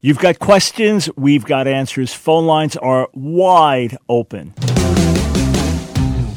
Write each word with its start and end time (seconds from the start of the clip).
You've 0.00 0.20
got 0.20 0.38
questions, 0.38 1.10
we've 1.16 1.44
got 1.44 1.66
answers. 1.66 2.14
Phone 2.14 2.46
lines 2.46 2.76
are 2.76 3.08
wide 3.14 3.98
open. 4.08 4.54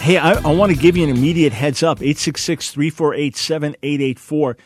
Hey, 0.00 0.16
I, 0.16 0.32
I 0.32 0.54
want 0.54 0.72
to 0.72 0.78
give 0.78 0.96
you 0.96 1.04
an 1.04 1.10
immediate 1.10 1.52
heads 1.52 1.82
up 1.82 1.98
866 1.98 2.70
348 2.70 3.36
7884. 3.36 4.56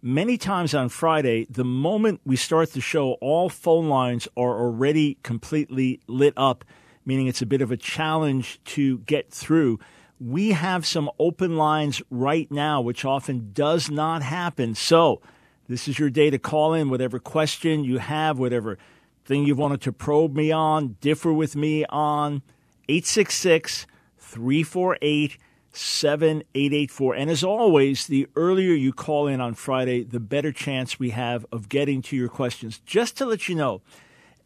Many 0.00 0.38
times 0.38 0.72
on 0.72 0.88
Friday, 0.88 1.48
the 1.50 1.64
moment 1.64 2.20
we 2.24 2.36
start 2.36 2.72
the 2.72 2.80
show, 2.80 3.14
all 3.14 3.48
phone 3.48 3.88
lines 3.88 4.28
are 4.36 4.56
already 4.56 5.18
completely 5.24 6.00
lit 6.06 6.32
up, 6.36 6.64
meaning 7.04 7.26
it's 7.26 7.42
a 7.42 7.46
bit 7.46 7.60
of 7.60 7.72
a 7.72 7.76
challenge 7.76 8.60
to 8.66 8.98
get 8.98 9.32
through. 9.32 9.80
We 10.20 10.52
have 10.52 10.86
some 10.86 11.10
open 11.18 11.56
lines 11.56 12.00
right 12.08 12.48
now, 12.52 12.80
which 12.80 13.04
often 13.04 13.50
does 13.52 13.90
not 13.90 14.22
happen. 14.22 14.76
So, 14.76 15.20
this 15.66 15.88
is 15.88 15.98
your 15.98 16.08
day 16.08 16.30
to 16.30 16.38
call 16.38 16.72
in 16.72 16.88
whatever 16.88 17.18
question 17.18 17.82
you 17.82 17.98
have, 17.98 18.38
whatever 18.38 18.78
thing 19.24 19.44
you've 19.44 19.58
wanted 19.58 19.80
to 19.80 19.92
probe 19.92 20.36
me 20.36 20.52
on, 20.52 20.98
differ 21.00 21.32
with 21.32 21.56
me 21.56 21.84
on. 21.86 22.42
866 22.88 23.88
348 24.34 25.38
7884. 25.76 27.14
And 27.14 27.30
as 27.30 27.42
always, 27.42 28.06
the 28.06 28.28
earlier 28.36 28.72
you 28.74 28.92
call 28.92 29.26
in 29.26 29.40
on 29.40 29.54
Friday, 29.54 30.04
the 30.04 30.20
better 30.20 30.52
chance 30.52 30.98
we 30.98 31.10
have 31.10 31.46
of 31.50 31.68
getting 31.68 32.02
to 32.02 32.16
your 32.16 32.28
questions. 32.28 32.80
Just 32.86 33.16
to 33.18 33.26
let 33.26 33.48
you 33.48 33.54
know, 33.54 33.82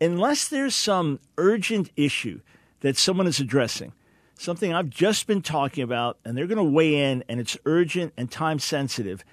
unless 0.00 0.48
there's 0.48 0.74
some 0.74 1.20
urgent 1.36 1.90
issue 1.96 2.40
that 2.80 2.96
someone 2.96 3.26
is 3.26 3.40
addressing, 3.40 3.92
something 4.36 4.72
I've 4.72 4.90
just 4.90 5.26
been 5.26 5.42
talking 5.42 5.82
about, 5.82 6.18
and 6.24 6.36
they're 6.36 6.46
going 6.46 6.56
to 6.56 6.64
weigh 6.64 7.10
in 7.10 7.24
and 7.28 7.40
it's 7.40 7.58
urgent 7.64 8.12
and 8.16 8.30
time 8.30 8.58
sensitive, 8.58 9.24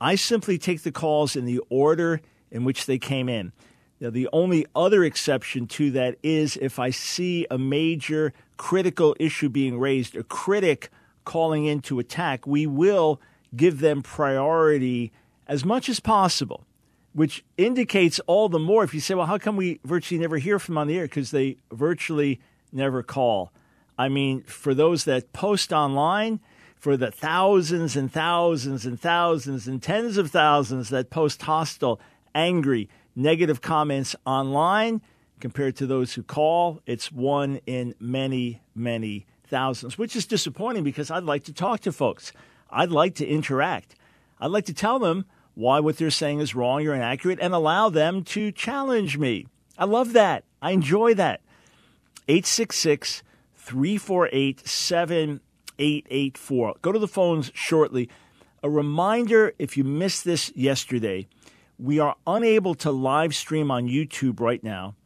I 0.00 0.14
simply 0.14 0.58
take 0.58 0.82
the 0.82 0.92
calls 0.92 1.34
in 1.36 1.44
the 1.44 1.60
order 1.68 2.20
in 2.50 2.64
which 2.64 2.86
they 2.86 2.98
came 2.98 3.28
in. 3.28 3.52
Now, 4.00 4.10
the 4.10 4.28
only 4.32 4.64
other 4.76 5.02
exception 5.02 5.66
to 5.68 5.90
that 5.92 6.16
is 6.22 6.56
if 6.56 6.78
I 6.78 6.90
see 6.90 7.46
a 7.50 7.58
major 7.58 8.32
critical 8.56 9.16
issue 9.18 9.48
being 9.48 9.78
raised, 9.78 10.16
a 10.16 10.22
critic 10.22 10.90
calling 11.24 11.64
in 11.64 11.80
to 11.82 11.98
attack, 11.98 12.46
we 12.46 12.66
will 12.66 13.20
give 13.56 13.80
them 13.80 14.02
priority 14.02 15.12
as 15.48 15.64
much 15.64 15.88
as 15.88 15.98
possible, 15.98 16.64
which 17.12 17.44
indicates 17.56 18.20
all 18.26 18.48
the 18.48 18.58
more 18.58 18.84
if 18.84 18.94
you 18.94 19.00
say, 19.00 19.14
well, 19.14 19.26
how 19.26 19.38
come 19.38 19.56
we 19.56 19.80
virtually 19.84 20.20
never 20.20 20.38
hear 20.38 20.58
from 20.58 20.78
on 20.78 20.86
the 20.86 20.96
air? 20.96 21.04
Because 21.04 21.32
they 21.32 21.56
virtually 21.72 22.40
never 22.72 23.02
call. 23.02 23.52
I 23.98 24.08
mean, 24.08 24.42
for 24.44 24.74
those 24.74 25.04
that 25.04 25.32
post 25.32 25.72
online, 25.72 26.38
for 26.76 26.96
the 26.96 27.10
thousands 27.10 27.96
and 27.96 28.12
thousands 28.12 28.86
and 28.86 29.00
thousands 29.00 29.66
and 29.66 29.82
tens 29.82 30.16
of 30.16 30.30
thousands 30.30 30.90
that 30.90 31.10
post 31.10 31.42
hostile, 31.42 32.00
angry, 32.34 32.88
negative 33.18 33.60
comments 33.60 34.14
online 34.24 35.02
compared 35.40 35.76
to 35.76 35.86
those 35.86 36.14
who 36.14 36.22
call. 36.22 36.80
It's 36.86 37.10
one 37.10 37.60
in 37.66 37.94
many, 37.98 38.62
many 38.74 39.26
thousands, 39.46 39.98
which 39.98 40.14
is 40.14 40.24
disappointing 40.24 40.84
because 40.84 41.10
I'd 41.10 41.24
like 41.24 41.44
to 41.44 41.52
talk 41.52 41.80
to 41.80 41.92
folks. 41.92 42.32
I'd 42.70 42.90
like 42.90 43.16
to 43.16 43.26
interact. 43.26 43.96
I'd 44.40 44.52
like 44.52 44.66
to 44.66 44.74
tell 44.74 45.00
them 45.00 45.24
why 45.54 45.80
what 45.80 45.96
they're 45.96 46.10
saying 46.10 46.40
is 46.40 46.54
wrong 46.54 46.86
or 46.86 46.94
inaccurate 46.94 47.40
and 47.42 47.52
allow 47.52 47.88
them 47.88 48.22
to 48.22 48.52
challenge 48.52 49.18
me. 49.18 49.48
I 49.76 49.84
love 49.84 50.12
that. 50.12 50.44
I 50.62 50.70
enjoy 50.70 51.14
that. 51.14 51.40
866 52.28 53.22
348 53.56 54.66
7884. 54.66 56.74
Go 56.80 56.92
to 56.92 56.98
the 56.98 57.08
phones 57.08 57.50
shortly. 57.54 58.08
A 58.62 58.70
reminder 58.70 59.54
if 59.58 59.76
you 59.76 59.84
missed 59.84 60.24
this 60.24 60.52
yesterday, 60.54 61.26
we 61.78 62.00
are 62.00 62.16
unable 62.26 62.74
to 62.74 62.90
live 62.90 63.34
stream 63.34 63.70
on 63.70 63.86
YouTube 63.86 64.40
right 64.40 64.62
now 64.64 64.96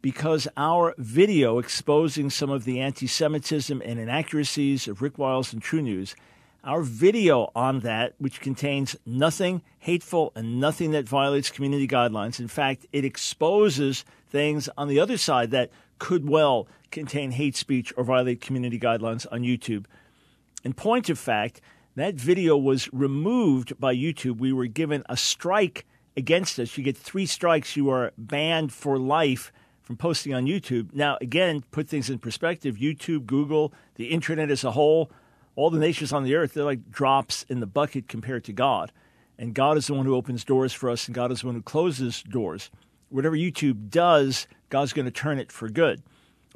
because 0.00 0.46
our 0.56 0.94
video 0.96 1.58
exposing 1.58 2.30
some 2.30 2.50
of 2.50 2.64
the 2.64 2.80
anti 2.80 3.08
Semitism 3.08 3.82
and 3.84 3.98
inaccuracies 3.98 4.86
of 4.86 5.02
Rick 5.02 5.18
Wiles 5.18 5.52
and 5.52 5.60
TruNews, 5.60 6.14
our 6.62 6.82
video 6.82 7.50
on 7.56 7.80
that, 7.80 8.14
which 8.18 8.40
contains 8.40 8.94
nothing 9.04 9.62
hateful 9.80 10.30
and 10.36 10.60
nothing 10.60 10.92
that 10.92 11.08
violates 11.08 11.50
community 11.50 11.88
guidelines. 11.88 12.38
In 12.38 12.48
fact, 12.48 12.86
it 12.92 13.04
exposes 13.04 14.04
things 14.28 14.68
on 14.78 14.86
the 14.86 15.00
other 15.00 15.16
side 15.16 15.50
that 15.50 15.70
could 15.98 16.28
well 16.28 16.68
contain 16.92 17.32
hate 17.32 17.56
speech 17.56 17.92
or 17.96 18.04
violate 18.04 18.40
community 18.40 18.78
guidelines 18.78 19.26
on 19.32 19.40
YouTube. 19.40 19.86
In 20.62 20.74
point 20.74 21.10
of 21.10 21.18
fact, 21.18 21.60
that 21.96 22.14
video 22.14 22.56
was 22.56 22.88
removed 22.92 23.78
by 23.80 23.94
YouTube. 23.96 24.38
We 24.38 24.52
were 24.52 24.66
given 24.66 25.02
a 25.08 25.16
strike 25.16 25.86
against 26.20 26.60
us. 26.60 26.78
You 26.78 26.84
get 26.84 26.96
three 26.96 27.26
strikes, 27.26 27.76
you 27.76 27.90
are 27.90 28.12
banned 28.16 28.72
for 28.72 28.98
life 28.98 29.52
from 29.82 29.96
posting 29.96 30.32
on 30.32 30.46
YouTube. 30.46 30.94
Now, 30.94 31.18
again, 31.20 31.64
put 31.72 31.88
things 31.88 32.08
in 32.08 32.20
perspective 32.20 32.76
YouTube, 32.76 33.26
Google, 33.26 33.72
the 33.96 34.06
internet 34.06 34.50
as 34.50 34.62
a 34.62 34.70
whole, 34.70 35.10
all 35.56 35.70
the 35.70 35.80
nations 35.80 36.12
on 36.12 36.22
the 36.22 36.36
earth, 36.36 36.54
they're 36.54 36.62
like 36.62 36.90
drops 36.90 37.44
in 37.48 37.58
the 37.58 37.66
bucket 37.66 38.06
compared 38.06 38.44
to 38.44 38.52
God. 38.52 38.92
And 39.36 39.54
God 39.54 39.76
is 39.76 39.88
the 39.88 39.94
one 39.94 40.06
who 40.06 40.14
opens 40.14 40.44
doors 40.44 40.72
for 40.72 40.90
us, 40.90 41.06
and 41.06 41.14
God 41.14 41.32
is 41.32 41.40
the 41.40 41.46
one 41.46 41.56
who 41.56 41.62
closes 41.62 42.22
doors. 42.22 42.70
Whatever 43.08 43.36
YouTube 43.36 43.88
does, 43.88 44.46
God's 44.68 44.92
going 44.92 45.06
to 45.06 45.10
turn 45.10 45.40
it 45.40 45.50
for 45.50 45.68
good. 45.68 46.02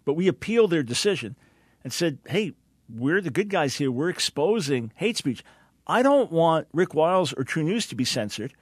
But 0.04 0.14
we 0.14 0.28
appealed 0.28 0.70
their 0.70 0.82
decision 0.82 1.34
and 1.82 1.92
said, 1.92 2.19
hey, 2.28 2.53
we're 2.88 3.20
the 3.22 3.30
good 3.30 3.48
guys 3.48 3.76
here. 3.76 3.91
We're 3.91 4.10
exposing 4.10 4.92
hate 4.94 5.16
speech. 5.16 5.42
I 5.86 6.03
don't 6.03 6.30
want 6.30 6.69
Rick 6.72 6.94
Wiles 6.94 7.32
or 7.32 7.42
TruNews 7.42 7.88
to 7.88 7.94
be 7.94 8.04
censored. 8.04 8.53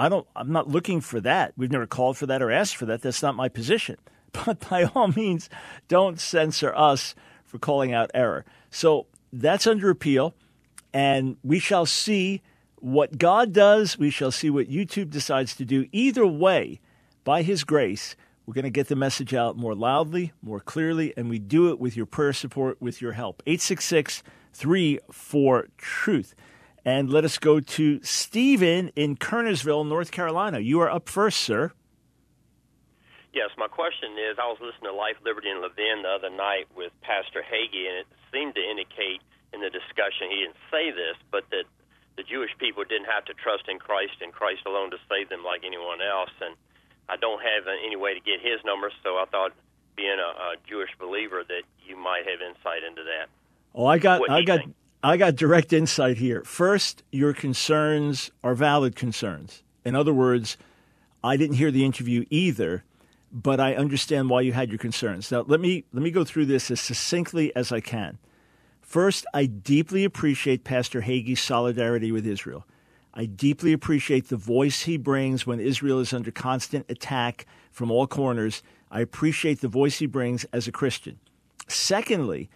I 0.00 0.08
don't. 0.08 0.26
I'm 0.34 0.50
not 0.50 0.66
looking 0.66 1.02
for 1.02 1.20
that. 1.20 1.52
We've 1.58 1.70
never 1.70 1.86
called 1.86 2.16
for 2.16 2.24
that 2.24 2.40
or 2.40 2.50
asked 2.50 2.74
for 2.76 2.86
that. 2.86 3.02
That's 3.02 3.22
not 3.22 3.36
my 3.36 3.48
position. 3.48 3.96
But 4.46 4.70
by 4.70 4.84
all 4.84 5.08
means, 5.08 5.50
don't 5.88 6.20
censor 6.20 6.72
us 6.76 7.16
for 7.44 7.58
calling 7.58 7.92
out 7.92 8.12
error. 8.14 8.44
So 8.70 9.08
that's 9.32 9.66
under 9.66 9.90
appeal, 9.90 10.36
and 10.94 11.36
we 11.42 11.58
shall 11.58 11.84
see 11.84 12.40
what 12.76 13.18
God 13.18 13.52
does. 13.52 13.98
We 13.98 14.08
shall 14.08 14.30
see 14.30 14.48
what 14.48 14.70
YouTube 14.70 15.10
decides 15.10 15.56
to 15.56 15.64
do. 15.64 15.88
Either 15.90 16.24
way, 16.28 16.78
by 17.24 17.42
His 17.42 17.64
grace, 17.64 18.14
we're 18.46 18.54
going 18.54 18.62
to 18.62 18.70
get 18.70 18.86
the 18.86 18.94
message 18.94 19.34
out 19.34 19.56
more 19.56 19.74
loudly, 19.74 20.32
more 20.42 20.60
clearly, 20.60 21.12
and 21.16 21.28
we 21.28 21.40
do 21.40 21.68
it 21.70 21.80
with 21.80 21.96
your 21.96 22.06
prayer 22.06 22.32
support, 22.32 22.80
with 22.80 23.02
your 23.02 23.12
help. 23.12 23.42
866 23.46 24.22
34 24.52 25.68
Truth. 25.76 26.36
And 26.84 27.10
let 27.10 27.24
us 27.24 27.38
go 27.38 27.60
to 27.60 28.00
Stephen 28.02 28.90
in 28.96 29.16
Kernersville, 29.16 29.86
North 29.86 30.10
Carolina. 30.10 30.60
You 30.60 30.80
are 30.80 30.90
up 30.90 31.08
first, 31.08 31.40
sir. 31.40 31.72
Yes, 33.32 33.50
my 33.56 33.68
question 33.68 34.16
is 34.18 34.38
I 34.38 34.48
was 34.48 34.58
listening 34.60 34.90
to 34.90 34.96
Life, 34.96 35.16
Liberty, 35.24 35.50
and 35.50 35.60
Levin 35.60 36.02
the 36.02 36.08
other 36.08 36.30
night 36.30 36.66
with 36.74 36.90
Pastor 37.02 37.44
Hagee, 37.46 37.86
and 37.86 38.02
it 38.02 38.06
seemed 38.32 38.54
to 38.56 38.64
indicate 38.64 39.22
in 39.52 39.60
the 39.60 39.70
discussion, 39.70 40.30
he 40.30 40.42
didn't 40.42 40.58
say 40.70 40.90
this, 40.90 41.18
but 41.30 41.44
that 41.50 41.64
the 42.16 42.22
Jewish 42.22 42.50
people 42.58 42.84
didn't 42.84 43.06
have 43.06 43.24
to 43.26 43.34
trust 43.34 43.68
in 43.68 43.78
Christ 43.78 44.18
and 44.20 44.32
Christ 44.32 44.62
alone 44.66 44.90
to 44.90 44.98
save 45.08 45.28
them 45.28 45.44
like 45.44 45.62
anyone 45.64 46.02
else. 46.02 46.30
And 46.40 46.56
I 47.08 47.16
don't 47.16 47.42
have 47.42 47.66
any 47.66 47.96
way 47.96 48.14
to 48.14 48.20
get 48.20 48.40
his 48.40 48.62
number, 48.64 48.90
so 49.02 49.18
I 49.18 49.26
thought, 49.30 49.52
being 49.96 50.18
a, 50.18 50.30
a 50.30 50.54
Jewish 50.66 50.90
believer, 50.98 51.42
that 51.46 51.62
you 51.86 51.96
might 51.96 52.26
have 52.26 52.40
insight 52.40 52.82
into 52.86 53.02
that. 53.04 53.28
Oh, 53.74 53.86
I 53.86 53.98
got, 53.98 54.28
I 54.30 54.42
got, 54.42 54.60
think? 54.60 54.74
I 55.02 55.16
got 55.16 55.36
direct 55.36 55.72
insight 55.72 56.18
here. 56.18 56.42
First, 56.44 57.02
your 57.10 57.32
concerns 57.32 58.30
are 58.44 58.54
valid 58.54 58.96
concerns. 58.96 59.62
In 59.82 59.94
other 59.94 60.12
words, 60.12 60.58
I 61.24 61.38
didn't 61.38 61.56
hear 61.56 61.70
the 61.70 61.86
interview 61.86 62.26
either, 62.28 62.84
but 63.32 63.60
I 63.60 63.74
understand 63.74 64.28
why 64.28 64.42
you 64.42 64.52
had 64.52 64.68
your 64.68 64.78
concerns. 64.78 65.30
Now, 65.30 65.44
let 65.46 65.60
me 65.60 65.84
let 65.94 66.02
me 66.02 66.10
go 66.10 66.22
through 66.24 66.46
this 66.46 66.70
as 66.70 66.80
succinctly 66.80 67.54
as 67.56 67.72
I 67.72 67.80
can. 67.80 68.18
First, 68.82 69.24
I 69.32 69.46
deeply 69.46 70.04
appreciate 70.04 70.64
Pastor 70.64 71.00
Hagee's 71.00 71.40
solidarity 71.40 72.12
with 72.12 72.26
Israel. 72.26 72.66
I 73.14 73.24
deeply 73.24 73.72
appreciate 73.72 74.28
the 74.28 74.36
voice 74.36 74.82
he 74.82 74.96
brings 74.98 75.46
when 75.46 75.60
Israel 75.60 76.00
is 76.00 76.12
under 76.12 76.30
constant 76.30 76.86
attack 76.90 77.46
from 77.70 77.90
all 77.90 78.06
corners. 78.06 78.62
I 78.90 79.00
appreciate 79.00 79.60
the 79.60 79.68
voice 79.68 79.98
he 79.98 80.06
brings 80.06 80.44
as 80.52 80.68
a 80.68 80.72
Christian. 80.72 81.18
Secondly, 81.68 82.50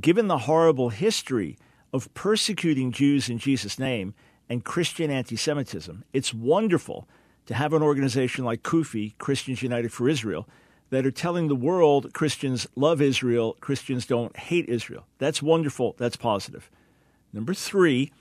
given 0.00 0.28
the 0.28 0.38
horrible 0.38 0.88
history 0.88 1.58
of 1.92 2.12
persecuting 2.14 2.92
Jews 2.92 3.28
in 3.28 3.38
Jesus' 3.38 3.78
name 3.78 4.14
and 4.48 4.64
Christian 4.64 5.10
anti 5.10 5.36
Semitism. 5.36 6.04
It's 6.12 6.34
wonderful 6.34 7.08
to 7.46 7.54
have 7.54 7.72
an 7.72 7.82
organization 7.82 8.44
like 8.44 8.62
CUFI, 8.62 9.16
Christians 9.18 9.62
United 9.62 9.92
for 9.92 10.08
Israel, 10.08 10.48
that 10.90 11.06
are 11.06 11.10
telling 11.10 11.48
the 11.48 11.56
world 11.56 12.12
Christians 12.12 12.66
love 12.76 13.00
Israel, 13.00 13.56
Christians 13.60 14.06
don't 14.06 14.36
hate 14.36 14.68
Israel. 14.68 15.06
That's 15.18 15.42
wonderful. 15.42 15.94
That's 15.98 16.16
positive. 16.16 16.70
Number 17.32 17.54
three, 17.54 18.12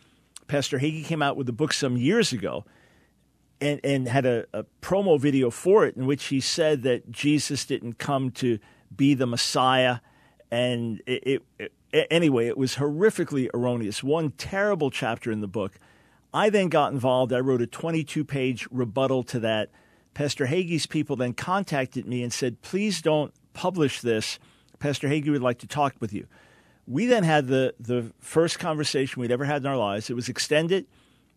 Pastor 0.48 0.80
Hagee 0.80 1.06
came 1.06 1.21
out 1.21 1.36
with 1.36 1.50
a 1.50 1.54
book 1.54 1.74
some 1.74 1.98
years 1.98 2.31
ago 2.31 2.66
and, 3.60 3.80
and 3.83 4.07
had 4.07 4.25
a, 4.25 4.45
a 4.54 4.66
promo 4.81 5.19
video 5.19 5.50
for 5.50 5.86
it 5.86 5.95
in 5.95 6.06
which 6.06 6.25
he 6.25 6.39
said 6.39 6.83
that 6.83 7.12
Jesus 7.12 7.66
didn't 7.66 7.98
come 7.98 8.31
to 8.31 8.60
be 8.95 9.13
the 9.13 9.27
Messiah. 9.27 9.98
And 10.51 11.01
it, 11.06 11.24
it, 11.25 11.44
it, 11.57 11.74
anyway, 11.94 12.47
it 12.47 12.57
was 12.57 12.75
horrifically 12.75 13.50
erroneous. 13.53 14.03
One 14.03 14.31
terrible 14.31 14.91
chapter 14.91 15.31
in 15.31 15.41
the 15.41 15.47
book. 15.47 15.80
I 16.33 16.50
then 16.50 16.69
got 16.69 16.94
involved. 16.94 17.33
I 17.33 17.39
wrote 17.39 17.62
a 17.62 17.68
22 17.68 18.24
page 18.24 18.68
rebuttal 18.71 19.24
to 19.24 19.39
that. 19.39 19.69
Pastor 20.13 20.47
Hagee's 20.47 20.86
people 20.86 21.15
then 21.15 21.33
contacted 21.33 22.07
me 22.07 22.24
and 22.24 22.31
said, 22.31 22.62
please 22.62 23.01
don't 23.01 23.33
publish 23.53 24.01
this. 24.01 24.39
Pastor 24.80 25.07
Hagee 25.07 25.31
would 25.31 25.41
like 25.41 25.59
to 25.59 25.68
talk 25.68 25.95
with 26.00 26.13
you. 26.13 26.27
We 26.88 27.06
then 27.06 27.24
had 27.24 27.47
the, 27.47 27.75
the 27.80 28.12
first 28.19 28.59
conversation 28.59 29.21
we'd 29.21 29.31
ever 29.31 29.45
had 29.45 29.62
in 29.62 29.68
our 29.68 29.77
lives. 29.77 30.09
It 30.09 30.15
was 30.15 30.30
extended. 30.30 30.88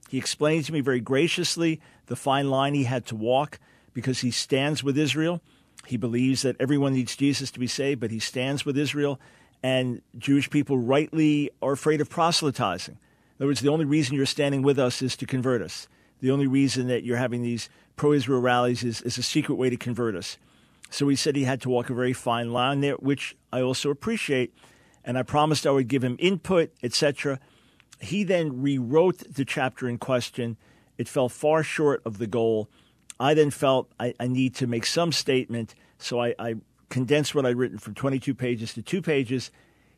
He 0.09 0.19
explained 0.19 0.65
to 0.67 0.73
me 0.73 0.81
very 0.81 1.01
graciously 1.01 1.81
the 2.07 2.17
fine 2.17 2.51
line 2.51 2.75
he 2.75 2.85
had 2.85 3.07
to 3.07 3.17
walk 3.17 3.59
because 3.93 4.21
he 4.21 4.31
stands 4.31 4.83
with 4.83 4.99
Israel. 4.99 5.41
He 5.87 5.97
believes 5.97 6.43
that 6.43 6.57
everyone 6.61 6.95
needs 6.95 7.17
Jesus 7.17 7.51
to 7.51 7.61
be 7.61 7.67
saved, 7.67 8.01
but 8.01 8.11
he 8.11 8.19
stands 8.19 8.65
with 8.65 8.79
Israel. 8.79 9.21
And 9.63 10.03
Jewish 10.19 10.51
people 10.51 10.79
rightly 10.79 11.51
are 11.61 11.73
afraid 11.73 12.01
of 12.01 12.11
proselytizing. 12.11 12.95
In 12.97 13.45
other 13.45 13.49
words, 13.49 13.61
the 13.61 13.69
only 13.69 13.85
reason 13.85 14.17
you're 14.17 14.27
standing 14.27 14.63
with 14.63 14.79
us 14.79 15.03
is 15.03 15.17
to 15.17 15.27
convert 15.27 15.63
us. 15.63 15.89
The 16.21 16.31
only 16.31 16.47
reason 16.47 16.89
that 16.89 17.05
you're 17.05 17.17
having 17.17 17.43
these 17.43 17.69
pro 17.97 18.13
Israel 18.13 18.41
rallies 18.41 18.83
is, 18.85 19.03
is 19.03 19.19
a 19.19 19.23
secret 19.23 19.57
way 19.57 19.71
to 19.71 19.77
convert 19.77 20.15
us. 20.15 20.39
So 20.91 21.09
he 21.09 21.17
said 21.17 21.37
he 21.37 21.45
had 21.45 21.61
to 21.63 21.69
walk 21.69 21.91
a 21.91 21.95
very 21.95 22.13
fine 22.13 22.53
line 22.53 22.81
there, 22.81 22.95
which 22.95 23.37
I 23.53 23.61
also 23.63 23.91
appreciate. 23.91 24.55
And 25.05 25.19
I 25.19 25.23
promised 25.23 25.67
I 25.67 25.71
would 25.71 25.89
give 25.89 26.05
him 26.05 26.17
input, 26.19 26.73
etc. 26.83 27.41
He 28.01 28.25
then 28.25 28.63
rewrote 28.63 29.19
the 29.35 29.45
chapter 29.45 29.89
in 29.89 29.99
question. 29.99 30.57
It 30.99 31.09
fell 31.09 31.29
far 31.29 31.63
short 31.63 32.03
of 32.05 32.19
the 32.19 32.27
goal. 32.27 32.69
I 33.19 33.35
then 33.35 33.51
felt 33.51 33.91
I, 33.99 34.15
I 34.21 34.27
need 34.27 34.55
to 34.57 34.67
make 34.67 34.85
some 34.85 35.13
statement, 35.13 35.75
so 35.99 36.21
I, 36.21 36.35
I 36.39 36.57
condensed 36.93 37.35
what 37.35 37.47
I'd 37.47 37.57
written 37.57 37.79
from 37.79 37.95
22 37.95 38.35
pages 38.35 38.75
to 38.75 38.83
two 38.83 39.01
pages. 39.01 39.51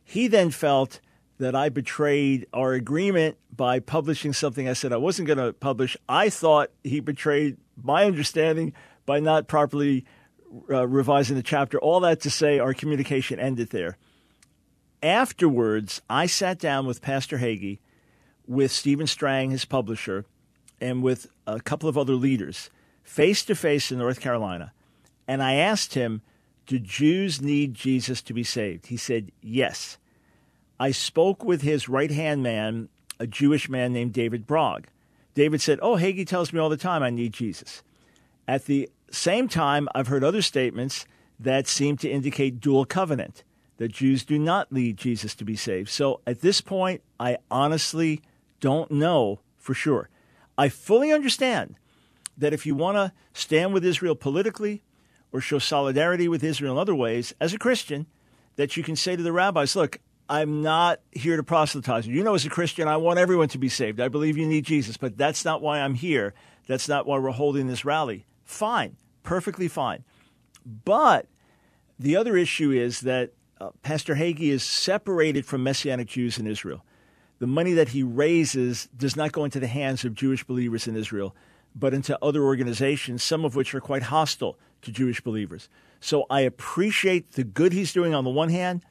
He 0.04 0.28
then 0.28 0.50
felt 0.50 1.00
that 1.38 1.56
I 1.56 1.68
betrayed 1.68 2.46
our 2.52 2.72
agreement 2.72 3.36
by 3.54 3.80
publishing 3.80 4.32
something 4.32 4.68
I 4.68 4.74
said 4.74 4.92
I 4.92 4.96
wasn't 4.98 5.26
going 5.26 5.38
to 5.38 5.52
publish. 5.52 5.96
I 6.08 6.30
thought 6.30 6.70
he 6.84 7.00
betrayed 7.00 7.56
my 7.82 8.04
understanding 8.04 8.72
by 9.06 9.18
not 9.18 9.48
properly 9.48 10.06
uh, 10.70 10.86
revising 10.86 11.34
the 11.34 11.42
chapter. 11.42 11.78
All 11.80 11.98
that 12.00 12.20
to 12.20 12.30
say, 12.30 12.60
our 12.60 12.72
communication 12.72 13.40
ended 13.40 13.70
there. 13.70 13.98
Afterwards, 15.02 16.00
I 16.08 16.26
sat 16.26 16.60
down 16.60 16.86
with 16.86 17.02
Pastor 17.02 17.38
Hagee, 17.38 17.80
with 18.46 18.70
Stephen 18.70 19.08
Strang, 19.08 19.50
his 19.50 19.64
publisher, 19.64 20.26
and 20.80 21.02
with 21.02 21.26
a 21.44 21.60
couple 21.60 21.88
of 21.88 21.98
other 21.98 22.14
leaders, 22.14 22.70
face 23.02 23.44
to 23.46 23.56
face 23.56 23.90
in 23.90 23.98
North 23.98 24.20
Carolina. 24.20 24.72
And 25.26 25.42
I 25.42 25.54
asked 25.54 25.94
him, 25.94 26.22
Do 26.66 26.78
Jews 26.78 27.42
need 27.42 27.74
Jesus 27.74 28.22
to 28.22 28.32
be 28.32 28.42
saved? 28.44 28.86
He 28.86 28.96
said, 28.96 29.32
Yes. 29.42 29.98
I 30.80 30.90
spoke 30.90 31.44
with 31.44 31.62
his 31.62 31.88
right 31.88 32.10
hand 32.10 32.42
man, 32.42 32.88
a 33.20 33.26
Jewish 33.26 33.68
man 33.68 33.92
named 33.92 34.12
David 34.12 34.46
Brog. 34.46 34.86
David 35.34 35.60
said, 35.60 35.78
Oh, 35.82 35.96
Hagee 35.96 36.26
tells 36.26 36.52
me 36.52 36.60
all 36.60 36.68
the 36.68 36.76
time 36.76 37.02
I 37.02 37.10
need 37.10 37.32
Jesus. 37.32 37.82
At 38.48 38.66
the 38.66 38.90
same 39.10 39.48
time, 39.48 39.88
I've 39.94 40.08
heard 40.08 40.24
other 40.24 40.42
statements 40.42 41.06
that 41.38 41.66
seem 41.66 41.96
to 41.98 42.10
indicate 42.10 42.60
dual 42.60 42.84
covenant, 42.84 43.44
that 43.76 43.92
Jews 43.92 44.24
do 44.24 44.38
not 44.38 44.72
need 44.72 44.96
Jesus 44.96 45.34
to 45.36 45.44
be 45.44 45.56
saved. 45.56 45.88
So 45.88 46.20
at 46.26 46.40
this 46.40 46.60
point, 46.60 47.02
I 47.18 47.38
honestly 47.50 48.22
don't 48.60 48.90
know 48.90 49.40
for 49.56 49.74
sure. 49.74 50.08
I 50.56 50.68
fully 50.68 51.12
understand 51.12 51.76
that 52.36 52.52
if 52.52 52.66
you 52.66 52.74
want 52.74 52.96
to 52.96 53.12
stand 53.32 53.72
with 53.72 53.84
Israel 53.84 54.14
politically 54.14 54.82
or 55.34 55.40
show 55.40 55.58
solidarity 55.58 56.28
with 56.28 56.44
Israel 56.44 56.74
in 56.74 56.78
other 56.78 56.94
ways, 56.94 57.34
as 57.40 57.52
a 57.52 57.58
Christian, 57.58 58.06
that 58.54 58.76
you 58.76 58.84
can 58.84 58.94
say 58.94 59.16
to 59.16 59.22
the 59.22 59.32
rabbis, 59.32 59.74
look, 59.74 59.98
I'm 60.28 60.62
not 60.62 61.00
here 61.10 61.36
to 61.36 61.42
proselytize 61.42 62.06
you. 62.06 62.14
You 62.14 62.22
know, 62.22 62.36
as 62.36 62.46
a 62.46 62.50
Christian, 62.50 62.86
I 62.86 62.98
want 62.98 63.18
everyone 63.18 63.48
to 63.48 63.58
be 63.58 63.68
saved. 63.68 64.00
I 64.00 64.06
believe 64.06 64.38
you 64.38 64.46
need 64.46 64.64
Jesus, 64.64 64.96
but 64.96 65.18
that's 65.18 65.44
not 65.44 65.60
why 65.60 65.80
I'm 65.80 65.94
here. 65.94 66.34
That's 66.68 66.88
not 66.88 67.04
why 67.04 67.18
we're 67.18 67.32
holding 67.32 67.66
this 67.66 67.84
rally. 67.84 68.26
Fine, 68.44 68.96
perfectly 69.24 69.66
fine. 69.66 70.04
But 70.64 71.26
the 71.98 72.14
other 72.14 72.36
issue 72.36 72.70
is 72.70 73.00
that 73.00 73.32
uh, 73.60 73.70
Pastor 73.82 74.14
Hagee 74.14 74.50
is 74.50 74.62
separated 74.62 75.44
from 75.44 75.64
Messianic 75.64 76.06
Jews 76.06 76.38
in 76.38 76.46
Israel. 76.46 76.84
The 77.40 77.48
money 77.48 77.72
that 77.72 77.88
he 77.88 78.04
raises 78.04 78.88
does 78.96 79.16
not 79.16 79.32
go 79.32 79.44
into 79.44 79.58
the 79.58 79.66
hands 79.66 80.04
of 80.04 80.14
Jewish 80.14 80.44
believers 80.44 80.86
in 80.86 80.94
Israel, 80.94 81.34
but 81.74 81.92
into 81.92 82.16
other 82.24 82.44
organizations, 82.44 83.24
some 83.24 83.44
of 83.44 83.56
which 83.56 83.74
are 83.74 83.80
quite 83.80 84.04
hostile 84.04 84.56
to 84.84 84.92
Jewish 84.92 85.20
believers. 85.20 85.68
So 86.00 86.26
I 86.30 86.40
appreciate 86.40 87.32
the 87.32 87.44
good 87.44 87.72
he's 87.72 87.92
doing 87.92 88.14
on 88.14 88.24
the 88.24 88.30
one 88.30 88.50
hand. 88.50 88.82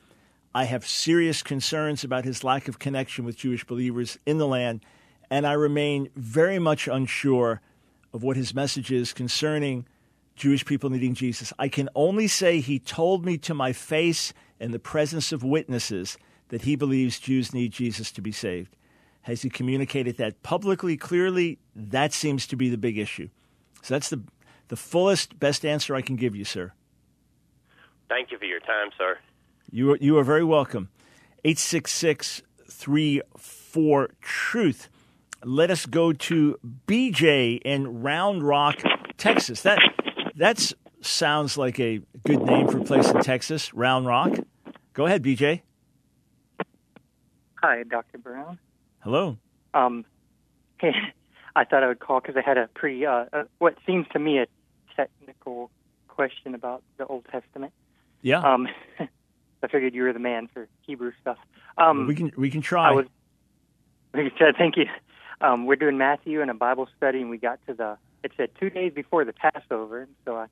I 0.55 0.65
have 0.65 0.85
serious 0.85 1.41
concerns 1.41 2.03
about 2.03 2.25
his 2.25 2.43
lack 2.43 2.67
of 2.67 2.79
connection 2.79 3.25
with 3.25 3.37
Jewish 3.37 3.63
believers 3.65 4.19
in 4.25 4.37
the 4.37 4.47
land, 4.47 4.85
and 5.31 5.47
I 5.47 5.53
remain 5.53 6.09
very 6.15 6.59
much 6.59 6.87
unsure 6.87 7.61
of 8.13 8.21
what 8.21 8.37
his 8.37 8.53
message 8.53 8.91
is 8.91 9.13
concerning 9.13 9.87
Jewish 10.35 10.65
people 10.65 10.89
needing 10.89 11.15
Jesus. 11.15 11.53
I 11.57 11.69
can 11.69 11.89
only 11.95 12.27
say 12.27 12.59
he 12.59 12.79
told 12.79 13.25
me 13.25 13.37
to 13.39 13.53
my 13.53 13.73
face 13.73 14.33
in 14.59 14.71
the 14.71 14.79
presence 14.79 15.31
of 15.31 15.43
witnesses 15.43 16.17
that 16.49 16.63
he 16.63 16.75
believes 16.75 17.19
Jews 17.19 17.53
need 17.53 17.71
Jesus 17.71 18.11
to 18.11 18.21
be 18.21 18.31
saved. 18.31 18.75
Has 19.23 19.41
he 19.41 19.49
communicated 19.49 20.17
that 20.17 20.43
publicly, 20.43 20.97
clearly? 20.97 21.57
That 21.75 22.13
seems 22.13 22.45
to 22.47 22.55
be 22.55 22.69
the 22.69 22.77
big 22.77 22.97
issue. 22.97 23.29
So 23.81 23.95
that's 23.95 24.09
the, 24.09 24.21
the 24.73 24.77
fullest, 24.77 25.37
best 25.37 25.63
answer 25.63 25.93
I 25.93 26.01
can 26.01 26.15
give 26.15 26.35
you, 26.35 26.43
sir. 26.43 26.73
Thank 28.09 28.31
you 28.31 28.39
for 28.39 28.45
your 28.45 28.59
time, 28.59 28.89
sir. 28.97 29.19
You 29.69 29.91
are, 29.91 29.97
you 29.97 30.17
are 30.17 30.23
very 30.23 30.43
welcome. 30.43 30.89
866 31.45 32.41
34 32.67 34.09
Truth. 34.19 34.89
Let 35.43 35.69
us 35.69 35.85
go 35.85 36.11
to 36.11 36.57
BJ 36.87 37.61
in 37.63 38.01
Round 38.01 38.41
Rock, 38.41 38.81
Texas. 39.15 39.61
That 39.61 39.77
that 40.37 40.73
sounds 41.01 41.55
like 41.55 41.79
a 41.79 42.01
good 42.25 42.41
name 42.41 42.67
for 42.67 42.79
a 42.79 42.83
place 42.83 43.11
in 43.11 43.21
Texas, 43.21 43.75
Round 43.75 44.07
Rock. 44.07 44.39
Go 44.93 45.05
ahead, 45.05 45.21
BJ. 45.21 45.61
Hi, 47.61 47.83
Dr. 47.83 48.17
Brown. 48.17 48.57
Hello. 49.01 49.37
Um, 49.75 50.03
hey, 50.79 50.93
I 51.55 51.63
thought 51.63 51.83
I 51.83 51.87
would 51.89 51.99
call 51.99 52.21
because 52.21 52.37
I 52.37 52.41
had 52.41 52.57
a 52.57 52.67
pretty, 52.73 53.05
uh, 53.05 53.25
uh, 53.31 53.43
what 53.59 53.75
seems 53.85 54.07
to 54.13 54.19
me 54.19 54.39
a 54.39 54.47
question 56.07 56.55
about 56.55 56.83
the 56.97 57.05
Old 57.05 57.25
Testament. 57.31 57.73
Yeah. 58.21 58.39
Um, 58.39 58.67
I 58.99 59.67
figured 59.67 59.95
you 59.95 60.03
were 60.03 60.13
the 60.13 60.19
man 60.19 60.47
for 60.53 60.67
Hebrew 60.81 61.11
stuff. 61.21 61.37
Um, 61.77 62.07
we 62.07 62.15
can 62.15 62.31
we 62.37 62.49
can 62.49 62.61
try. 62.61 62.89
I 62.89 62.91
was, 62.91 63.05
thank 64.57 64.77
you. 64.77 64.85
Um, 65.41 65.65
we're 65.65 65.75
doing 65.75 65.97
Matthew 65.97 66.41
in 66.41 66.49
a 66.49 66.53
Bible 66.53 66.87
study, 66.97 67.21
and 67.21 67.29
we 67.29 67.37
got 67.37 67.59
to 67.67 67.73
the. 67.73 67.97
It 68.23 68.31
said 68.37 68.51
two 68.59 68.69
days 68.69 68.93
before 68.93 69.25
the 69.25 69.33
Passover, 69.33 70.01
and 70.01 70.15
so 70.25 70.37
I, 70.37 70.45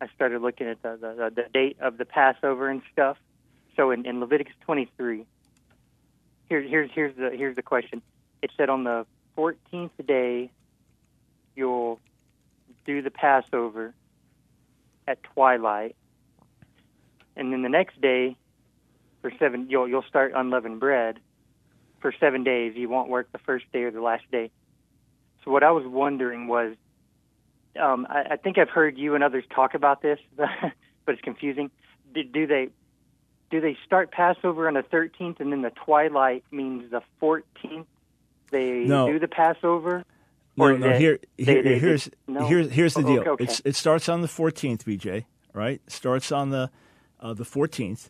I 0.00 0.08
started 0.14 0.42
looking 0.42 0.66
at 0.66 0.82
the 0.82 0.98
the, 1.00 1.32
the 1.34 1.48
date 1.52 1.76
of 1.80 1.98
the 1.98 2.04
Passover 2.04 2.68
and 2.68 2.82
stuff. 2.92 3.16
So 3.76 3.90
in, 3.90 4.04
in 4.04 4.20
Leviticus 4.20 4.54
23, 4.62 5.24
here, 6.48 6.60
here's 6.60 6.90
here's 6.92 7.16
the 7.16 7.30
here's 7.30 7.56
the 7.56 7.62
question. 7.62 8.02
It 8.42 8.50
said 8.56 8.68
on 8.68 8.84
the 8.84 9.06
14th 9.36 9.90
day, 10.06 10.50
you'll 11.54 12.00
do 12.84 13.02
the 13.02 13.10
Passover 13.10 13.94
at 15.10 15.22
twilight, 15.22 15.96
and 17.36 17.52
then 17.52 17.62
the 17.62 17.68
next 17.68 18.00
day, 18.00 18.36
for 19.20 19.32
seven, 19.38 19.66
you'll 19.68 19.88
you'll 19.88 20.04
start 20.08 20.32
unleavened 20.34 20.80
bread. 20.80 21.18
For 22.00 22.14
seven 22.18 22.44
days, 22.44 22.74
you 22.76 22.88
won't 22.88 23.10
work 23.10 23.30
the 23.32 23.38
first 23.38 23.70
day 23.72 23.82
or 23.82 23.90
the 23.90 24.00
last 24.00 24.24
day. 24.32 24.50
So 25.44 25.50
what 25.50 25.62
I 25.62 25.70
was 25.70 25.84
wondering 25.86 26.48
was, 26.48 26.74
um, 27.78 28.06
I, 28.08 28.32
I 28.32 28.36
think 28.36 28.56
I've 28.56 28.70
heard 28.70 28.96
you 28.96 29.14
and 29.14 29.22
others 29.22 29.44
talk 29.54 29.74
about 29.74 30.00
this, 30.00 30.18
but 30.36 30.48
it's 31.06 31.20
confusing. 31.20 31.70
Do, 32.14 32.22
do 32.22 32.46
they 32.46 32.68
do 33.50 33.60
they 33.60 33.76
start 33.84 34.12
Passover 34.12 34.68
on 34.68 34.74
the 34.74 34.82
13th 34.82 35.40
and 35.40 35.52
then 35.52 35.62
the 35.62 35.70
twilight 35.70 36.44
means 36.52 36.90
the 36.90 37.02
14th 37.20 37.84
they 38.50 38.84
no. 38.84 39.06
do 39.06 39.18
the 39.18 39.28
Passover? 39.28 40.04
No, 40.56 40.76
no. 40.76 40.90
Here, 40.98 41.18
here, 41.38 41.46
they, 41.46 41.62
they, 41.62 41.78
here's 41.78 42.10
no? 42.26 42.46
here's 42.46 42.70
here's 42.70 42.94
the 42.94 43.00
Oh, 43.00 43.06
deal. 43.06 43.20
okay, 43.20 43.30
okay. 43.30 43.44
It's, 43.44 43.62
it 43.64 43.76
starts 43.76 44.08
on 44.08 44.20
the 44.20 44.28
14th, 44.28 44.84
BJ. 44.84 45.24
Right? 45.52 45.80
Starts 45.88 46.30
on 46.32 46.50
the 46.50 46.70
uh, 47.20 47.34
the 47.34 47.44
14th, 47.44 48.08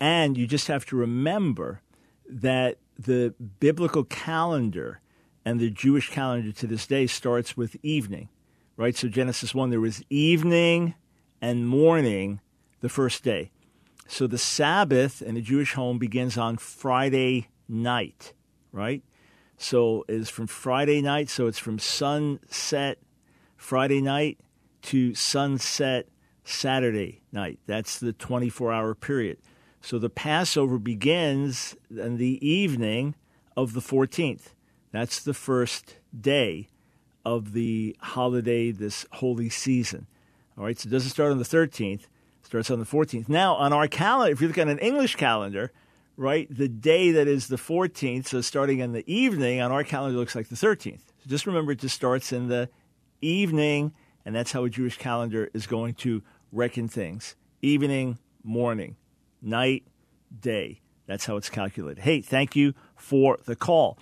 and 0.00 0.36
you 0.36 0.46
just 0.46 0.68
have 0.68 0.84
to 0.86 0.96
remember 0.96 1.80
that 2.28 2.78
the 2.98 3.34
biblical 3.60 4.04
calendar 4.04 5.00
and 5.44 5.60
the 5.60 5.70
Jewish 5.70 6.10
calendar 6.10 6.52
to 6.52 6.66
this 6.66 6.86
day 6.86 7.06
starts 7.06 7.56
with 7.56 7.76
evening, 7.82 8.28
right? 8.76 8.94
So 8.96 9.08
Genesis 9.08 9.54
one, 9.54 9.70
there 9.70 9.80
was 9.80 10.02
evening 10.10 10.94
and 11.40 11.66
morning 11.68 12.40
the 12.80 12.88
first 12.88 13.22
day. 13.24 13.50
So 14.06 14.26
the 14.26 14.38
Sabbath 14.38 15.22
in 15.22 15.36
a 15.36 15.40
Jewish 15.40 15.72
home 15.74 15.98
begins 15.98 16.36
on 16.36 16.56
Friday 16.58 17.48
night, 17.68 18.32
right? 18.72 19.02
So 19.58 20.04
it's 20.08 20.30
from 20.30 20.46
Friday 20.46 21.02
night, 21.02 21.28
so 21.28 21.48
it's 21.48 21.58
from 21.58 21.78
sunset 21.80 22.98
Friday 23.56 24.00
night 24.00 24.38
to 24.82 25.14
sunset 25.14 26.06
Saturday 26.44 27.22
night. 27.32 27.58
That's 27.66 27.98
the 27.98 28.12
24 28.12 28.72
hour 28.72 28.94
period. 28.94 29.38
So 29.80 29.98
the 29.98 30.10
Passover 30.10 30.78
begins 30.78 31.76
in 31.90 32.18
the 32.18 32.44
evening 32.46 33.16
of 33.56 33.72
the 33.72 33.80
14th. 33.80 34.54
That's 34.92 35.20
the 35.20 35.34
first 35.34 35.96
day 36.18 36.68
of 37.24 37.52
the 37.52 37.96
holiday, 38.00 38.70
this 38.70 39.06
holy 39.12 39.50
season. 39.50 40.06
All 40.56 40.64
right, 40.64 40.78
so 40.78 40.86
it 40.86 40.90
doesn't 40.90 41.10
start 41.10 41.32
on 41.32 41.38
the 41.38 41.44
13th, 41.44 42.02
it 42.02 42.08
starts 42.42 42.70
on 42.70 42.78
the 42.78 42.86
14th. 42.86 43.28
Now, 43.28 43.54
on 43.56 43.72
our 43.72 43.88
calendar, 43.88 44.32
if 44.32 44.40
you 44.40 44.48
look 44.48 44.58
at 44.58 44.68
an 44.68 44.78
English 44.78 45.16
calendar, 45.16 45.72
right, 46.18 46.48
the 46.50 46.68
day 46.68 47.12
that 47.12 47.28
is 47.28 47.46
the 47.46 47.56
14th, 47.56 48.26
so 48.26 48.40
starting 48.40 48.80
in 48.80 48.92
the 48.92 49.10
evening 49.10 49.60
on 49.60 49.70
our 49.70 49.84
calendar 49.84 50.18
looks 50.18 50.34
like 50.34 50.48
the 50.48 50.56
13th. 50.56 51.00
So 51.18 51.28
just 51.28 51.46
remember 51.46 51.72
it 51.72 51.78
just 51.78 51.94
starts 51.94 52.32
in 52.32 52.48
the 52.48 52.68
evening, 53.20 53.94
and 54.26 54.34
that's 54.34 54.52
how 54.52 54.64
a 54.64 54.70
Jewish 54.70 54.98
calendar 54.98 55.48
is 55.54 55.66
going 55.66 55.94
to 55.94 56.22
reckon 56.52 56.88
things 56.88 57.36
evening, 57.62 58.18
morning, 58.42 58.96
night, 59.40 59.84
day. 60.40 60.80
That's 61.06 61.24
how 61.24 61.36
it's 61.36 61.48
calculated. 61.48 62.02
Hey, 62.02 62.20
thank 62.20 62.54
you 62.54 62.74
for 62.96 63.38
the 63.46 63.56
call. 63.56 63.96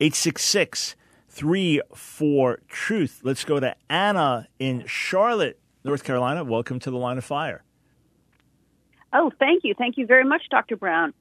866 0.00 0.94
34 1.30 2.60
Truth. 2.68 3.20
Let's 3.24 3.44
go 3.44 3.58
to 3.58 3.74
Anna 3.88 4.46
in 4.58 4.84
Charlotte, 4.86 5.58
North 5.82 6.04
Carolina. 6.04 6.44
Welcome 6.44 6.78
to 6.80 6.90
the 6.90 6.98
line 6.98 7.18
of 7.18 7.24
fire. 7.24 7.64
Oh, 9.12 9.32
thank 9.38 9.64
you. 9.64 9.74
Thank 9.76 9.96
you 9.96 10.06
very 10.06 10.24
much, 10.24 10.42
Dr. 10.50 10.76
Brown. 10.76 11.14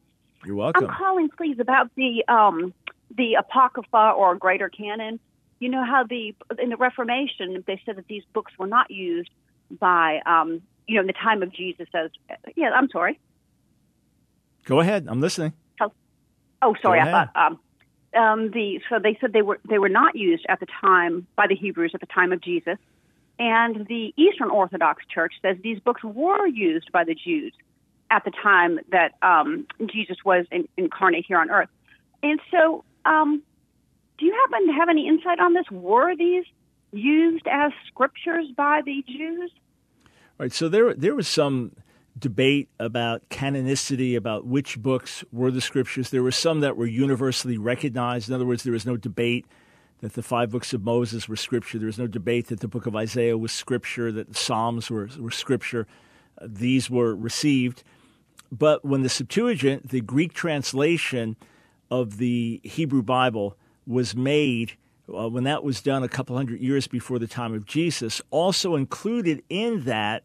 You're 0.45 0.55
welcome. 0.55 0.89
I'm 0.89 0.95
calling, 0.95 1.29
please, 1.29 1.59
about 1.59 1.89
the 1.95 2.23
um, 2.27 2.73
the 3.15 3.35
Apocrypha 3.35 4.13
or 4.17 4.35
Greater 4.35 4.69
Canon. 4.69 5.19
You 5.59 5.69
know 5.69 5.85
how 5.85 6.03
the 6.03 6.35
in 6.59 6.69
the 6.69 6.77
Reformation 6.77 7.63
they 7.65 7.81
said 7.85 7.95
that 7.97 8.07
these 8.07 8.23
books 8.33 8.51
were 8.57 8.67
not 8.67 8.91
used 8.91 9.29
by 9.79 10.19
um, 10.25 10.61
you 10.87 10.95
know 10.95 11.01
in 11.01 11.07
the 11.07 11.13
time 11.13 11.43
of 11.43 11.53
Jesus 11.53 11.87
as 11.93 12.11
yeah. 12.55 12.71
I'm 12.71 12.89
sorry. 12.89 13.19
Go 14.65 14.79
ahead. 14.79 15.07
I'm 15.07 15.21
listening. 15.21 15.53
Oh, 15.81 15.91
oh 16.61 16.75
sorry. 16.81 16.99
I 16.99 17.11
thought 17.11 17.35
um, 17.35 17.59
um, 18.15 18.51
the 18.51 18.81
so 18.89 18.99
they 18.99 19.17
said 19.21 19.33
they 19.33 19.41
were 19.41 19.59
they 19.69 19.79
were 19.79 19.89
not 19.89 20.15
used 20.15 20.45
at 20.49 20.59
the 20.59 20.67
time 20.81 21.27
by 21.35 21.47
the 21.47 21.55
Hebrews 21.55 21.91
at 21.93 22.01
the 22.01 22.07
time 22.07 22.33
of 22.33 22.41
Jesus, 22.41 22.77
and 23.39 23.87
the 23.87 24.13
Eastern 24.17 24.49
Orthodox 24.49 25.03
Church 25.13 25.33
says 25.41 25.57
these 25.63 25.79
books 25.79 26.03
were 26.03 26.45
used 26.47 26.91
by 26.91 27.03
the 27.03 27.15
Jews 27.15 27.53
at 28.13 28.23
the 28.25 28.31
time 28.31 28.79
that 28.91 29.15
um, 29.23 29.65
Jesus 29.91 30.17
was 30.23 30.45
in, 30.51 30.67
incarnate 30.77 31.25
here 31.27 31.39
on 31.39 31.49
earth. 31.49 31.69
And 32.21 32.39
so, 32.51 32.83
um, 33.05 33.41
do 34.19 34.25
you 34.25 34.33
happen 34.45 34.67
to 34.67 34.73
have 34.73 34.87
any 34.87 35.07
insight 35.07 35.39
on 35.39 35.53
this? 35.53 35.65
Were 35.71 36.15
these 36.15 36.45
used 36.91 37.47
as 37.47 37.71
scriptures 37.87 38.45
by 38.55 38.81
the 38.85 39.03
Jews? 39.07 39.51
Right. 40.37 40.53
So 40.53 40.69
there 40.69 40.93
there 40.93 41.15
was 41.15 41.27
some 41.27 41.71
debate 42.17 42.69
about 42.79 43.27
canonicity, 43.29 44.15
about 44.15 44.45
which 44.45 44.79
books 44.79 45.23
were 45.31 45.49
the 45.49 45.61
scriptures. 45.61 46.11
There 46.11 46.21
were 46.21 46.31
some 46.31 46.59
that 46.59 46.77
were 46.77 46.85
universally 46.85 47.57
recognized. 47.57 48.29
In 48.29 48.35
other 48.35 48.45
words, 48.45 48.63
there 48.63 48.73
was 48.73 48.85
no 48.85 48.95
debate 48.95 49.47
that 50.01 50.13
the 50.13 50.21
five 50.21 50.51
books 50.51 50.73
of 50.73 50.83
Moses 50.83 51.27
were 51.27 51.35
scripture. 51.35 51.79
There 51.79 51.87
was 51.87 51.97
no 51.97 52.07
debate 52.07 52.47
that 52.47 52.59
the 52.59 52.67
book 52.67 52.85
of 52.85 52.95
Isaiah 52.95 53.37
was 53.37 53.51
scripture, 53.51 54.11
that 54.11 54.27
the 54.27 54.35
Psalms 54.35 54.91
were, 54.91 55.09
were 55.17 55.31
scripture. 55.31 55.87
Uh, 56.39 56.47
these 56.49 56.89
were 56.89 57.15
received. 57.15 57.83
But 58.53 58.85
when 58.85 59.01
the 59.01 59.09
Septuagint, 59.09 59.89
the 59.89 60.01
Greek 60.01 60.31
translation 60.31 61.35
of 61.89 62.17
the 62.17 62.61
Hebrew 62.63 63.01
Bible, 63.01 63.57
was 63.87 64.15
made, 64.15 64.77
uh, 65.11 65.27
when 65.27 65.43
that 65.45 65.63
was 65.63 65.81
done 65.81 66.03
a 66.03 66.07
couple 66.07 66.35
hundred 66.35 66.61
years 66.61 66.87
before 66.87 67.17
the 67.17 67.25
time 67.25 67.55
of 67.55 67.65
Jesus, 67.65 68.21
also 68.29 68.75
included 68.75 69.41
in 69.49 69.85
that 69.85 70.23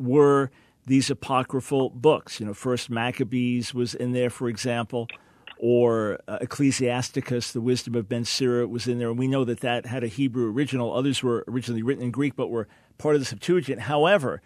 were 0.00 0.50
these 0.86 1.10
apocryphal 1.10 1.90
books. 1.90 2.40
You 2.40 2.46
know, 2.46 2.54
First 2.54 2.90
Maccabees 2.90 3.72
was 3.72 3.94
in 3.94 4.10
there, 4.10 4.30
for 4.30 4.48
example, 4.48 5.06
or 5.56 6.18
uh, 6.26 6.38
Ecclesiasticus, 6.40 7.52
the 7.52 7.60
Wisdom 7.60 7.94
of 7.94 8.08
Ben 8.08 8.24
Sira 8.24 8.66
was 8.66 8.88
in 8.88 8.98
there. 8.98 9.10
And 9.10 9.18
we 9.18 9.28
know 9.28 9.44
that 9.44 9.60
that 9.60 9.86
had 9.86 10.02
a 10.02 10.08
Hebrew 10.08 10.50
original. 10.50 10.92
Others 10.92 11.22
were 11.22 11.44
originally 11.46 11.84
written 11.84 12.02
in 12.02 12.10
Greek, 12.10 12.34
but 12.34 12.48
were 12.48 12.66
part 12.98 13.14
of 13.14 13.20
the 13.20 13.26
Septuagint. 13.26 13.82
However, 13.82 14.42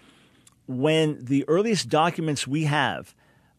when 0.67 1.25
the 1.25 1.45
earliest 1.49 1.89
documents 1.89 2.47
we 2.47 2.65
have 2.65 3.15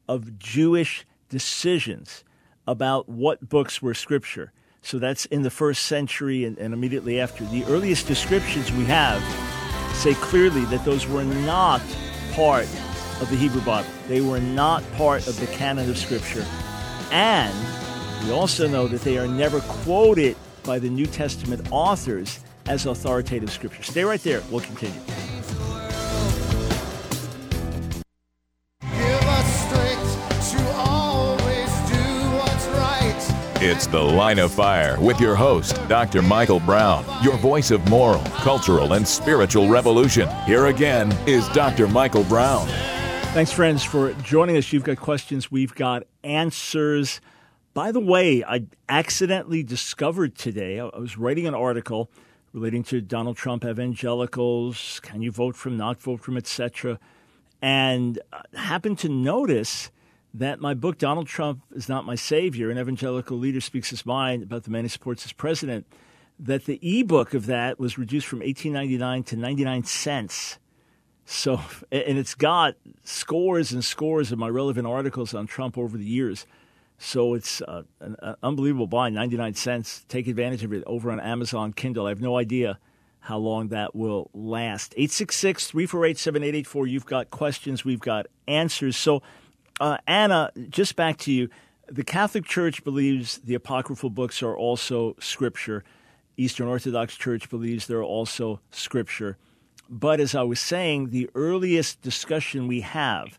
of 0.07 0.37
Jewish 0.39 1.05
decisions 1.29 2.23
about 2.67 3.07
what 3.09 3.47
books 3.47 3.81
were 3.81 3.93
scripture, 3.93 4.51
so 4.81 4.99
that's 4.99 5.25
in 5.27 5.41
the 5.41 5.49
first 5.49 5.83
century 5.83 6.45
and, 6.45 6.57
and 6.57 6.73
immediately 6.73 7.19
after, 7.19 7.43
the 7.45 7.63
earliest 7.65 8.07
descriptions 8.07 8.71
we 8.71 8.85
have 8.85 9.21
say 9.95 10.13
clearly 10.15 10.65
that 10.65 10.83
those 10.85 11.07
were 11.07 11.23
not 11.23 11.81
part 12.33 12.67
of 13.21 13.29
the 13.29 13.35
Hebrew 13.35 13.61
Bible. 13.61 13.89
They 14.07 14.21
were 14.21 14.39
not 14.39 14.83
part 14.93 15.25
of 15.27 15.39
the 15.39 15.47
canon 15.47 15.89
of 15.89 15.97
Scripture. 15.97 16.45
And 17.11 17.53
we 18.25 18.31
also 18.31 18.67
know 18.67 18.87
that 18.87 19.01
they 19.01 19.17
are 19.17 19.27
never 19.27 19.61
quoted 19.61 20.35
by 20.63 20.79
the 20.79 20.89
New 20.89 21.05
Testament 21.05 21.67
authors 21.71 22.39
as 22.67 22.85
authoritative 22.85 23.51
Scripture. 23.51 23.83
Stay 23.83 24.03
right 24.03 24.21
there. 24.21 24.43
We'll 24.51 24.61
continue. 24.61 24.99
It's 33.67 33.87
The 33.87 33.99
Line 33.99 34.37
of 34.37 34.53
Fire 34.53 34.95
with 35.01 35.19
your 35.19 35.35
host, 35.35 35.75
Dr. 35.87 36.21
Michael 36.21 36.59
Brown, 36.59 37.03
your 37.23 37.35
voice 37.37 37.71
of 37.71 37.83
moral, 37.89 38.21
cultural, 38.35 38.93
and 38.93 39.07
spiritual 39.07 39.67
revolution. 39.67 40.29
Here 40.45 40.67
again 40.67 41.11
is 41.27 41.49
Dr. 41.49 41.87
Michael 41.87 42.23
Brown. 42.25 42.67
Thanks, 43.33 43.51
friends, 43.51 43.83
for 43.83 44.13
joining 44.21 44.55
us. 44.55 44.71
You've 44.71 44.83
got 44.83 44.97
questions, 44.97 45.49
we've 45.49 45.73
got 45.73 46.03
answers. 46.23 47.19
By 47.73 47.91
the 47.91 47.99
way, 47.99 48.43
I 48.43 48.67
accidentally 48.87 49.63
discovered 49.63 50.35
today, 50.35 50.79
I 50.79 50.85
was 50.99 51.17
writing 51.17 51.47
an 51.47 51.55
article 51.55 52.11
relating 52.53 52.83
to 52.83 53.01
Donald 53.01 53.35
Trump 53.35 53.65
evangelicals, 53.65 54.99
can 55.01 55.23
you 55.23 55.31
vote 55.31 55.55
from, 55.55 55.75
not 55.75 55.99
vote 55.99 56.21
from, 56.21 56.37
etc., 56.37 56.99
and 57.63 58.19
uh, 58.31 58.43
happened 58.53 58.99
to 58.99 59.09
notice 59.09 59.89
that 60.39 60.59
my 60.59 60.73
book, 60.73 60.97
Donald 60.97 61.27
Trump 61.27 61.61
is 61.73 61.87
Not 61.87 62.05
My 62.05 62.15
Savior, 62.15 62.69
an 62.69 62.77
evangelical 62.77 63.37
leader 63.37 63.61
speaks 63.61 63.89
his 63.89 64.05
mind 64.05 64.43
about 64.43 64.63
the 64.63 64.69
man 64.69 64.83
he 64.83 64.89
supports 64.89 65.25
as 65.25 65.31
president, 65.31 65.87
that 66.37 66.65
the 66.65 66.79
ebook 66.81 67.33
of 67.33 67.45
that 67.45 67.79
was 67.79 67.97
reduced 67.97 68.27
from 68.27 68.39
1899 68.39 69.23
to 69.23 69.35
99 69.37 69.83
cents. 69.85 70.59
So, 71.25 71.61
and 71.91 72.17
it's 72.17 72.35
got 72.35 72.75
scores 73.03 73.71
and 73.71 73.83
scores 73.83 74.33
of 74.33 74.37
my 74.37 74.49
relevant 74.49 74.85
articles 74.85 75.33
on 75.33 75.47
Trump 75.47 75.77
over 75.77 75.97
the 75.97 76.03
years. 76.03 76.45
So 76.97 77.33
it's 77.33 77.61
uh, 77.61 77.83
an, 78.01 78.17
an 78.21 78.35
unbelievable 78.43 78.87
buy, 78.87 79.09
99 79.09 79.53
cents. 79.53 80.05
Take 80.09 80.27
advantage 80.27 80.63
of 80.63 80.73
it 80.73 80.83
over 80.85 81.11
on 81.11 81.19
Amazon 81.21 81.71
Kindle. 81.71 82.07
I 82.07 82.09
have 82.09 82.21
no 82.21 82.37
idea 82.37 82.77
how 83.21 83.37
long 83.37 83.69
that 83.69 83.95
will 83.95 84.29
last. 84.33 84.93
866 84.97 85.67
348 85.67 86.17
7884. 86.17 86.87
You've 86.87 87.05
got 87.05 87.31
questions, 87.31 87.85
we've 87.85 87.99
got 87.99 88.27
answers. 88.47 88.97
So, 88.97 89.23
uh, 89.79 89.97
Anna, 90.07 90.51
just 90.69 90.95
back 90.95 91.17
to 91.19 91.31
you. 91.31 91.49
The 91.87 92.03
Catholic 92.03 92.45
Church 92.45 92.83
believes 92.83 93.37
the 93.39 93.55
apocryphal 93.55 94.09
books 94.09 94.41
are 94.41 94.55
also 94.55 95.15
scripture. 95.19 95.83
Eastern 96.37 96.67
Orthodox 96.67 97.15
Church 97.15 97.49
believes 97.49 97.87
they're 97.87 98.03
also 98.03 98.59
scripture. 98.71 99.37
But 99.89 100.19
as 100.19 100.33
I 100.33 100.41
was 100.43 100.59
saying, 100.59 101.09
the 101.09 101.29
earliest 101.35 102.01
discussion 102.01 102.67
we 102.67 102.81
have 102.81 103.37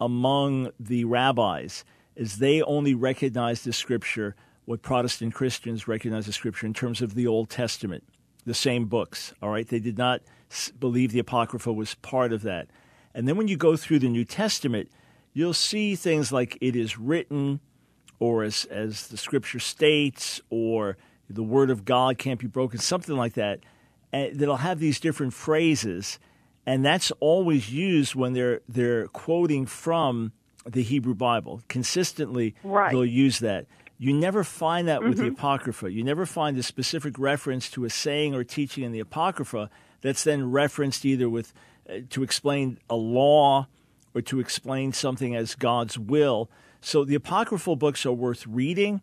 among 0.00 0.70
the 0.78 1.04
rabbis 1.04 1.84
is 2.16 2.38
they 2.38 2.62
only 2.62 2.94
recognize 2.94 3.62
the 3.62 3.72
scripture 3.72 4.34
what 4.64 4.82
Protestant 4.82 5.34
Christians 5.34 5.86
recognize 5.86 6.26
as 6.26 6.34
scripture 6.34 6.66
in 6.66 6.74
terms 6.74 7.02
of 7.02 7.14
the 7.14 7.26
Old 7.26 7.50
Testament, 7.50 8.02
the 8.46 8.54
same 8.54 8.86
books. 8.86 9.34
All 9.42 9.50
right, 9.50 9.68
they 9.68 9.78
did 9.78 9.98
not 9.98 10.22
believe 10.80 11.12
the 11.12 11.18
Apocrypha 11.18 11.72
was 11.72 11.94
part 11.96 12.32
of 12.32 12.42
that. 12.42 12.68
And 13.14 13.28
then 13.28 13.36
when 13.36 13.48
you 13.48 13.56
go 13.56 13.76
through 13.76 14.00
the 14.00 14.08
New 14.08 14.24
Testament, 14.24 14.90
you'll 15.34 15.52
see 15.52 15.96
things 15.96 16.32
like 16.32 16.56
it 16.60 16.74
is 16.74 16.98
written, 16.98 17.60
or 18.18 18.44
as, 18.44 18.64
as 18.66 19.08
the 19.08 19.16
scripture 19.18 19.58
states, 19.58 20.40
or 20.48 20.96
the 21.28 21.42
word 21.42 21.68
of 21.68 21.84
God 21.84 22.16
can't 22.16 22.40
be 22.40 22.46
broken, 22.46 22.78
something 22.78 23.16
like 23.16 23.34
that. 23.34 23.60
And 24.12 24.38
that'll 24.38 24.56
have 24.56 24.78
these 24.78 25.00
different 25.00 25.34
phrases, 25.34 26.18
and 26.64 26.84
that's 26.84 27.10
always 27.20 27.70
used 27.70 28.14
when 28.14 28.32
they're 28.32 28.60
they're 28.68 29.08
quoting 29.08 29.66
from 29.66 30.32
the 30.64 30.82
Hebrew 30.82 31.14
Bible. 31.14 31.60
Consistently, 31.68 32.54
right. 32.62 32.92
they'll 32.92 33.04
use 33.04 33.40
that. 33.40 33.66
You 33.98 34.12
never 34.12 34.44
find 34.44 34.88
that 34.88 35.00
mm-hmm. 35.00 35.08
with 35.08 35.18
the 35.18 35.24
mm-hmm. 35.24 35.34
Apocrypha. 35.34 35.92
You 35.92 36.04
never 36.04 36.26
find 36.26 36.56
a 36.56 36.62
specific 36.62 37.18
reference 37.18 37.68
to 37.70 37.84
a 37.84 37.90
saying 37.90 38.34
or 38.34 38.44
teaching 38.44 38.84
in 38.84 38.92
the 38.92 39.00
Apocrypha 39.00 39.68
that's 40.00 40.24
then 40.24 40.50
referenced 40.50 41.04
either 41.04 41.28
with 41.28 41.52
uh, 41.88 41.98
to 42.10 42.22
explain 42.22 42.78
a 42.88 42.96
law 42.96 43.66
or 44.14 44.22
to 44.22 44.40
explain 44.40 44.92
something 44.92 45.34
as 45.34 45.54
God's 45.54 45.98
will. 45.98 46.50
So 46.80 47.04
the 47.04 47.14
apocryphal 47.14 47.76
books 47.76 48.06
are 48.06 48.12
worth 48.12 48.46
reading. 48.46 49.00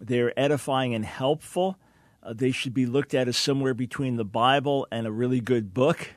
They're 0.00 0.38
edifying 0.38 0.94
and 0.94 1.04
helpful. 1.04 1.78
Uh, 2.22 2.32
they 2.32 2.50
should 2.50 2.72
be 2.72 2.86
looked 2.86 3.12
at 3.12 3.28
as 3.28 3.36
somewhere 3.36 3.74
between 3.74 4.16
the 4.16 4.24
Bible 4.24 4.86
and 4.90 5.06
a 5.06 5.12
really 5.12 5.40
good 5.40 5.74
book, 5.74 6.14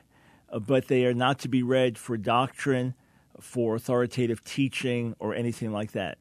uh, 0.50 0.58
but 0.58 0.88
they 0.88 1.04
are 1.04 1.14
not 1.14 1.38
to 1.40 1.48
be 1.48 1.62
read 1.62 1.98
for 1.98 2.16
doctrine, 2.16 2.94
for 3.40 3.76
authoritative 3.76 4.42
teaching, 4.42 5.14
or 5.18 5.34
anything 5.34 5.72
like 5.72 5.92
that. 5.92 6.18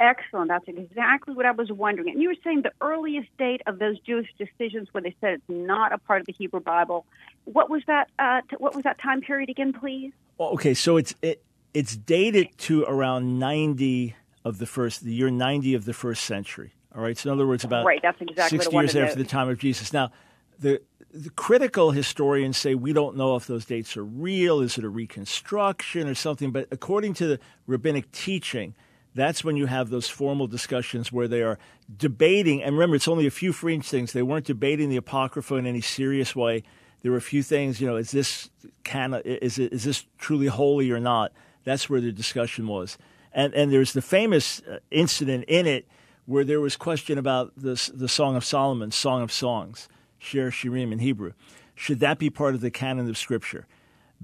Excellent. 0.00 0.48
That's 0.48 0.68
exactly 0.68 1.34
what 1.34 1.44
I 1.44 1.50
was 1.50 1.72
wondering. 1.72 2.10
And 2.10 2.22
you 2.22 2.28
were 2.28 2.36
saying 2.44 2.62
the 2.62 2.72
earliest 2.80 3.28
date 3.36 3.62
of 3.66 3.80
those 3.80 3.98
Jewish 4.00 4.28
decisions 4.38 4.88
where 4.92 5.02
they 5.02 5.14
said 5.20 5.34
it's 5.34 5.42
not 5.48 5.92
a 5.92 5.98
part 5.98 6.20
of 6.20 6.26
the 6.26 6.32
Hebrew 6.32 6.60
Bible. 6.60 7.04
What 7.44 7.68
was 7.68 7.82
that? 7.88 8.08
Uh, 8.18 8.42
t- 8.48 8.56
what 8.58 8.74
was 8.74 8.84
that 8.84 9.00
time 9.00 9.20
period 9.20 9.50
again, 9.50 9.72
please? 9.72 10.12
Well, 10.36 10.50
okay, 10.50 10.74
so 10.74 10.98
it's 10.98 11.14
it, 11.20 11.42
it's 11.74 11.96
dated 11.96 12.56
to 12.58 12.84
around 12.84 13.40
ninety 13.40 14.14
of 14.44 14.58
the 14.58 14.66
first, 14.66 15.02
the 15.02 15.12
year 15.12 15.30
ninety 15.30 15.74
of 15.74 15.84
the 15.84 15.92
first 15.92 16.24
century. 16.24 16.74
All 16.94 17.02
right, 17.02 17.18
so 17.18 17.30
in 17.30 17.34
other 17.34 17.46
words, 17.46 17.64
about 17.64 17.84
right. 17.84 18.00
That's 18.00 18.20
exactly 18.20 18.58
sixty 18.58 18.76
years 18.76 18.94
after 18.94 19.16
the 19.16 19.24
time 19.24 19.48
of 19.48 19.58
Jesus. 19.58 19.92
Now, 19.92 20.12
the 20.60 20.80
the 21.12 21.30
critical 21.30 21.90
historians 21.90 22.56
say 22.56 22.76
we 22.76 22.92
don't 22.92 23.16
know 23.16 23.34
if 23.34 23.48
those 23.48 23.64
dates 23.64 23.96
are 23.96 24.04
real. 24.04 24.60
Is 24.60 24.78
it 24.78 24.84
a 24.84 24.88
reconstruction 24.88 26.06
or 26.06 26.14
something? 26.14 26.52
But 26.52 26.68
according 26.70 27.14
to 27.14 27.26
the 27.26 27.40
rabbinic 27.66 28.12
teaching 28.12 28.76
that's 29.14 29.42
when 29.42 29.56
you 29.56 29.66
have 29.66 29.90
those 29.90 30.08
formal 30.08 30.46
discussions 30.46 31.10
where 31.10 31.28
they 31.28 31.42
are 31.42 31.58
debating. 31.96 32.62
And 32.62 32.74
remember, 32.74 32.96
it's 32.96 33.08
only 33.08 33.26
a 33.26 33.30
few 33.30 33.52
fringe 33.52 33.88
things. 33.88 34.12
They 34.12 34.22
weren't 34.22 34.46
debating 34.46 34.88
the 34.90 34.96
Apocrypha 34.96 35.54
in 35.56 35.66
any 35.66 35.80
serious 35.80 36.36
way. 36.36 36.62
There 37.02 37.12
were 37.12 37.18
a 37.18 37.22
few 37.22 37.42
things, 37.42 37.80
you 37.80 37.86
know, 37.86 37.96
is 37.96 38.10
this 38.10 38.50
can 38.84 39.14
is 39.14 39.58
it, 39.58 39.72
is 39.72 39.84
this 39.84 40.04
truly 40.18 40.46
holy 40.46 40.90
or 40.90 41.00
not? 41.00 41.32
That's 41.64 41.88
where 41.88 42.00
the 42.00 42.12
discussion 42.12 42.66
was. 42.66 42.98
And 43.32 43.54
and 43.54 43.72
there's 43.72 43.92
the 43.92 44.02
famous 44.02 44.60
uh, 44.62 44.78
incident 44.90 45.44
in 45.48 45.66
it 45.66 45.86
where 46.26 46.44
there 46.44 46.60
was 46.60 46.76
question 46.76 47.18
about 47.18 47.52
the 47.56 47.90
the 47.94 48.08
Song 48.08 48.36
of 48.36 48.44
Solomon, 48.44 48.90
Song 48.90 49.22
of 49.22 49.32
Songs, 49.32 49.88
Shir 50.18 50.50
Shirim 50.50 50.92
in 50.92 50.98
Hebrew. 50.98 51.32
Should 51.74 52.00
that 52.00 52.18
be 52.18 52.30
part 52.30 52.54
of 52.54 52.60
the 52.60 52.70
canon 52.70 53.08
of 53.08 53.16
Scripture? 53.16 53.66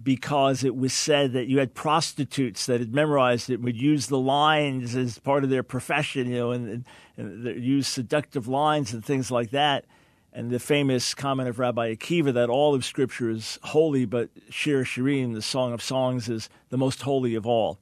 Because 0.03 0.65
it 0.65 0.77
was 0.77 0.93
said 0.93 1.33
that 1.33 1.47
you 1.47 1.59
had 1.59 1.75
prostitutes 1.75 2.67
that 2.67 2.81
had 2.81 2.95
memorized 2.95 3.49
it 3.49 3.61
would 3.61 3.81
use 3.81 4.09
the 4.09 4.19
lines 4.19 4.97
as 4.97 5.19
part 5.19 5.45
of 5.45 5.51
their 5.51 5.63
profession, 5.63 6.29
you 6.29 6.37
know, 6.37 6.51
and, 6.51 6.85
and, 7.17 7.47
and 7.47 7.65
use 7.65 7.87
seductive 7.87 8.49
lines 8.49 8.93
and 8.93 9.05
things 9.05 9.31
like 9.31 9.51
that. 9.51 9.85
And 10.33 10.51
the 10.51 10.59
famous 10.59 11.15
comment 11.15 11.49
of 11.49 11.61
Rabbi 11.61 11.95
Akiva 11.95 12.35
that 12.35 12.51
all 12.51 12.75
of 12.75 12.85
Scripture 12.85 13.31
is 13.31 13.61
holy, 13.63 14.05
but 14.05 14.31
Shir 14.51 14.83
Shirim, 14.83 15.33
the 15.33 15.43
Song 15.43 15.73
of 15.73 15.81
Songs, 15.81 16.29
is 16.29 16.49
the 16.71 16.77
most 16.77 17.03
holy 17.03 17.37
of 17.37 17.47
all. 17.47 17.79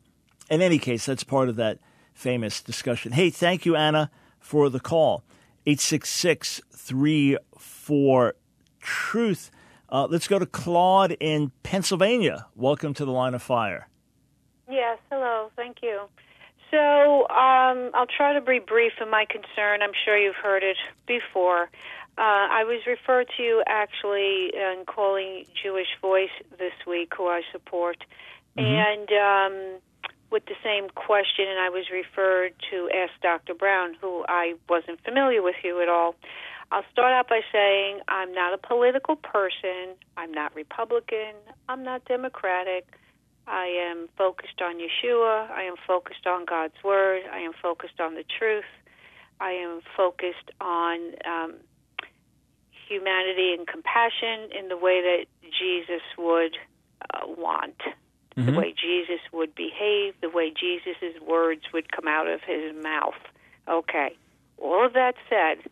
In 0.50 0.60
any 0.60 0.78
case, 0.78 1.06
that's 1.06 1.24
part 1.24 1.48
of 1.48 1.56
that 1.56 1.78
famous 2.12 2.60
discussion. 2.60 3.12
Hey, 3.12 3.30
thank 3.30 3.64
you, 3.64 3.74
Anna, 3.74 4.10
for 4.38 4.68
the 4.68 4.80
call. 4.80 5.24
866 5.64 6.60
34 6.72 8.34
Truth. 8.80 9.50
Uh, 9.92 10.06
let's 10.06 10.26
go 10.26 10.38
to 10.38 10.46
Claude 10.46 11.14
in 11.20 11.52
Pennsylvania. 11.62 12.46
Welcome 12.56 12.94
to 12.94 13.04
the 13.04 13.10
line 13.10 13.34
of 13.34 13.42
fire. 13.42 13.88
Yes, 14.70 14.98
hello. 15.10 15.50
Thank 15.54 15.82
you. 15.82 16.00
So 16.70 17.28
um, 17.28 17.90
I'll 17.92 18.06
try 18.06 18.32
to 18.32 18.40
be 18.40 18.58
brief 18.58 18.92
in 19.02 19.10
my 19.10 19.26
concern. 19.28 19.82
I'm 19.82 19.92
sure 20.06 20.16
you've 20.16 20.34
heard 20.34 20.62
it 20.62 20.78
before. 21.06 21.64
Uh, 22.16 22.48
I 22.48 22.64
was 22.64 22.80
referred 22.86 23.28
to 23.36 23.42
you 23.42 23.62
actually 23.66 24.50
in 24.54 24.84
calling 24.86 25.44
Jewish 25.62 25.88
Voice 26.00 26.30
this 26.58 26.72
week, 26.86 27.12
who 27.14 27.26
I 27.26 27.42
support, 27.52 27.98
mm-hmm. 28.56 28.64
and 28.64 29.10
um, 29.12 29.80
with 30.30 30.46
the 30.46 30.56
same 30.64 30.88
question, 30.88 31.46
and 31.48 31.58
I 31.58 31.68
was 31.68 31.84
referred 31.92 32.54
to 32.70 32.88
ask 32.94 33.12
Dr. 33.20 33.52
Brown, 33.52 33.94
who 34.00 34.24
I 34.26 34.54
wasn't 34.70 35.04
familiar 35.04 35.42
with 35.42 35.56
you 35.62 35.82
at 35.82 35.90
all. 35.90 36.14
I'll 36.72 36.84
start 36.90 37.12
out 37.12 37.28
by 37.28 37.42
saying 37.52 38.00
I'm 38.08 38.32
not 38.32 38.54
a 38.54 38.58
political 38.58 39.14
person. 39.14 39.94
I'm 40.16 40.32
not 40.32 40.54
Republican. 40.54 41.34
I'm 41.68 41.82
not 41.82 42.02
Democratic. 42.06 42.86
I 43.46 43.66
am 43.90 44.08
focused 44.16 44.62
on 44.62 44.76
Yeshua. 44.76 45.50
I 45.50 45.64
am 45.64 45.74
focused 45.86 46.26
on 46.26 46.46
God's 46.46 46.82
Word. 46.82 47.24
I 47.30 47.40
am 47.40 47.52
focused 47.60 48.00
on 48.00 48.14
the 48.14 48.24
truth. 48.38 48.64
I 49.38 49.50
am 49.50 49.82
focused 49.94 50.50
on 50.62 51.12
um, 51.26 51.56
humanity 52.88 53.52
and 53.52 53.66
compassion 53.66 54.48
in 54.58 54.68
the 54.68 54.78
way 54.78 55.02
that 55.02 55.26
Jesus 55.42 56.02
would 56.16 56.56
uh, 57.12 57.26
want, 57.26 57.76
mm-hmm. 58.34 58.46
the 58.46 58.58
way 58.58 58.72
Jesus 58.72 59.20
would 59.30 59.54
behave, 59.54 60.14
the 60.22 60.30
way 60.30 60.50
Jesus' 60.58 61.20
words 61.20 61.64
would 61.74 61.92
come 61.92 62.08
out 62.08 62.28
of 62.28 62.40
his 62.46 62.74
mouth. 62.82 63.20
Okay. 63.68 64.16
All 64.56 64.86
of 64.86 64.94
that 64.94 65.16
said, 65.28 65.70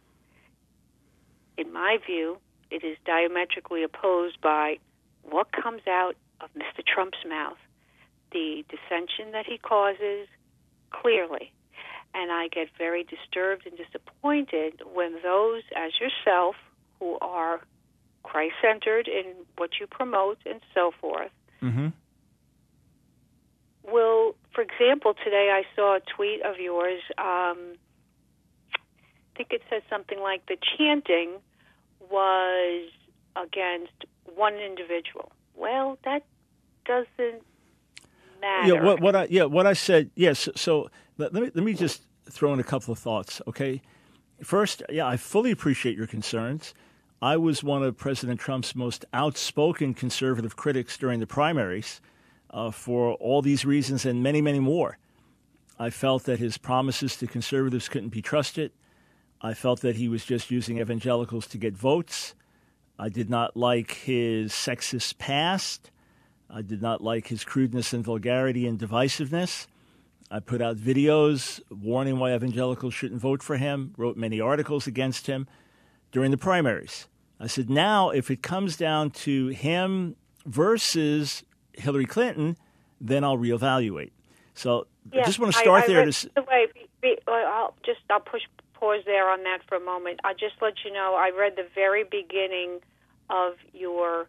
in 1.61 1.73
my 1.73 1.99
view, 2.05 2.39
it 2.71 2.83
is 2.85 2.97
diametrically 3.05 3.83
opposed 3.83 4.41
by 4.41 4.79
what 5.23 5.49
comes 5.53 5.83
out 5.87 6.17
of 6.41 6.49
Mr. 6.55 6.85
Trump's 6.87 7.19
mouth, 7.29 7.59
the 8.33 8.65
dissension 8.69 9.33
that 9.33 9.45
he 9.47 9.59
causes, 9.59 10.27
clearly. 10.91 11.53
And 12.15 12.33
I 12.33 12.49
get 12.49 12.69
very 12.79 13.05
disturbed 13.05 13.67
and 13.67 13.77
disappointed 13.77 14.83
when 14.93 15.17
those, 15.23 15.63
as 15.77 15.93
yourself, 16.01 16.57
who 16.99 17.19
are 17.21 17.61
Christ 18.23 18.55
centered 18.63 19.07
in 19.07 19.25
what 19.57 19.71
you 19.79 19.87
promote 19.87 20.39
and 20.47 20.61
so 20.75 20.93
forth, 21.01 21.31
mm-hmm. 21.63 21.89
will, 23.85 24.35
for 24.55 24.63
example, 24.63 25.15
today 25.23 25.51
I 25.53 25.63
saw 25.77 25.97
a 25.97 26.01
tweet 26.01 26.43
of 26.43 26.59
yours. 26.59 27.01
Um, 27.17 27.77
I 28.75 29.37
think 29.37 29.53
it 29.53 29.63
says 29.71 29.83
something 29.89 30.21
like 30.21 30.47
the 30.47 30.57
chanting 30.77 31.39
was 32.11 32.91
against 33.37 34.05
one 34.35 34.55
individual. 34.55 35.33
Well, 35.55 35.99
that 36.05 36.25
doesn't 36.85 37.43
matter. 38.41 38.69
Yeah, 38.69 38.83
what, 38.83 39.01
what 39.01 39.17
I 39.17 39.27
yeah 39.31 39.45
what 39.45 39.67
I 39.67 39.75
said 39.75 40.11
yes. 40.15 40.49
So 40.57 40.91
let, 41.19 41.33
let 41.35 41.43
me 41.43 41.51
let 41.55 41.65
me 41.65 41.75
just 41.75 42.03
throw 42.31 42.53
in 42.53 42.61
a 42.61 42.65
couple 42.65 42.93
of 42.93 42.99
thoughts. 42.99 43.41
Okay, 43.47 43.83
first, 44.43 44.83
yeah, 44.89 45.07
I 45.07 45.17
fully 45.17 45.51
appreciate 45.51 45.97
your 45.97 46.07
concerns. 46.07 46.75
I 47.23 47.37
was 47.37 47.63
one 47.63 47.83
of 47.83 47.99
President 47.99 48.41
Trump's 48.41 48.75
most 48.75 49.05
outspoken 49.13 49.93
conservative 49.93 50.57
critics 50.57 50.97
during 50.97 51.21
the 51.21 51.27
primaries 51.27 52.01
uh, 52.51 52.71
for 52.71 53.13
all 53.15 53.43
these 53.43 53.65
reasons 53.67 54.07
and 54.07 54.23
many, 54.23 54.41
many 54.41 54.59
more. 54.59 54.97
I 55.79 55.91
felt 55.91 56.25
that 56.25 56.39
his 56.39 56.57
promises 56.57 57.17
to 57.17 57.27
conservatives 57.27 57.89
couldn't 57.89 58.09
be 58.09 58.23
trusted. 58.23 58.73
I 59.41 59.55
felt 59.55 59.81
that 59.81 59.97
he 59.97 60.09
was 60.09 60.25
just 60.25 60.51
using 60.51 60.81
evangelicals 60.81 61.47
to 61.49 61.59
get 61.59 61.75
votes. 61.75 62.35
I 62.99 63.09
did 63.09 63.31
not 63.31 63.57
like 63.57 63.93
his 63.93 64.53
sexist 64.53 65.17
past. 65.19 65.91
I 66.51 66.63
did 66.63 66.83
not 66.83 67.03
like 67.03 67.29
his 67.29 67.45
crudeness 67.45 67.93
and 67.93 68.05
vulgarity 68.05 68.67
and 68.67 68.79
divisiveness. 68.79 69.67
I 70.31 70.41
put 70.41 70.61
out 70.61 70.77
videos 70.77 71.61
warning 71.71 72.19
why 72.19 72.35
evangelicals 72.35 72.95
shouldn't 72.95 73.21
vote 73.21 73.43
for 73.43 73.57
him, 73.57 73.95
wrote 73.97 74.17
many 74.17 74.41
articles 74.41 74.87
against 74.87 75.27
him 75.27 75.49
during 76.13 76.31
the 76.31 76.37
primaries. 76.37 77.09
I 77.41 77.47
said, 77.47 77.71
now, 77.71 78.11
if 78.11 78.31
it 78.31 78.43
comes 78.43 78.77
down 78.77 79.11
to 79.11 79.49
him 79.49 80.17
versus 80.45 81.43
Hillary 81.73 82.05
Clinton, 82.05 82.57
then 83.01 83.25
I'll 83.25 83.39
reevaluate. 83.39 84.11
So 84.55 84.87
yeah, 85.13 85.23
I 85.23 85.25
just 85.25 85.39
want 85.39 85.53
to 85.55 85.59
start 85.59 85.83
I, 85.83 85.85
I 85.85 85.89
there. 85.89 86.05
To... 86.05 86.31
the 86.35 86.43
way, 86.43 86.67
be, 86.75 86.87
be, 87.01 87.19
I'll 87.27 87.75
just 87.83 88.01
I'll 88.11 88.21
push 88.21 88.43
pause 88.81 89.03
there 89.05 89.29
on 89.29 89.45
that 89.45 89.61
for 89.69 89.77
a 89.77 89.81
moment. 89.81 90.21
I'll 90.25 90.35
just 90.35 90.55
let 90.61 90.75
you 90.85 90.93
know 90.93 91.15
I 91.15 91.31
read 91.39 91.55
the 91.57 91.67
very 91.75 92.05
beginning 92.05 92.81
of 93.29 93.55
your 93.73 94.29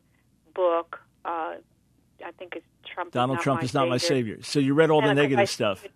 book. 0.53 0.99
Uh, 1.23 1.55
I 2.23 2.31
think 2.37 2.55
it's 2.57 2.65
Trump. 2.93 3.13
Donald 3.13 3.39
is 3.39 3.43
Trump 3.43 3.63
is 3.63 3.73
not 3.73 3.83
savior. 3.83 3.91
my 3.91 3.97
savior. 3.97 4.37
So 4.43 4.59
you 4.59 4.73
read 4.73 4.91
all 4.91 5.01
the 5.01 5.13
negative 5.13 5.39
I, 5.39 5.45
stuff. 5.45 5.87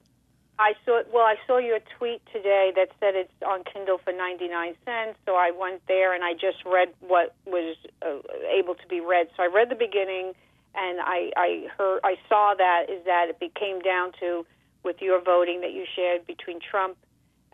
I 0.58 0.74
saw. 0.86 1.02
Well, 1.13 1.26
I 1.26 1.36
saw 1.46 1.58
your 1.58 1.80
tweet 1.98 2.22
today 2.32 2.72
that 2.76 2.89
said 3.00 3.15
it's 3.15 3.32
on 3.46 3.63
Kindle 3.72 4.00
for 4.04 4.13
ninety 4.13 4.48
nine 4.48 4.76
cents. 4.86 5.20
So 5.26 5.36
I 5.36 5.52
went 5.52 5.82
there 5.88 6.13
and 6.13 6.24
I 6.24 6.34
just 6.34 6.63
read 6.65 6.89
what 7.02 7.36
was 7.46 7.76
uh, 8.02 8.20
able 8.50 8.76
to 8.76 8.88
be 8.88 9.02
read. 9.02 9.28
So 9.36 9.44
I 9.44 9.48
read 9.54 9.70
the 9.70 9.76
beginning, 9.76 10.32
and 10.74 11.00
I, 11.02 11.32
I 11.36 11.68
heard, 11.78 12.00
I 12.04 12.15
saw 12.30 12.54
that 12.58 12.86
is 12.89 13.04
that 13.06 13.28
it 13.30 13.39
became 13.39 13.82
down 13.82 14.13
to 14.22 14.46
with 14.84 15.02
your 15.02 15.22
voting 15.22 15.62
that 15.62 15.74
you 15.74 15.86
shared 15.96 16.26
between 16.26 16.60
Trump 16.60 16.98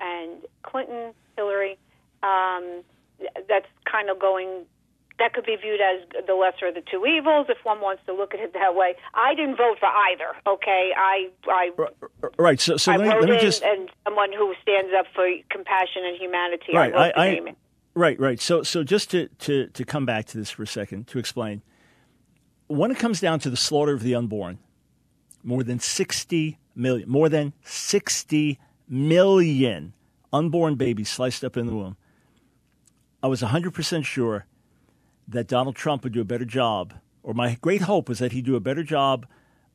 and 0.02 0.42
Clinton, 0.64 1.14
Hillary, 1.38 1.78
um, 2.24 2.84
that's 3.48 3.68
kind 3.90 4.10
of 4.10 4.20
going. 4.20 4.66
That 5.20 5.34
could 5.34 5.46
be 5.46 5.56
viewed 5.56 5.80
as 5.80 6.26
the 6.26 6.34
lesser 6.34 6.68
of 6.68 6.74
the 6.74 6.82
two 6.82 7.06
evils, 7.06 7.46
if 7.48 7.58
one 7.64 7.80
wants 7.80 8.02
to 8.08 8.14
look 8.14 8.34
at 8.34 8.40
it 8.40 8.54
that 8.54 8.74
way. 8.74 8.96
I 9.14 9.36
didn't 9.36 9.56
vote 9.56 9.78
for 9.80 9.88
either. 9.88 10.34
Okay, 10.48 10.92
I, 10.98 11.30
I 11.48 11.70
right. 12.40 12.60
So, 12.60 12.78
so 12.78 12.92
I 12.92 12.98
let 12.98 13.08
me, 13.08 13.14
let 13.22 13.30
me 13.30 13.40
just 13.40 13.62
and 13.62 13.90
someone 14.04 14.34
who 14.34 14.56
stands 14.64 14.92
up 14.98 15.06
for 15.14 15.28
compassion 15.52 16.04
and 16.06 16.20
humanity. 16.20 16.74
Right, 16.74 16.96
I, 16.96 17.10
I, 17.10 17.28
I 17.28 17.56
right, 17.94 18.20
right. 18.20 18.42
So, 18.42 18.64
so 18.64 18.84
just 18.84 19.12
to, 19.12 19.28
to 19.28 19.68
to 19.68 19.86
come 19.86 20.08
back 20.08 20.26
to 20.28 20.40
this 20.40 20.50
for 20.50 20.64
a 20.64 20.68
second 20.68 21.08
to 21.10 21.20
explain 21.20 21.62
when 22.72 22.90
it 22.90 22.98
comes 22.98 23.20
down 23.20 23.40
to 23.40 23.50
the 23.50 23.58
slaughter 23.58 23.94
of 23.94 24.02
the 24.02 24.16
unborn, 24.16 24.58
more 25.44 25.64
than 25.64 25.80
60 25.80 26.58
million, 26.74 27.10
more 27.10 27.28
than 27.28 27.54
60 27.64 28.60
million 28.92 29.94
unborn 30.32 30.76
babies 30.76 31.10
sliced 31.10 31.44
up 31.44 31.58
in 31.58 31.66
the 31.66 31.74
womb. 31.76 31.98
I 33.24 33.28
was 33.28 33.42
100% 33.42 34.06
sure 34.06 34.46
that 35.28 35.48
Donald 35.48 35.76
Trump 35.76 36.04
would 36.04 36.14
do 36.14 36.22
a 36.22 36.26
better 36.26 36.46
job, 36.46 36.94
or 37.24 37.34
my 37.34 37.58
great 37.62 37.82
hope 37.82 38.10
was 38.10 38.20
that 38.20 38.34
he'd 38.34 38.46
do 38.46 38.56
a 38.56 38.60
better 38.60 38.84
job 38.84 39.26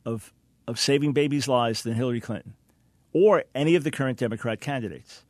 of, 0.05 0.33
of 0.67 0.79
saving 0.79 1.13
babies' 1.13 1.47
lives 1.47 1.81
than 1.81 1.95
Hillary 1.95 2.21
Clinton 2.21 2.53
or 3.13 3.43
any 3.55 3.73
of 3.73 3.83
the 3.83 3.89
current 3.89 4.19
Democrat 4.19 4.61
candidates. 4.61 5.23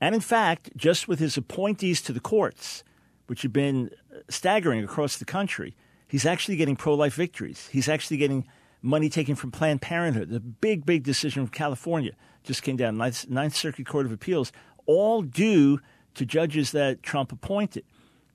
And 0.00 0.14
in 0.14 0.20
fact, 0.20 0.76
just 0.76 1.08
with 1.08 1.18
his 1.18 1.36
appointees 1.36 2.02
to 2.02 2.12
the 2.12 2.20
courts, 2.20 2.84
which 3.26 3.42
have 3.42 3.52
been 3.52 3.90
staggering 4.28 4.84
across 4.84 5.16
the 5.16 5.24
country, 5.24 5.74
he's 6.06 6.26
actually 6.26 6.56
getting 6.56 6.76
pro 6.76 6.94
life 6.94 7.14
victories. 7.14 7.68
He's 7.72 7.88
actually 7.88 8.18
getting 8.18 8.46
money 8.82 9.08
taken 9.08 9.34
from 9.34 9.50
Planned 9.50 9.82
Parenthood. 9.82 10.30
The 10.30 10.40
big, 10.40 10.86
big 10.86 11.02
decision 11.02 11.46
from 11.46 11.52
California 11.52 12.12
just 12.42 12.62
came 12.62 12.76
down, 12.76 12.96
Ninth, 12.96 13.28
Ninth 13.28 13.54
Circuit 13.54 13.86
Court 13.86 14.06
of 14.06 14.12
Appeals, 14.12 14.52
all 14.86 15.22
due 15.22 15.80
to 16.14 16.24
judges 16.26 16.72
that 16.72 17.02
Trump 17.02 17.32
appointed. 17.32 17.84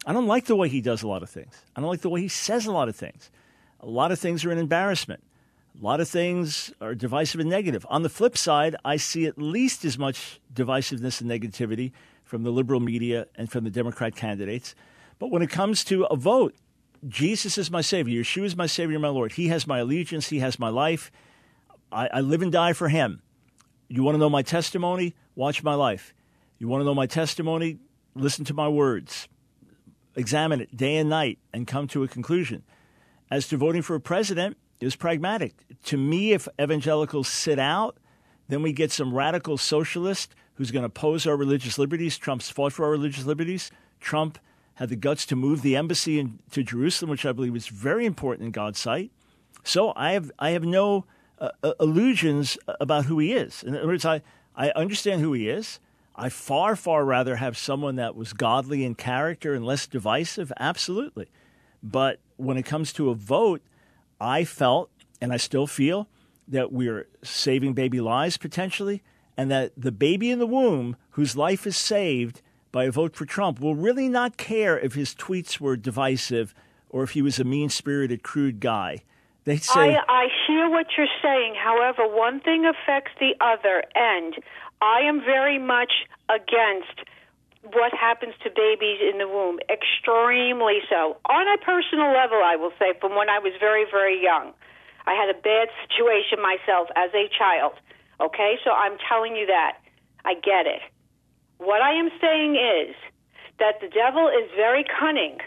I 0.05 0.13
don't 0.13 0.27
like 0.27 0.45
the 0.45 0.55
way 0.55 0.69
he 0.69 0.81
does 0.81 1.01
a 1.01 1.07
lot 1.07 1.23
of 1.23 1.29
things. 1.29 1.63
I 1.75 1.81
don't 1.81 1.89
like 1.89 2.01
the 2.01 2.09
way 2.09 2.21
he 2.21 2.27
says 2.27 2.65
a 2.65 2.71
lot 2.71 2.89
of 2.89 2.95
things. 2.95 3.31
A 3.79 3.87
lot 3.87 4.11
of 4.11 4.19
things 4.19 4.45
are 4.45 4.51
an 4.51 4.57
embarrassment. 4.57 5.23
A 5.81 5.83
lot 5.83 5.99
of 5.99 6.07
things 6.07 6.71
are 6.79 6.95
divisive 6.95 7.41
and 7.41 7.49
negative. 7.49 7.85
On 7.89 8.03
the 8.03 8.09
flip 8.09 8.37
side, 8.37 8.75
I 8.85 8.97
see 8.97 9.25
at 9.25 9.37
least 9.37 9.83
as 9.83 9.97
much 9.97 10.39
divisiveness 10.53 11.19
and 11.19 11.29
negativity 11.29 11.91
from 12.23 12.43
the 12.43 12.51
liberal 12.51 12.79
media 12.79 13.27
and 13.35 13.51
from 13.51 13.63
the 13.63 13.69
Democrat 13.69 14.15
candidates. 14.15 14.73
But 15.19 15.31
when 15.31 15.41
it 15.41 15.49
comes 15.49 15.83
to 15.85 16.05
a 16.05 16.15
vote, 16.15 16.55
Jesus 17.07 17.57
is 17.57 17.69
my 17.69 17.81
Savior. 17.81 18.21
Yeshua 18.21 18.45
is 18.45 18.55
my 18.55 18.65
Savior, 18.65 18.99
my 18.99 19.09
Lord. 19.09 19.33
He 19.33 19.47
has 19.49 19.67
my 19.67 19.79
allegiance. 19.79 20.29
He 20.29 20.39
has 20.39 20.59
my 20.59 20.69
life. 20.69 21.11
I, 21.91 22.07
I 22.13 22.21
live 22.21 22.41
and 22.41 22.51
die 22.51 22.73
for 22.73 22.89
Him. 22.89 23.21
You 23.87 24.03
want 24.03 24.15
to 24.15 24.19
know 24.19 24.29
my 24.29 24.41
testimony? 24.41 25.15
Watch 25.35 25.63
my 25.63 25.75
life. 25.75 26.13
You 26.57 26.67
want 26.67 26.81
to 26.81 26.85
know 26.85 26.95
my 26.95 27.05
testimony? 27.05 27.77
Listen 28.15 28.45
to 28.45 28.53
my 28.53 28.67
words. 28.67 29.27
Examine 30.15 30.61
it 30.61 30.75
day 30.75 30.95
and 30.97 31.09
night 31.09 31.39
and 31.53 31.67
come 31.67 31.87
to 31.89 32.03
a 32.03 32.07
conclusion. 32.07 32.63
As 33.29 33.47
to 33.49 33.57
voting 33.57 33.81
for 33.81 33.95
a 33.95 33.99
president, 33.99 34.57
is 34.79 34.95
pragmatic. 34.95 35.53
To 35.85 35.97
me, 35.97 36.33
if 36.33 36.47
evangelicals 36.61 37.27
sit 37.27 37.59
out, 37.59 37.97
then 38.47 38.61
we 38.61 38.73
get 38.73 38.91
some 38.91 39.13
radical 39.13 39.57
socialist 39.57 40.35
who's 40.55 40.71
going 40.71 40.83
to 40.83 40.87
oppose 40.87 41.25
our 41.25 41.35
religious 41.35 41.77
liberties. 41.77 42.17
Trump's 42.17 42.49
fought 42.49 42.73
for 42.73 42.85
our 42.85 42.91
religious 42.91 43.25
liberties. 43.25 43.71
Trump 43.99 44.37
had 44.75 44.89
the 44.89 44.95
guts 44.95 45.25
to 45.27 45.35
move 45.35 45.61
the 45.61 45.75
embassy 45.75 46.19
in, 46.19 46.39
to 46.51 46.63
Jerusalem, 46.63 47.09
which 47.09 47.25
I 47.25 47.31
believe 47.31 47.55
is 47.55 47.67
very 47.67 48.05
important 48.05 48.45
in 48.45 48.51
God's 48.51 48.79
sight. 48.79 49.11
So 49.63 49.93
I 49.95 50.11
have 50.11 50.31
I 50.37 50.51
have 50.51 50.63
no 50.63 51.05
uh, 51.39 51.49
uh 51.63 51.73
illusions 51.79 52.57
about 52.79 53.05
who 53.05 53.19
he 53.19 53.33
is. 53.33 53.63
In 53.63 53.75
other 53.75 53.87
words, 53.87 54.05
I, 54.05 54.21
I 54.55 54.69
understand 54.71 55.21
who 55.21 55.33
he 55.33 55.49
is. 55.49 55.79
I 56.15 56.29
far 56.29 56.75
far 56.75 57.03
rather 57.03 57.37
have 57.37 57.57
someone 57.57 57.95
that 57.97 58.15
was 58.15 58.31
godly 58.31 58.85
in 58.85 58.95
character 58.95 59.53
and 59.53 59.65
less 59.65 59.87
divisive. 59.87 60.51
Absolutely, 60.59 61.27
but 61.81 62.19
when 62.37 62.57
it 62.57 62.63
comes 62.63 62.93
to 62.93 63.09
a 63.09 63.15
vote 63.15 63.61
I 64.19 64.43
felt, 64.45 64.89
and 65.21 65.33
I 65.33 65.37
still 65.37 65.67
feel, 65.67 66.07
that 66.47 66.71
we're 66.71 67.07
saving 67.23 67.73
baby 67.73 67.99
lives 67.99 68.37
potentially, 68.37 69.03
and 69.35 69.49
that 69.51 69.73
the 69.75 69.91
baby 69.91 70.31
in 70.31 70.39
the 70.39 70.47
womb 70.47 70.95
whose 71.11 71.35
life 71.35 71.67
is 71.67 71.75
saved 71.75 72.41
by 72.75 72.83
a 72.83 72.91
vote 72.91 73.15
for 73.15 73.23
Trump 73.23 73.61
will 73.61 73.73
really 73.73 74.09
not 74.09 74.35
care 74.35 74.77
if 74.77 74.95
his 74.95 75.15
tweets 75.15 75.61
were 75.61 75.77
divisive 75.77 76.53
or 76.89 77.03
if 77.03 77.11
he 77.11 77.21
was 77.21 77.39
a 77.39 77.43
mean 77.45 77.69
spirited, 77.69 78.21
crude 78.21 78.59
guy. 78.59 79.01
They 79.45 79.55
say. 79.55 79.95
I, 79.95 80.03
I 80.09 80.27
hear 80.45 80.69
what 80.69 80.87
you're 80.97 81.15
saying. 81.23 81.55
However, 81.55 82.03
one 82.05 82.41
thing 82.41 82.65
affects 82.65 83.13
the 83.17 83.31
other, 83.39 83.85
and 83.95 84.35
I 84.81 85.07
am 85.07 85.21
very 85.21 85.57
much 85.57 86.03
against 86.27 87.07
what 87.71 87.93
happens 87.93 88.33
to 88.43 88.49
babies 88.53 88.99
in 88.99 89.19
the 89.19 89.27
womb. 89.29 89.59
Extremely 89.71 90.79
so. 90.89 91.15
On 91.31 91.47
a 91.47 91.57
personal 91.63 92.11
level, 92.11 92.43
I 92.43 92.57
will 92.57 92.73
say, 92.77 92.91
from 92.99 93.15
when 93.15 93.29
I 93.29 93.39
was 93.39 93.53
very, 93.57 93.85
very 93.89 94.21
young. 94.21 94.51
I 95.07 95.13
had 95.13 95.33
a 95.33 95.39
bad 95.39 95.69
situation 95.87 96.43
myself 96.43 96.89
as 96.97 97.09
a 97.15 97.29
child. 97.31 97.79
Okay, 98.19 98.59
so 98.65 98.71
I'm 98.71 98.97
telling 99.07 99.37
you 99.37 99.45
that. 99.45 99.77
I 100.25 100.33
get 100.33 100.67
it. 100.67 100.81
What 101.65 101.81
I 101.81 101.93
am 101.93 102.09
saying 102.21 102.55
is 102.55 102.95
that 103.59 103.81
the 103.81 103.87
devil 103.87 104.27
is 104.27 104.49
very 104.55 104.85
cunning 104.99 105.39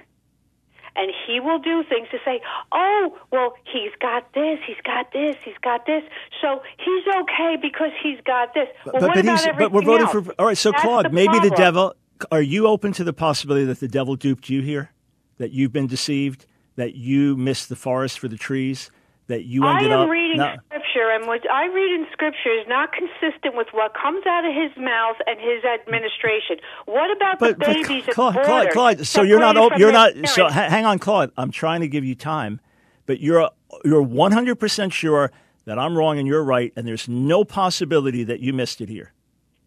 and 0.98 1.12
he 1.26 1.38
will 1.38 1.60
do 1.60 1.84
things 1.88 2.08
to 2.10 2.18
say, 2.24 2.40
"Oh, 2.72 3.16
well, 3.30 3.54
he's 3.72 3.92
got 4.00 4.32
this, 4.34 4.58
he's 4.66 4.80
got 4.84 5.12
this, 5.12 5.36
he's 5.44 5.58
got 5.62 5.86
this, 5.86 6.02
so 6.42 6.60
he's 6.76 7.04
okay 7.22 7.56
because 7.60 7.92
he's 8.02 8.18
got 8.24 8.52
this." 8.52 8.68
Well, 8.84 8.94
but, 9.00 9.14
but, 9.14 9.18
about 9.18 9.58
but 9.58 9.72
we're 9.72 9.82
voting 9.82 10.08
else? 10.08 10.26
for. 10.26 10.34
All 10.38 10.46
right, 10.46 10.58
so 10.58 10.72
That's 10.72 10.82
Claude, 10.82 11.06
the 11.06 11.10
maybe 11.10 11.38
the 11.38 11.50
devil. 11.50 11.94
Are 12.32 12.42
you 12.42 12.66
open 12.66 12.92
to 12.94 13.04
the 13.04 13.12
possibility 13.12 13.64
that 13.66 13.78
the 13.78 13.86
devil 13.86 14.16
duped 14.16 14.48
you 14.50 14.60
here? 14.60 14.90
That 15.38 15.52
you've 15.52 15.72
been 15.72 15.86
deceived? 15.86 16.46
That 16.74 16.96
you 16.96 17.36
missed 17.36 17.68
the 17.68 17.76
forest 17.76 18.18
for 18.18 18.26
the 18.26 18.36
trees? 18.36 18.90
That 19.28 19.44
you 19.44 19.64
I 19.64 19.76
ended 19.76 19.92
am 19.92 20.00
up? 20.00 20.08
reading 20.08 20.38
No. 20.38 20.56
Scripture, 20.98 21.10
and 21.10 21.26
what 21.26 21.50
I 21.50 21.66
read 21.66 21.94
in 21.94 22.06
scripture 22.12 22.52
is 22.58 22.66
not 22.68 22.90
consistent 22.92 23.56
with 23.56 23.68
what 23.72 23.92
comes 23.94 24.26
out 24.26 24.44
of 24.44 24.54
his 24.54 24.70
mouth 24.76 25.16
and 25.26 25.38
his 25.38 25.64
administration. 25.64 26.56
What 26.86 27.14
about 27.14 27.38
But, 27.38 27.58
the 27.58 27.64
babies 27.64 28.08
at 28.08 28.14
Claude, 28.14 28.34
the 28.34 28.40
Claude, 28.44 28.70
Claude, 28.70 29.06
so 29.06 29.22
you're 29.22 29.40
not. 29.40 29.78
You're 29.78 29.92
not. 29.92 30.12
So 30.28 30.48
parents? 30.48 30.54
hang 30.54 30.86
on, 30.86 30.98
Claude. 30.98 31.32
I'm 31.36 31.50
trying 31.50 31.80
to 31.80 31.88
give 31.88 32.04
you 32.04 32.14
time, 32.14 32.60
but 33.06 33.20
you're 33.20 33.50
you're 33.84 34.02
100 34.02 34.56
percent 34.56 34.92
sure 34.92 35.30
that 35.64 35.78
I'm 35.78 35.96
wrong 35.96 36.18
and 36.18 36.26
you're 36.26 36.44
right, 36.44 36.72
and 36.76 36.86
there's 36.86 37.08
no 37.08 37.44
possibility 37.44 38.24
that 38.24 38.40
you 38.40 38.52
missed 38.52 38.80
it 38.80 38.88
here. 38.88 39.12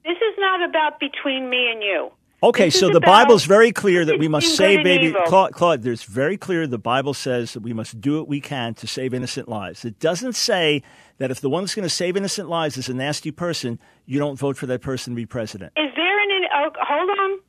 This 0.04 0.18
is 0.18 0.36
not 0.40 0.68
about 0.68 1.00
between 1.00 1.50
me 1.50 1.70
and 1.72 1.84
you. 1.84 2.12
Okay, 2.44 2.66
This 2.66 2.80
so 2.80 2.90
the 2.90 2.98
about 2.98 3.06
Bible's 3.26 3.46
very 3.46 3.72
clear 3.72 4.04
that 4.04 4.18
we 4.18 4.28
must 4.28 4.56
save 4.56 4.84
baby. 4.84 5.14
Claude, 5.28 5.52
Claude, 5.52 5.84
there's 5.84 6.04
very 6.04 6.38
clear 6.38 6.66
the 6.66 6.80
Bible 6.80 7.14
says 7.14 7.54
that 7.54 7.60
we 7.60 7.72
must 7.72 8.02
do 8.02 8.18
what 8.18 8.28
we 8.28 8.42
can 8.42 8.74
to 8.76 8.88
save 8.88 9.14
innocent 9.14 9.48
lives. 9.48 9.86
It 9.86 10.00
doesn't 10.00 10.34
say 10.34 10.82
that 11.20 11.30
if 11.30 11.40
the 11.40 11.50
one 11.52 11.62
that's 11.64 11.76
going 11.76 11.84
to 11.84 11.90
save 11.90 12.18
innocent 12.18 12.50
lives 12.50 12.78
is 12.78 12.90
a 12.90 12.96
nasty 12.96 13.30
person, 13.30 13.78
you 14.08 14.18
don't 14.18 14.40
vote 14.40 14.58
for 14.58 14.66
that 14.66 14.82
person 14.82 15.14
to 15.14 15.16
be 15.16 15.28
president. 15.28 15.72
Is 15.78 15.92
there 15.96 16.20
an? 16.20 16.46
Oh, 16.54 16.70
hold 16.80 17.10
on. 17.20 17.40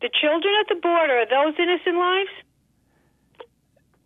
The 0.00 0.10
children 0.20 0.54
at 0.60 0.68
the 0.68 0.80
border 0.80 1.12
are 1.18 1.26
those 1.26 1.54
innocent 1.58 1.96
lives? 1.96 2.30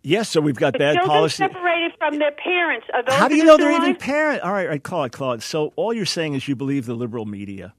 Yes, 0.03 0.29
so 0.29 0.41
we've 0.41 0.55
got 0.55 0.73
The 0.73 0.79
bad 0.79 0.93
children 0.95 1.09
policy. 1.15 1.37
separated 1.37 1.93
from 1.97 2.17
their 2.19 2.31
parents 2.31 2.87
are 2.93 3.03
those 3.03 3.13
How 3.15 3.27
do 3.27 3.35
you 3.35 3.43
know 3.45 3.55
they're 3.55 3.67
innocent 3.69 3.83
even 3.89 3.93
lives? 3.93 4.03
parent? 4.05 4.41
All 4.41 4.51
right, 4.51 4.67
right, 4.67 4.83
Claude, 4.83 5.11
Claude. 5.11 5.43
So 5.43 5.71
all 5.75 5.93
you're 5.93 6.05
saying 6.05 6.33
is 6.33 6.47
you 6.47 6.55
believe 6.55 6.85
the 6.85 6.93
liberal 6.95 7.25
media. 7.25 7.73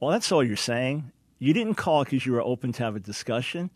Well, 0.00 0.10
that's 0.10 0.32
all 0.32 0.42
you're 0.42 0.56
saying. 0.56 1.12
You 1.38 1.52
didn't 1.52 1.74
call 1.74 2.04
because 2.04 2.24
you 2.24 2.32
were 2.32 2.42
open 2.42 2.72
to 2.72 2.82
have 2.82 2.96
a 2.96 3.00
discussion. 3.00 3.70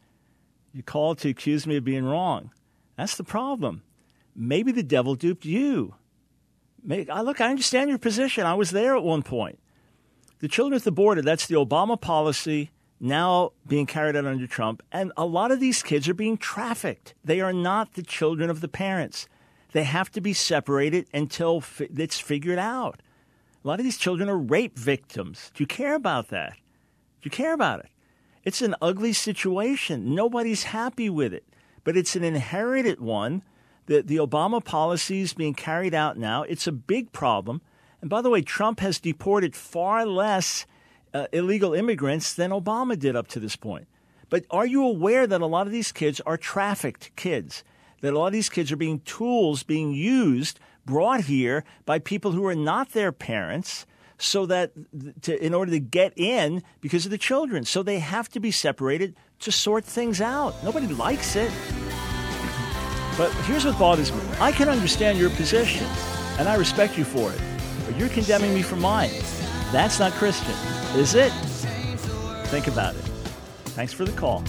You 0.72 0.82
called 0.82 1.18
to 1.18 1.28
accuse 1.28 1.66
me 1.66 1.76
of 1.76 1.84
being 1.84 2.04
wrong. 2.04 2.50
That's 2.96 3.16
the 3.16 3.24
problem. 3.24 3.82
Maybe 4.34 4.72
the 4.72 4.82
devil 4.82 5.14
duped 5.14 5.44
you. 5.44 5.94
May 6.82 7.06
I 7.08 7.20
look, 7.20 7.40
I 7.40 7.50
understand 7.50 7.90
your 7.90 7.98
position. 7.98 8.44
I 8.44 8.54
was 8.54 8.70
there 8.70 8.96
at 8.96 9.02
one 9.02 9.22
point. 9.22 9.58
The 10.40 10.48
children 10.48 10.76
at 10.76 10.84
the 10.84 10.92
border, 10.92 11.22
that's 11.22 11.46
the 11.46 11.54
Obama 11.54 12.00
policy 12.00 12.70
now 13.00 13.52
being 13.66 13.86
carried 13.86 14.16
out 14.16 14.26
under 14.26 14.46
Trump. 14.46 14.82
And 14.90 15.12
a 15.16 15.24
lot 15.24 15.50
of 15.50 15.60
these 15.60 15.82
kids 15.82 16.08
are 16.08 16.14
being 16.14 16.36
trafficked. 16.36 17.14
They 17.24 17.40
are 17.40 17.52
not 17.52 17.94
the 17.94 18.02
children 18.02 18.50
of 18.50 18.60
the 18.60 18.68
parents. 18.68 19.28
They 19.72 19.84
have 19.84 20.10
to 20.12 20.20
be 20.20 20.32
separated 20.32 21.06
until 21.12 21.62
it's 21.78 22.18
figured 22.18 22.58
out. 22.58 23.00
A 23.64 23.68
lot 23.68 23.80
of 23.80 23.84
these 23.84 23.96
children 23.96 24.28
are 24.28 24.36
rape 24.36 24.78
victims. 24.78 25.50
Do 25.54 25.62
you 25.62 25.66
care 25.66 25.94
about 25.94 26.28
that? 26.28 26.52
Do 26.52 27.26
you 27.26 27.30
care 27.30 27.54
about 27.54 27.80
it? 27.80 27.88
It's 28.42 28.60
an 28.60 28.74
ugly 28.82 29.14
situation. 29.14 30.14
Nobody's 30.14 30.64
happy 30.64 31.08
with 31.08 31.32
it, 31.32 31.44
but 31.82 31.96
it's 31.96 32.14
an 32.14 32.24
inherited 32.24 33.00
one. 33.00 33.42
The, 33.86 34.02
the 34.02 34.16
Obama 34.16 34.62
policy 34.62 35.22
is 35.22 35.32
being 35.32 35.54
carried 35.54 35.94
out 35.94 36.18
now. 36.18 36.42
It's 36.42 36.66
a 36.66 36.72
big 36.72 37.10
problem. 37.12 37.62
And 38.02 38.10
by 38.10 38.20
the 38.20 38.28
way, 38.28 38.42
Trump 38.42 38.80
has 38.80 39.00
deported 39.00 39.56
far 39.56 40.04
less 40.04 40.66
uh, 41.14 41.28
illegal 41.32 41.72
immigrants 41.72 42.34
than 42.34 42.50
Obama 42.50 42.98
did 42.98 43.16
up 43.16 43.28
to 43.28 43.40
this 43.40 43.56
point. 43.56 43.88
But 44.28 44.44
are 44.50 44.66
you 44.66 44.84
aware 44.84 45.26
that 45.26 45.40
a 45.40 45.46
lot 45.46 45.66
of 45.66 45.72
these 45.72 45.90
kids 45.90 46.20
are 46.26 46.36
trafficked 46.36 47.16
kids? 47.16 47.64
That 48.02 48.12
a 48.12 48.18
lot 48.18 48.26
of 48.26 48.32
these 48.34 48.50
kids 48.50 48.70
are 48.72 48.76
being 48.76 49.00
tools 49.00 49.62
being 49.62 49.92
used, 49.92 50.60
brought 50.86 51.22
here 51.22 51.64
by 51.84 51.98
people 51.98 52.32
who 52.32 52.46
are 52.46 52.54
not 52.54 52.90
their 52.92 53.12
parents, 53.12 53.86
so 54.18 54.46
that 54.46 54.72
to, 55.22 55.44
in 55.44 55.52
order 55.54 55.72
to 55.72 55.80
get 55.80 56.12
in 56.16 56.62
because 56.80 57.04
of 57.04 57.10
the 57.10 57.18
children. 57.18 57.64
So 57.64 57.82
they 57.82 57.98
have 57.98 58.28
to 58.30 58.40
be 58.40 58.50
separated 58.50 59.16
to 59.40 59.52
sort 59.52 59.84
things 59.84 60.20
out. 60.20 60.54
Nobody 60.62 60.86
likes 60.86 61.36
it. 61.36 61.50
But 63.16 63.32
here's 63.44 63.64
what 63.64 63.78
bothers 63.78 64.12
me. 64.12 64.20
I 64.40 64.52
can 64.52 64.68
understand 64.68 65.18
your 65.18 65.30
position, 65.30 65.86
and 66.38 66.48
I 66.48 66.56
respect 66.56 66.98
you 66.98 67.04
for 67.04 67.32
it. 67.32 67.40
But 67.86 67.96
you're 67.96 68.08
condemning 68.08 68.54
me 68.54 68.62
for 68.62 68.76
mine. 68.76 69.10
That's 69.72 69.98
not 69.98 70.12
Christian, 70.12 70.54
is 70.96 71.14
it? 71.14 71.30
Think 72.46 72.66
about 72.66 72.94
it. 72.94 73.02
Thanks 73.74 73.92
for 73.92 74.04
the 74.04 74.12
call. 74.12 74.44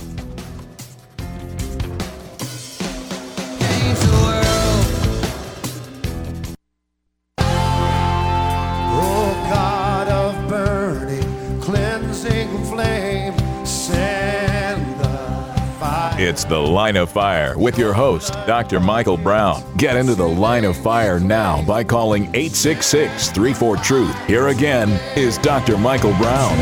It's 16.25 16.43
The 16.43 16.57
Line 16.57 16.97
of 16.97 17.11
Fire 17.11 17.55
with 17.55 17.77
your 17.77 17.93
host, 17.93 18.33
Dr. 18.47 18.79
Michael 18.79 19.15
Brown. 19.15 19.61
Get 19.77 19.95
into 19.95 20.15
the 20.15 20.27
line 20.27 20.65
of 20.65 20.75
fire 20.75 21.19
now 21.19 21.63
by 21.67 21.83
calling 21.83 22.23
866 22.33 23.29
34 23.29 23.77
Truth. 23.77 24.25
Here 24.25 24.47
again 24.47 24.89
is 25.15 25.37
Dr. 25.37 25.77
Michael 25.77 26.15
Brown. 26.17 26.57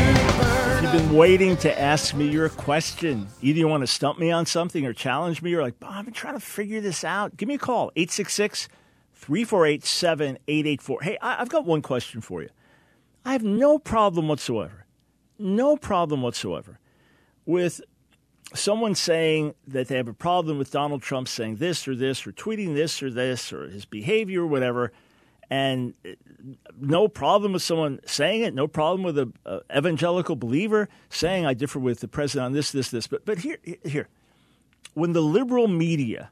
You've 0.82 0.92
been 0.92 1.16
waiting 1.16 1.56
to 1.56 1.80
ask 1.80 2.14
me 2.14 2.28
your 2.28 2.50
question. 2.50 3.26
Either 3.40 3.58
you 3.58 3.66
want 3.66 3.80
to 3.80 3.86
stump 3.86 4.18
me 4.18 4.30
on 4.30 4.44
something 4.44 4.84
or 4.84 4.92
challenge 4.92 5.40
me, 5.40 5.54
or 5.54 5.62
like, 5.62 5.76
oh, 5.80 5.86
I've 5.88 6.04
been 6.04 6.12
trying 6.12 6.34
to 6.34 6.40
figure 6.40 6.82
this 6.82 7.02
out. 7.02 7.34
Give 7.38 7.48
me 7.48 7.54
a 7.54 7.58
call, 7.58 7.90
866 7.96 8.68
348 9.14 9.82
7884. 9.82 11.00
Hey, 11.00 11.16
I've 11.22 11.48
got 11.48 11.64
one 11.64 11.80
question 11.80 12.20
for 12.20 12.42
you. 12.42 12.50
I 13.24 13.32
have 13.32 13.42
no 13.42 13.78
problem 13.78 14.28
whatsoever, 14.28 14.84
no 15.38 15.78
problem 15.78 16.20
whatsoever 16.20 16.80
with 17.46 17.80
someone 18.54 18.94
saying 18.94 19.54
that 19.66 19.88
they 19.88 19.96
have 19.96 20.08
a 20.08 20.14
problem 20.14 20.58
with 20.58 20.70
Donald 20.70 21.02
Trump 21.02 21.28
saying 21.28 21.56
this 21.56 21.86
or 21.86 21.94
this 21.94 22.26
or 22.26 22.32
tweeting 22.32 22.74
this 22.74 23.02
or 23.02 23.10
this 23.10 23.52
or 23.52 23.68
his 23.68 23.84
behavior 23.84 24.42
or 24.42 24.46
whatever, 24.46 24.92
and 25.50 25.94
uh, 26.04 26.10
no 26.80 27.08
problem 27.08 27.52
with 27.52 27.62
someone 27.62 28.00
saying 28.06 28.42
it, 28.42 28.54
no 28.54 28.66
problem 28.66 29.02
with 29.02 29.18
an 29.18 29.32
evangelical 29.76 30.36
believer 30.36 30.88
saying 31.10 31.44
I 31.44 31.54
differ 31.54 31.78
with 31.78 32.00
the 32.00 32.08
president 32.08 32.46
on 32.46 32.52
this, 32.52 32.72
this, 32.72 32.90
this. 32.90 33.06
But 33.06 33.24
but 33.24 33.38
here 33.38 33.58
here, 33.84 34.08
when 34.94 35.12
the 35.12 35.20
liberal 35.20 35.68
media 35.68 36.30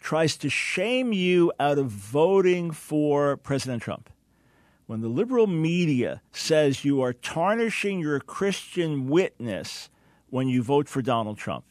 tries 0.00 0.36
to 0.36 0.50
shame 0.50 1.12
you 1.12 1.52
out 1.60 1.78
of 1.78 1.86
voting 1.86 2.72
for 2.72 3.36
President 3.36 3.82
Trump, 3.82 4.10
when 4.86 5.00
the 5.00 5.08
liberal 5.08 5.46
media 5.46 6.20
says 6.32 6.84
you 6.84 7.00
are 7.00 7.12
tarnishing 7.12 8.00
your 8.00 8.18
Christian 8.20 9.08
witness 9.08 9.88
when 10.32 10.48
you 10.48 10.62
vote 10.62 10.88
for 10.88 11.02
Donald 11.02 11.36
Trump. 11.36 11.66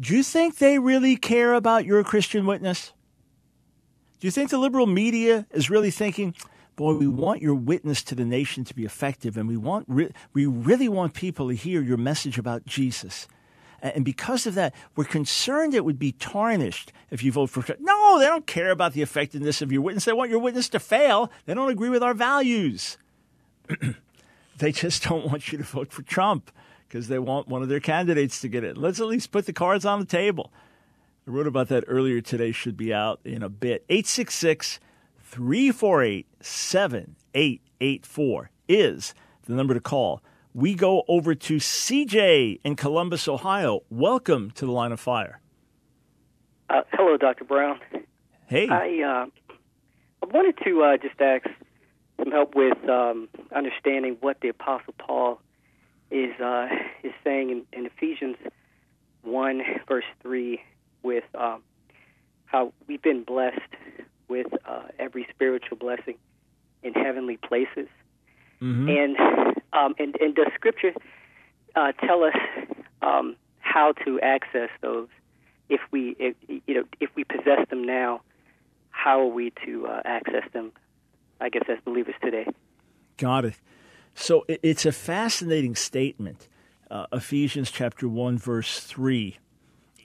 Do 0.00 0.16
you 0.16 0.24
think 0.24 0.58
they 0.58 0.80
really 0.80 1.16
care 1.16 1.54
about 1.54 1.84
your 1.84 2.02
Christian 2.02 2.44
witness? 2.44 2.92
Do 4.18 4.26
you 4.26 4.32
think 4.32 4.50
the 4.50 4.58
liberal 4.58 4.86
media 4.86 5.46
is 5.52 5.70
really 5.70 5.92
thinking, 5.92 6.34
boy, 6.74 6.94
we 6.94 7.06
want 7.06 7.40
your 7.40 7.54
witness 7.54 8.02
to 8.02 8.16
the 8.16 8.24
nation 8.24 8.64
to 8.64 8.74
be 8.74 8.84
effective, 8.84 9.36
and 9.36 9.48
we 9.48 9.56
want 9.56 9.84
re- 9.86 10.10
we 10.32 10.44
really 10.44 10.88
want 10.88 11.14
people 11.14 11.48
to 11.48 11.54
hear 11.54 11.80
your 11.80 11.96
message 11.96 12.36
about 12.36 12.66
Jesus. 12.66 13.28
And 13.80 14.04
because 14.04 14.44
of 14.44 14.54
that, 14.56 14.74
we're 14.96 15.04
concerned 15.04 15.72
it 15.72 15.84
would 15.84 15.98
be 15.98 16.12
tarnished 16.12 16.92
if 17.10 17.22
you 17.22 17.30
vote 17.30 17.50
for 17.50 17.62
Trump. 17.62 17.80
No, 17.80 18.18
they 18.18 18.26
don't 18.26 18.46
care 18.46 18.72
about 18.72 18.92
the 18.92 19.02
effectiveness 19.02 19.62
of 19.62 19.70
your 19.70 19.82
witness. 19.82 20.04
They 20.04 20.12
want 20.12 20.30
your 20.30 20.40
witness 20.40 20.68
to 20.70 20.80
fail. 20.80 21.30
They 21.46 21.54
don't 21.54 21.70
agree 21.70 21.90
with 21.90 22.02
our 22.02 22.12
values. 22.12 22.98
they 24.58 24.72
just 24.72 25.04
don't 25.04 25.26
want 25.26 25.52
you 25.52 25.58
to 25.58 25.64
vote 25.64 25.92
for 25.92 26.02
Trump 26.02 26.50
because 26.90 27.06
they 27.06 27.20
want 27.20 27.46
one 27.46 27.62
of 27.62 27.68
their 27.68 27.80
candidates 27.80 28.40
to 28.40 28.48
get 28.48 28.64
it. 28.64 28.76
Let's 28.76 28.98
at 29.00 29.06
least 29.06 29.30
put 29.30 29.46
the 29.46 29.52
cards 29.52 29.84
on 29.84 30.00
the 30.00 30.06
table. 30.06 30.52
I 31.26 31.30
wrote 31.30 31.46
about 31.46 31.68
that 31.68 31.84
earlier 31.86 32.20
today, 32.20 32.50
should 32.50 32.76
be 32.76 32.92
out 32.92 33.20
in 33.24 33.44
a 33.44 33.48
bit. 33.48 33.84
866 33.88 34.80
348 35.20 36.26
7884 36.40 38.50
is 38.68 39.14
the 39.46 39.54
number 39.54 39.74
to 39.74 39.80
call. 39.80 40.20
We 40.52 40.74
go 40.74 41.04
over 41.06 41.36
to 41.36 41.58
CJ 41.58 42.58
in 42.64 42.74
Columbus, 42.74 43.28
Ohio. 43.28 43.82
Welcome 43.88 44.50
to 44.52 44.66
the 44.66 44.72
line 44.72 44.90
of 44.90 44.98
fire. 44.98 45.40
Uh, 46.68 46.82
hello, 46.92 47.16
Dr. 47.16 47.44
Brown. 47.44 47.78
Hey. 48.46 48.68
I, 48.68 49.02
uh, 49.02 49.26
I 50.22 50.26
wanted 50.26 50.58
to 50.64 50.82
uh, 50.82 50.96
just 50.96 51.20
ask 51.20 51.46
some 52.18 52.32
help 52.32 52.56
with 52.56 52.76
um, 52.88 53.28
understanding 53.54 54.16
what 54.20 54.40
the 54.40 54.48
Apostle 54.48 54.94
Paul 54.98 55.40
is 56.10 56.38
uh, 56.40 56.68
is 57.02 57.12
saying 57.24 57.50
in, 57.50 57.62
in, 57.72 57.86
Ephesians 57.86 58.36
one 59.22 59.62
verse 59.88 60.04
three 60.22 60.60
with 61.02 61.24
um, 61.34 61.62
how 62.46 62.72
we've 62.86 63.02
been 63.02 63.24
blessed 63.24 63.60
with 64.28 64.46
uh, 64.66 64.82
every 64.98 65.26
spiritual 65.30 65.76
blessing 65.76 66.16
in 66.82 66.94
heavenly 66.94 67.36
places, 67.36 67.88
mm-hmm. 68.60 68.88
and 68.88 69.16
um, 69.72 69.94
and 69.98 70.16
and 70.20 70.34
does 70.34 70.48
Scripture 70.54 70.92
uh, 71.76 71.92
tell 71.92 72.24
us 72.24 72.36
um, 73.02 73.36
how 73.60 73.92
to 74.04 74.20
access 74.20 74.70
those 74.80 75.08
if 75.68 75.80
we 75.90 76.16
if, 76.18 76.34
you 76.66 76.74
know 76.74 76.84
if 77.00 77.10
we 77.14 77.24
possess 77.24 77.68
them 77.68 77.84
now? 77.84 78.20
How 78.90 79.20
are 79.20 79.32
we 79.32 79.52
to 79.64 79.86
uh, 79.86 80.02
access 80.04 80.44
them? 80.52 80.72
I 81.40 81.48
guess 81.48 81.62
as 81.68 81.78
believers 81.84 82.14
today. 82.22 82.46
Got 83.16 83.44
it. 83.46 83.54
So 84.14 84.44
it's 84.48 84.84
a 84.84 84.92
fascinating 84.92 85.74
statement. 85.74 86.48
Uh, 86.90 87.06
Ephesians 87.12 87.70
chapter 87.70 88.08
1, 88.08 88.38
verse 88.38 88.80
3. 88.80 89.38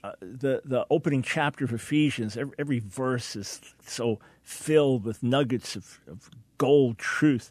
Uh, 0.04 0.12
the, 0.20 0.62
the 0.64 0.86
opening 0.88 1.22
chapter 1.22 1.64
of 1.64 1.72
Ephesians, 1.72 2.36
every, 2.36 2.54
every, 2.58 2.78
verse 2.78 3.34
is 3.34 3.60
so 3.84 4.20
filled 4.42 5.04
with 5.04 5.22
nuggets 5.22 5.74
of, 5.74 6.00
of 6.06 6.30
gold 6.58 6.96
truth. 6.96 7.50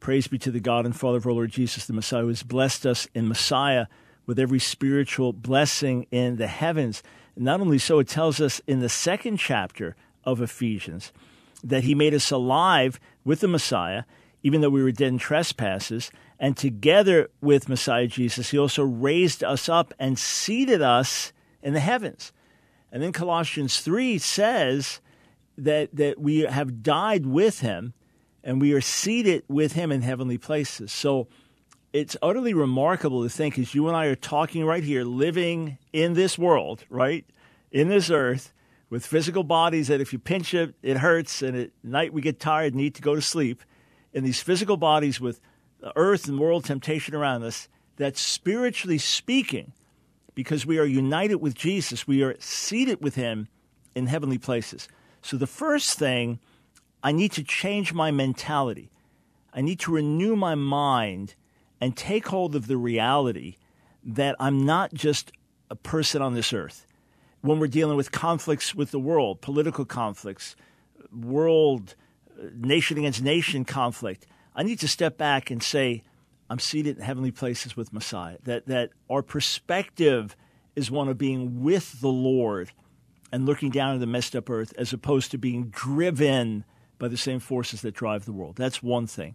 Praise 0.00 0.26
be 0.26 0.38
to 0.38 0.50
the 0.50 0.60
God 0.60 0.86
and 0.86 0.96
Father 0.96 1.18
of 1.18 1.26
our 1.26 1.32
Lord 1.32 1.50
Jesus, 1.50 1.86
the 1.86 1.92
Messiah, 1.92 2.22
who 2.22 2.28
has 2.28 2.42
blessed 2.42 2.86
us 2.86 3.06
in 3.14 3.28
Messiah 3.28 3.86
with 4.24 4.38
every 4.38 4.58
spiritual 4.58 5.32
blessing 5.32 6.06
in 6.10 6.36
the 6.36 6.46
heavens. 6.46 7.02
Not 7.36 7.60
only 7.60 7.78
so, 7.78 7.98
it 7.98 8.08
tells 8.08 8.40
us 8.40 8.60
in 8.66 8.80
the 8.80 8.88
second 8.88 9.36
chapter 9.36 9.94
of 10.24 10.40
Ephesians 10.40 11.12
that 11.62 11.84
he 11.84 11.94
made 11.94 12.14
us 12.14 12.30
alive 12.30 12.98
with 13.24 13.40
the 13.40 13.48
Messiah 13.48 14.04
even 14.42 14.60
though 14.60 14.70
we 14.70 14.82
were 14.82 14.92
dead 14.92 15.08
in 15.08 15.18
trespasses. 15.18 16.10
And 16.38 16.56
together 16.56 17.30
with 17.40 17.68
Messiah 17.68 18.06
Jesus, 18.06 18.50
he 18.50 18.58
also 18.58 18.82
raised 18.82 19.44
us 19.44 19.68
up 19.68 19.94
and 19.98 20.18
seated 20.18 20.82
us 20.82 21.32
in 21.62 21.72
the 21.72 21.80
heavens. 21.80 22.32
And 22.90 23.02
then 23.02 23.12
Colossians 23.12 23.80
3 23.80 24.18
says 24.18 25.00
that, 25.56 25.94
that 25.94 26.20
we 26.20 26.40
have 26.40 26.82
died 26.82 27.26
with 27.26 27.60
him 27.60 27.94
and 28.44 28.60
we 28.60 28.72
are 28.72 28.80
seated 28.80 29.44
with 29.48 29.72
him 29.72 29.92
in 29.92 30.02
heavenly 30.02 30.38
places. 30.38 30.90
So 30.90 31.28
it's 31.92 32.16
utterly 32.20 32.54
remarkable 32.54 33.22
to 33.22 33.28
think 33.28 33.58
as 33.58 33.74
you 33.74 33.86
and 33.86 33.96
I 33.96 34.06
are 34.06 34.16
talking 34.16 34.64
right 34.64 34.82
here, 34.82 35.04
living 35.04 35.78
in 35.92 36.14
this 36.14 36.36
world, 36.36 36.84
right? 36.90 37.24
In 37.70 37.88
this 37.88 38.10
earth, 38.10 38.52
with 38.90 39.06
physical 39.06 39.44
bodies 39.44 39.88
that 39.88 40.00
if 40.00 40.12
you 40.12 40.18
pinch 40.18 40.52
it, 40.52 40.74
it 40.82 40.98
hurts, 40.98 41.40
and 41.40 41.56
at 41.56 41.70
night 41.82 42.12
we 42.12 42.20
get 42.20 42.40
tired 42.40 42.74
and 42.74 42.82
need 42.82 42.94
to 42.96 43.02
go 43.02 43.14
to 43.14 43.22
sleep 43.22 43.62
in 44.12 44.24
these 44.24 44.42
physical 44.42 44.76
bodies 44.76 45.20
with 45.20 45.40
earth 45.96 46.28
and 46.28 46.38
world 46.38 46.64
temptation 46.64 47.14
around 47.14 47.42
us, 47.42 47.68
that 47.96 48.16
spiritually 48.16 48.98
speaking, 48.98 49.72
because 50.34 50.64
we 50.64 50.78
are 50.78 50.84
united 50.84 51.36
with 51.36 51.54
Jesus, 51.54 52.06
we 52.06 52.22
are 52.22 52.36
seated 52.38 53.02
with 53.02 53.14
him 53.14 53.48
in 53.94 54.06
heavenly 54.06 54.38
places. 54.38 54.88
So 55.20 55.36
the 55.36 55.46
first 55.46 55.98
thing, 55.98 56.38
I 57.02 57.12
need 57.12 57.32
to 57.32 57.42
change 57.42 57.92
my 57.92 58.10
mentality. 58.10 58.90
I 59.52 59.60
need 59.60 59.80
to 59.80 59.92
renew 59.92 60.36
my 60.36 60.54
mind 60.54 61.34
and 61.80 61.96
take 61.96 62.28
hold 62.28 62.54
of 62.54 62.66
the 62.66 62.76
reality 62.76 63.56
that 64.04 64.36
I'm 64.40 64.64
not 64.64 64.94
just 64.94 65.32
a 65.70 65.76
person 65.76 66.22
on 66.22 66.34
this 66.34 66.52
earth. 66.52 66.86
When 67.40 67.58
we're 67.58 67.66
dealing 67.66 67.96
with 67.96 68.12
conflicts 68.12 68.74
with 68.74 68.92
the 68.92 69.00
world, 69.00 69.40
political 69.40 69.84
conflicts, 69.84 70.54
world 71.12 71.94
nation 72.54 72.98
against 72.98 73.22
nation 73.22 73.64
conflict, 73.64 74.26
I 74.54 74.62
need 74.62 74.80
to 74.80 74.88
step 74.88 75.16
back 75.16 75.50
and 75.50 75.62
say, 75.62 76.02
I'm 76.50 76.58
seated 76.58 76.98
in 76.98 77.02
heavenly 77.02 77.30
places 77.30 77.76
with 77.76 77.92
Messiah. 77.92 78.36
That, 78.44 78.66
that 78.66 78.90
our 79.10 79.22
perspective 79.22 80.36
is 80.76 80.90
one 80.90 81.08
of 81.08 81.18
being 81.18 81.62
with 81.62 82.00
the 82.00 82.08
Lord 82.08 82.72
and 83.32 83.46
looking 83.46 83.70
down 83.70 83.94
at 83.94 84.00
the 84.00 84.06
messed 84.06 84.36
up 84.36 84.50
earth 84.50 84.74
as 84.76 84.92
opposed 84.92 85.30
to 85.30 85.38
being 85.38 85.68
driven 85.70 86.64
by 86.98 87.08
the 87.08 87.16
same 87.16 87.40
forces 87.40 87.80
that 87.82 87.94
drive 87.94 88.26
the 88.26 88.32
world. 88.32 88.56
That's 88.56 88.82
one 88.82 89.06
thing. 89.06 89.34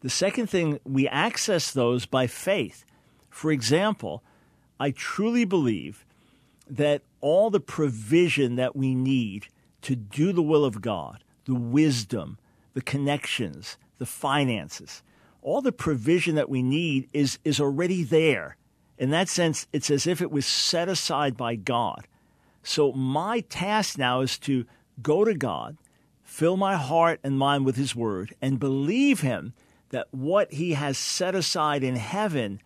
The 0.00 0.10
second 0.10 0.48
thing, 0.48 0.80
we 0.84 1.06
access 1.08 1.72
those 1.72 2.06
by 2.06 2.26
faith. 2.26 2.84
For 3.28 3.52
example, 3.52 4.22
I 4.78 4.92
truly 4.92 5.44
believe 5.44 6.06
that 6.68 7.02
all 7.20 7.50
the 7.50 7.60
provision 7.60 8.56
that 8.56 8.74
we 8.74 8.94
need 8.94 9.48
to 9.82 9.96
do 9.96 10.32
the 10.32 10.42
will 10.42 10.64
of 10.64 10.80
God 10.80 11.22
the 11.44 11.54
wisdom, 11.54 12.38
the 12.74 12.82
connections, 12.82 13.76
the 13.98 14.06
finances, 14.06 15.02
all 15.42 15.60
the 15.60 15.72
provision 15.72 16.34
that 16.34 16.48
we 16.48 16.62
need 16.62 17.08
is, 17.12 17.38
is 17.44 17.60
already 17.60 18.02
there. 18.02 18.56
In 18.98 19.10
that 19.10 19.28
sense, 19.28 19.66
it's 19.72 19.90
as 19.90 20.06
if 20.06 20.20
it 20.20 20.30
was 20.30 20.44
set 20.44 20.88
aside 20.88 21.36
by 21.36 21.56
God. 21.56 22.06
So 22.62 22.92
my 22.92 23.40
task 23.40 23.96
now 23.96 24.20
is 24.20 24.38
to 24.40 24.66
go 25.02 25.24
to 25.24 25.34
God, 25.34 25.78
fill 26.22 26.56
my 26.56 26.76
heart 26.76 27.20
and 27.24 27.38
mind 27.38 27.64
with 27.64 27.76
His 27.76 27.96
Word, 27.96 28.34
and 28.42 28.60
believe 28.60 29.20
Him 29.20 29.54
that 29.88 30.08
what 30.10 30.52
He 30.52 30.72
has 30.74 30.98
set 30.98 31.34
aside 31.34 31.82
in 31.82 31.96
heaven 31.96 32.60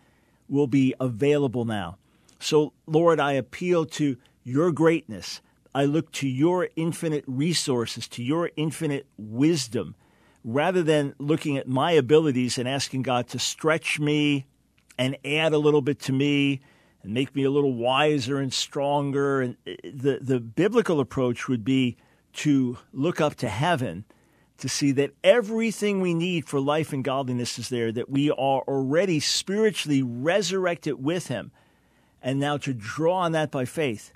will 0.49 0.67
be 0.67 0.93
available 0.99 1.65
now. 1.65 1.97
So, 2.39 2.73
Lord, 2.85 3.19
I 3.19 3.33
appeal 3.33 3.85
to 3.85 4.17
your 4.43 4.71
greatness. 4.71 5.41
I 5.75 5.83
look 5.83 6.09
to 6.13 6.27
your 6.27 6.69
infinite 6.77 7.25
resources, 7.27 8.07
to 8.07 8.23
your 8.23 8.49
infinite 8.55 9.07
wisdom, 9.17 9.95
rather 10.41 10.81
than 10.81 11.15
looking 11.19 11.57
at 11.57 11.67
my 11.67 11.91
abilities 11.91 12.57
and 12.57 12.65
asking 12.65 13.01
God 13.01 13.27
to 13.27 13.39
stretch 13.39 13.99
me 13.99 14.45
and 14.97 15.17
add 15.25 15.51
a 15.51 15.57
little 15.57 15.81
bit 15.81 15.99
to 16.03 16.13
me 16.13 16.61
and 17.03 17.13
make 17.13 17.35
me 17.35 17.43
a 17.43 17.49
little 17.49 17.73
wiser 17.73 18.39
and 18.39 18.53
stronger. 18.53 19.41
And 19.41 19.57
uh, 19.67 19.73
the, 19.83 20.19
the 20.21 20.39
biblical 20.39 21.01
approach 21.01 21.49
would 21.49 21.65
be 21.65 21.97
to 22.35 22.77
look 22.93 23.19
up 23.19 23.35
to 23.35 23.49
heaven 23.49 24.05
to 24.59 24.69
see 24.69 24.93
that 24.93 25.11
everything 25.25 25.99
we 25.99 26.13
need 26.13 26.47
for 26.47 26.61
life 26.61 26.93
and 26.93 27.03
godliness 27.03 27.59
is 27.59 27.67
there, 27.67 27.91
that 27.91 28.09
we 28.09 28.31
are 28.31 28.61
already 28.61 29.19
spiritually 29.19 30.01
resurrected 30.01 31.03
with 31.03 31.27
Him. 31.27 31.51
And 32.21 32.39
now 32.39 32.55
to 32.59 32.73
draw 32.73 33.17
on 33.17 33.33
that 33.33 33.51
by 33.51 33.65
faith. 33.65 34.13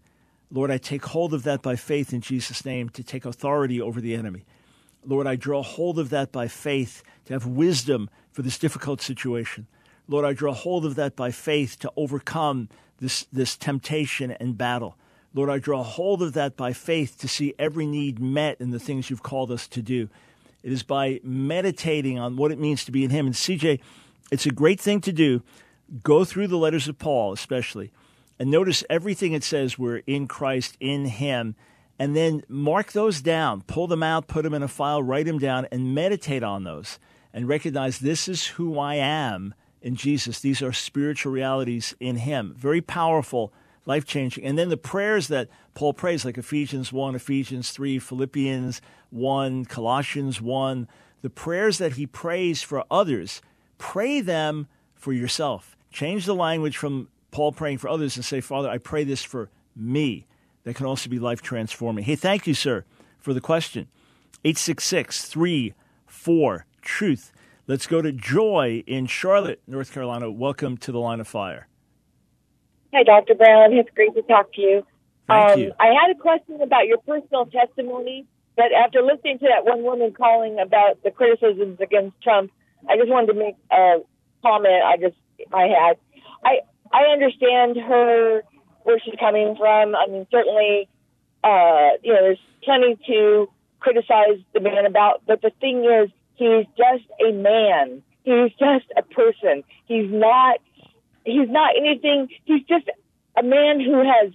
Lord, 0.52 0.72
I 0.72 0.78
take 0.78 1.06
hold 1.06 1.34
of 1.34 1.44
that 1.44 1.62
by 1.62 1.76
faith 1.76 2.12
in 2.12 2.22
Jesus' 2.22 2.66
name 2.66 2.90
to 2.90 3.04
take 3.04 3.26
authority 3.26 3.80
over 3.80 4.02
the 4.02 4.16
enemy. 4.16 4.46
Lord, 5.06 5.28
I 5.28 5.36
draw 5.36 5.64
hold 5.64 6.00
of 6.00 6.10
that 6.10 6.32
by 6.32 6.48
faith 6.48 7.04
to 7.26 7.34
have 7.34 7.46
wisdom 7.46 8.10
for 8.32 8.42
this 8.42 8.58
difficult 8.58 9.02
situation. 9.02 9.68
Lord, 10.08 10.26
I 10.26 10.34
draw 10.34 10.54
hold 10.54 10.86
of 10.86 10.96
that 10.96 11.16
by 11.16 11.32
faith 11.32 11.78
to 11.80 11.92
overcome 11.96 12.70
this, 13.00 13.26
this 13.32 13.56
temptation 13.56 14.32
and 14.32 14.58
battle. 14.58 14.98
Lord, 15.34 15.50
I 15.50 15.60
draw 15.60 15.84
hold 15.84 16.24
of 16.24 16.34
that 16.34 16.58
by 16.58 16.74
faith 16.74 17.18
to 17.20 17.28
see 17.28 17.54
every 17.60 17.86
need 17.86 18.20
met 18.20 18.60
in 18.60 18.72
the 18.72 18.80
things 18.80 19.10
you've 19.10 19.24
called 19.24 19.52
us 19.52 19.68
to 19.68 19.82
do. 19.82 20.10
It 20.64 20.72
is 20.72 20.84
by 20.84 21.20
meditating 21.24 22.18
on 22.18 22.36
what 22.36 22.52
it 22.52 22.60
means 22.60 22.84
to 22.86 22.92
be 22.92 23.04
in 23.04 23.12
Him. 23.12 23.28
And 23.28 23.36
CJ, 23.36 23.80
it's 24.32 24.48
a 24.48 24.52
great 24.52 24.80
thing 24.80 25.00
to 25.02 25.12
do. 25.12 25.44
Go 26.04 26.26
through 26.26 26.48
the 26.48 26.58
letters 26.58 26.88
of 26.88 26.98
Paul, 26.98 27.34
especially, 27.34 27.92
and 28.40 28.50
notice 28.50 28.84
everything 28.90 29.34
it 29.34 29.44
says 29.44 29.78
we're 29.78 30.02
in 30.08 30.28
Christ, 30.28 30.78
in 30.80 31.06
Him, 31.06 31.56
and 31.98 32.16
then 32.16 32.44
mark 32.48 32.94
those 32.94 33.22
down, 33.22 33.62
pull 33.64 33.88
them 33.88 34.02
out, 34.02 34.28
put 34.28 34.44
them 34.44 34.54
in 34.54 34.64
a 34.64 34.68
file, 34.68 35.04
write 35.04 35.26
them 35.26 35.38
down, 35.38 35.68
and 35.72 35.94
meditate 35.94 36.44
on 36.44 36.64
those 36.64 36.98
and 37.34 37.48
recognize 37.48 38.00
this 38.00 38.28
is 38.28 38.48
who 38.48 38.80
I 38.80 38.96
am 38.96 39.54
in 39.82 39.96
Jesus. 39.96 40.40
These 40.40 40.62
are 40.62 40.74
spiritual 40.74 41.32
realities 41.32 41.94
in 42.00 42.18
Him. 42.18 42.56
Very 42.58 42.82
powerful 42.82 43.54
life 43.86 44.06
changing. 44.06 44.46
And 44.46 44.58
then 44.58 44.70
the 44.70 44.78
prayers 44.78 45.28
that 45.28 45.50
Paul 45.74 45.94
prays, 45.94 46.26
like 46.26 46.38
Ephesians 46.38 46.92
1, 46.94 47.16
Ephesians 47.16 47.72
3, 47.72 48.00
Philippians 48.00 48.82
1, 49.10 49.66
Colossians 49.66 50.42
1, 50.42 50.88
the 51.22 51.30
prayers 51.30 51.78
that 51.80 51.94
he 51.94 52.06
prays 52.06 52.62
for 52.62 52.86
others, 52.90 53.42
pray 53.78 54.22
them 54.22 54.68
for 54.96 55.12
yourself. 55.12 55.76
Change 55.92 56.26
the 56.26 56.36
language 56.36 56.78
from 56.78 57.10
Paul 57.32 57.52
praying 57.52 57.78
for 57.78 57.90
others 57.90 58.16
and 58.16 58.26
say, 58.26 58.42
Father, 58.42 58.70
I 58.70 58.78
pray 58.78 59.04
this 59.04 59.24
for 59.24 59.50
me. 59.76 60.26
That 60.64 60.76
can 60.76 60.86
also 60.86 61.10
be 61.10 61.20
life 61.20 61.42
transforming. 61.42 62.04
Hey, 62.04 62.16
thank 62.16 62.46
you, 62.46 62.54
sir, 62.54 62.84
for 63.18 63.34
the 63.34 63.42
question. 63.42 63.88
866 64.44 65.26
34 65.26 66.66
Truth. 66.82 67.32
Let's 67.68 67.88
go 67.88 68.02
to 68.02 68.12
Joy 68.12 68.84
in 68.88 69.06
Charlotte, 69.06 69.62
North 69.68 69.94
Carolina. 69.94 70.32
Welcome 70.32 70.78
to 70.78 70.92
the 70.92 71.00
line 71.00 71.20
of 71.20 71.28
fire. 71.28 71.68
Hi, 72.94 73.04
Dr. 73.04 73.36
Brown. 73.36 73.74
It's 73.74 73.90
great 73.94 74.16
to 74.16 74.22
talk 74.24 74.52
to 74.54 74.62
you. 74.62 74.86
Thank 75.28 75.52
um, 75.52 75.60
you. 75.60 75.74
I 75.80 75.88
had 75.88 76.10
a 76.10 76.20
question 76.20 76.62
about 76.62 76.88
your 76.88 76.98
personal 77.00 77.46
testimony, 77.46 78.26
but 78.56 78.72
after 78.74 79.02
listening 79.02 79.38
to 79.40 79.48
that 79.54 79.66
one 79.66 79.84
woman 79.84 80.14
calling 80.14 80.60
about 80.60 81.04
the 81.04 81.12
criticisms 81.12 81.80
against 81.80 82.20
Trump, 82.22 82.52
I 82.90 82.98
just 82.98 83.10
wanted 83.10 83.28
to 83.28 83.34
make 83.34 83.56
a 83.72 83.98
comment. 84.42 84.84
I 84.84 84.98
just 84.98 85.16
I 85.54 85.68
had 85.68 85.98
I 86.44 86.60
I 86.92 87.04
understand 87.12 87.78
her 87.78 88.44
where 88.84 89.00
she's 89.00 89.16
coming 89.20 89.56
from. 89.56 89.96
I 89.96 90.08
mean, 90.08 90.28
certainly, 90.32 90.90
uh, 91.44 91.90
you 92.04 92.14
know, 92.14 92.22
there's 92.22 92.40
plenty 92.64 92.98
to 93.08 93.50
criticize 93.80 94.40
the 94.54 94.60
man 94.60 94.86
about, 94.86 95.24
but 95.26 95.42
the 95.42 95.52
thing 95.62 95.86
is, 95.86 96.10
he's 96.36 96.66
just 96.78 97.06
a 97.26 97.32
man. 97.32 98.02
He's 98.24 98.52
just 98.60 98.86
a 98.98 99.04
person. 99.04 99.64
He's 99.86 100.12
not 100.12 100.60
he's 101.26 101.50
not 101.50 101.76
anything. 101.78 102.30
He's 102.46 102.64
just 102.64 102.90
a 103.38 103.44
man 103.44 103.80
who 103.80 104.00
has 104.00 104.32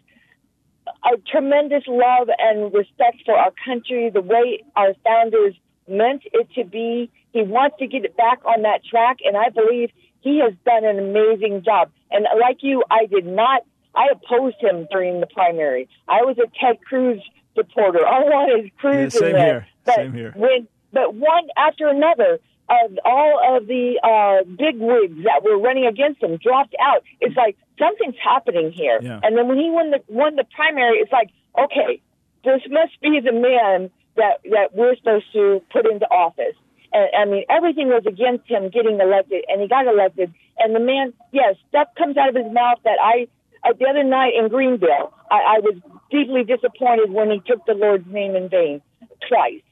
a 1.04 1.16
tremendous 1.30 1.84
love 1.86 2.28
and 2.38 2.72
respect 2.72 3.22
for 3.24 3.34
our 3.34 3.52
country, 3.64 4.10
the 4.10 4.20
way 4.20 4.62
our 4.76 4.94
founders 5.04 5.54
meant 5.88 6.22
it 6.32 6.48
to 6.54 6.64
be. 6.64 7.10
He 7.32 7.42
wants 7.42 7.76
to 7.78 7.86
get 7.86 8.04
it 8.04 8.16
back 8.16 8.40
on 8.44 8.62
that 8.62 8.84
track, 8.84 9.18
and 9.24 9.36
I 9.36 9.50
believe 9.50 9.90
he 10.24 10.40
has 10.40 10.54
done 10.64 10.84
an 10.84 10.98
amazing 10.98 11.62
job. 11.64 11.90
And 12.10 12.26
like 12.40 12.58
you, 12.62 12.82
I 12.90 13.06
did 13.06 13.26
not. 13.26 13.62
I 13.94 14.08
opposed 14.10 14.56
him 14.58 14.88
during 14.90 15.20
the 15.20 15.26
primary. 15.26 15.88
I 16.08 16.22
was 16.22 16.37
a 16.38 16.50
Ted 16.58 16.80
Cruz 16.82 17.22
supporter. 17.54 18.04
I 18.04 18.20
wanted 18.24 18.76
Cruz 18.78 19.14
yeah, 19.14 19.20
same 19.20 19.28
in 19.28 19.32
there. 19.34 19.60
Here. 19.60 19.68
But 19.84 19.94
same 19.94 20.12
here. 20.14 20.32
When, 20.34 20.66
but 20.92 21.14
one 21.14 21.46
after 21.56 21.87
another, 21.87 22.40
of 22.70 22.98
all 23.04 23.56
of 23.56 23.66
the 23.66 24.00
uh, 24.02 24.48
big 24.48 24.80
wigs 24.80 25.22
that 25.24 25.44
were 25.44 25.58
running 25.58 25.87
against 25.87 26.22
him 26.22 26.38
dropped 26.38 26.74
out. 26.80 27.04
It's 27.20 27.37
like 27.37 27.56
something's 27.78 28.16
happening 28.22 28.72
here. 28.72 28.98
Yeah. 29.02 29.20
And 29.22 29.37
then 29.37 29.46
when 29.46 29.58
he 29.58 29.70
won 29.70 29.90
the 29.90 30.00
won 30.08 30.37
the 30.37 30.44
primary, 30.56 30.98
it's 30.98 31.12
like, 31.12 31.30
okay, 31.58 32.00
this 32.42 32.62
must 32.70 32.98
be 33.02 33.20
the 33.20 33.32
man 33.32 33.90
that 34.16 34.40
that 34.50 34.74
we're 34.74 34.96
supposed 34.96 35.30
to 35.34 35.62
put 35.70 35.87
into 35.87 36.06
office. 36.06 36.56
And 36.94 37.09
I 37.16 37.24
mean, 37.24 37.44
everything 37.50 37.88
was 37.88 38.04
against 38.07 38.48
him 38.48 38.70
getting 38.70 39.00
elected, 39.00 39.44
and 39.48 39.61
he 39.61 39.68
got 39.68 39.87
elected. 39.87 40.33
And 40.59 40.74
the 40.74 40.80
man, 40.80 41.12
yes, 41.33 41.57
stuff 41.68 41.88
comes 41.98 42.16
out 42.16 42.28
of 42.28 42.37
his 42.37 42.52
mouth 42.52 42.78
that 42.85 42.98
I. 43.02 43.28
Uh, 43.64 43.72
the 43.78 43.87
other 43.87 44.04
night 44.04 44.35
in 44.38 44.48
Greenville, 44.48 45.14
I, 45.30 45.57
I 45.57 45.59
was 45.61 45.74
deeply 46.11 46.44
disappointed 46.44 47.11
when 47.11 47.30
he 47.30 47.40
took 47.46 47.64
the 47.64 47.72
Lord's 47.72 48.07
name 48.07 48.37
in 48.37 48.50
vain 48.50 48.83
twice. 49.26 49.62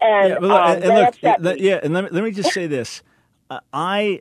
And, 0.00 0.30
yeah, 0.30 0.38
well, 0.38 0.56
um, 0.56 0.82
and, 0.82 0.84
and 1.22 1.44
look, 1.44 1.58
yeah, 1.58 1.78
and 1.82 1.92
let 1.92 2.04
me, 2.04 2.10
let 2.10 2.24
me 2.24 2.30
just 2.30 2.52
say 2.54 2.66
this: 2.66 3.02
uh, 3.50 3.60
I 3.72 4.20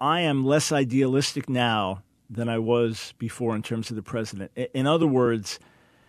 I 0.00 0.20
am 0.22 0.44
less 0.44 0.72
idealistic 0.72 1.48
now 1.48 2.02
than 2.28 2.48
I 2.48 2.58
was 2.58 3.14
before 3.18 3.54
in 3.54 3.62
terms 3.62 3.90
of 3.90 3.96
the 3.96 4.02
president. 4.02 4.50
In 4.74 4.86
other 4.86 5.06
words, 5.06 5.60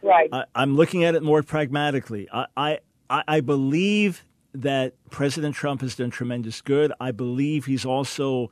right. 0.02 0.30
I, 0.32 0.46
am 0.56 0.76
looking 0.76 1.04
at 1.04 1.14
it 1.14 1.22
more 1.22 1.44
pragmatically. 1.44 2.28
I, 2.34 2.48
I 2.58 2.80
I 3.10 3.42
believe 3.42 4.24
that 4.54 4.94
President 5.10 5.56
Trump 5.56 5.82
has 5.82 5.96
done 5.96 6.12
tremendous 6.12 6.62
good. 6.62 6.94
I 7.00 7.12
believe 7.12 7.66
he's 7.66 7.86
also 7.86 8.52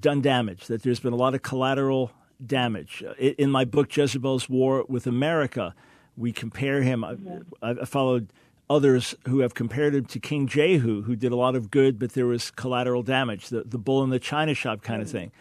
done 0.00 0.20
damage. 0.20 0.66
That 0.66 0.82
there's 0.82 1.00
been 1.00 1.12
a 1.12 1.16
lot 1.16 1.34
of 1.34 1.42
collateral 1.42 2.12
damage. 2.44 3.02
In 3.18 3.50
my 3.50 3.64
book, 3.64 3.94
Jezebel's 3.94 4.48
War 4.48 4.84
with 4.88 5.06
America, 5.06 5.74
we 6.16 6.32
compare 6.32 6.82
him. 6.82 7.04
I, 7.04 7.16
I 7.62 7.84
followed 7.84 8.32
others 8.70 9.14
who 9.26 9.40
have 9.40 9.54
compared 9.54 9.94
him 9.94 10.04
to 10.04 10.20
King 10.20 10.46
Jehu, 10.46 11.02
who 11.02 11.16
did 11.16 11.32
a 11.32 11.36
lot 11.36 11.56
of 11.56 11.70
good, 11.70 11.98
but 11.98 12.12
there 12.12 12.26
was 12.26 12.50
collateral 12.50 13.02
damage, 13.02 13.48
the, 13.48 13.62
the 13.64 13.78
bull 13.78 14.02
in 14.04 14.10
the 14.10 14.18
china 14.18 14.54
shop 14.54 14.82
kind 14.82 15.00
of 15.02 15.10
thing. 15.10 15.32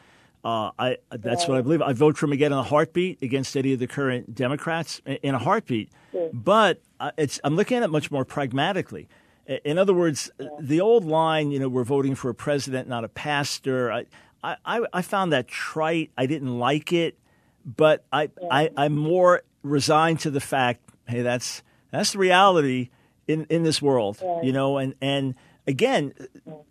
Uh, 0.46 0.72
I, 0.80 0.98
that's 1.12 1.48
what 1.48 1.58
I 1.58 1.62
believe. 1.62 1.82
I 1.82 1.92
vote 1.94 2.18
for 2.18 2.26
him 2.26 2.32
again 2.32 2.54
in 2.54 2.58
a 2.58 2.64
heartbeat 2.64 3.22
against 3.22 3.58
any 3.58 3.74
of 3.74 3.80
the 3.80 3.88
current 3.88 4.34
Democrats 4.34 5.02
in 5.06 5.36
a 5.36 5.40
heartbeat. 5.40 5.90
But 6.32 6.82
uh, 7.02 7.12
it's, 7.18 7.40
I'm 7.44 7.56
looking 7.56 7.78
at 7.78 7.84
it 7.84 7.90
much 7.90 8.12
more 8.12 8.24
pragmatically. 8.24 9.10
In 9.48 9.78
other 9.78 9.94
words, 9.94 10.30
the 10.60 10.82
old 10.82 11.06
line, 11.06 11.52
you 11.52 11.60
know, 11.60 11.70
we're 11.70 11.86
voting 11.86 12.16
for 12.16 12.30
a 12.30 12.36
president, 12.36 12.90
not 12.90 13.04
a 13.04 13.10
pastor. 13.10 13.92
I, 13.92 14.06
I, 14.44 14.82
I 14.92 15.02
found 15.02 15.32
that 15.32 15.48
trite. 15.48 16.12
I 16.18 16.26
didn't 16.26 16.60
like 16.60 16.92
it, 16.92 17.18
but 17.66 18.04
I, 18.12 18.30
I, 18.52 18.70
I'm 18.76 18.96
more 18.96 19.44
resigned 19.64 20.20
to 20.22 20.32
the 20.32 20.42
fact, 20.42 20.82
hey, 21.08 21.22
that's 21.22 21.64
that's 21.92 22.12
the 22.12 22.18
reality 22.18 22.90
in, 23.28 23.46
in 23.50 23.64
this 23.64 23.82
world, 23.82 24.22
you 24.44 24.52
know, 24.52 24.78
and, 24.78 24.96
and 25.02 25.36
again, 25.66 26.14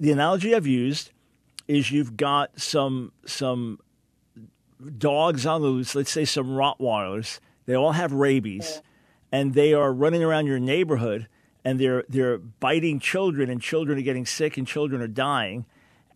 the 0.01 0.13
analogy 0.13 0.55
I've 0.55 0.67
used 0.67 1.11
is 1.69 1.91
you've 1.91 2.17
got 2.17 2.61
some, 2.61 3.13
some 3.25 3.81
dogs 4.99 5.47
on 5.47 5.63
the 5.63 5.69
loose, 5.69 5.95
let's 5.95 6.11
say 6.11 6.25
some 6.25 6.49
Rottweilers, 6.49 7.41
they 7.67 7.75
all 7.75 7.93
have 7.93 8.13
rabies 8.13 8.83
and 9.33 9.55
they 9.55 9.75
are 9.75 9.93
running 9.93 10.23
around 10.23 10.47
your 10.47 10.59
neighborhood 10.59 11.29
and 11.67 11.79
they're, 11.79 12.05
they're 12.09 12.39
biting 12.39 13.01
children 13.01 13.51
and 13.51 13.61
children 13.61 13.99
are 13.99 14.03
getting 14.03 14.25
sick 14.25 14.57
and 14.57 14.67
children 14.67 15.03
are 15.03 15.09
dying 15.09 15.67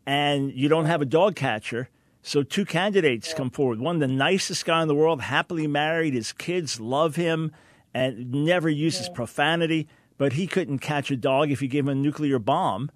and 0.07 0.53
you 0.53 0.68
don't 0.68 0.86
have 0.86 1.03
a 1.03 1.07
dog 1.07 1.36
catcher. 1.36 1.88
So 2.22 2.42
two 2.42 2.64
candidates 2.64 3.34
come 3.34 3.51
forward. 3.51 3.80
One, 3.80 3.98
the 3.98 4.09
nicest 4.09 4.64
guy 4.64 4.80
in 4.80 4.88
the 4.88 4.94
world, 4.94 5.22
happily 5.22 5.66
married, 5.66 6.14
his 6.14 6.32
kids 6.32 6.80
love 6.80 7.16
him 7.16 7.53
and 7.92 8.30
never 8.32 8.68
uses 8.68 9.09
profanity 9.09 9.88
but 10.20 10.34
he 10.34 10.46
couldn't 10.46 10.80
catch 10.80 11.11
a 11.11 11.16
dog 11.16 11.51
if 11.51 11.62
you 11.62 11.68
gave 11.68 11.84
him 11.84 11.88
a 11.88 11.94
nuclear 11.94 12.38
bomb. 12.38 12.90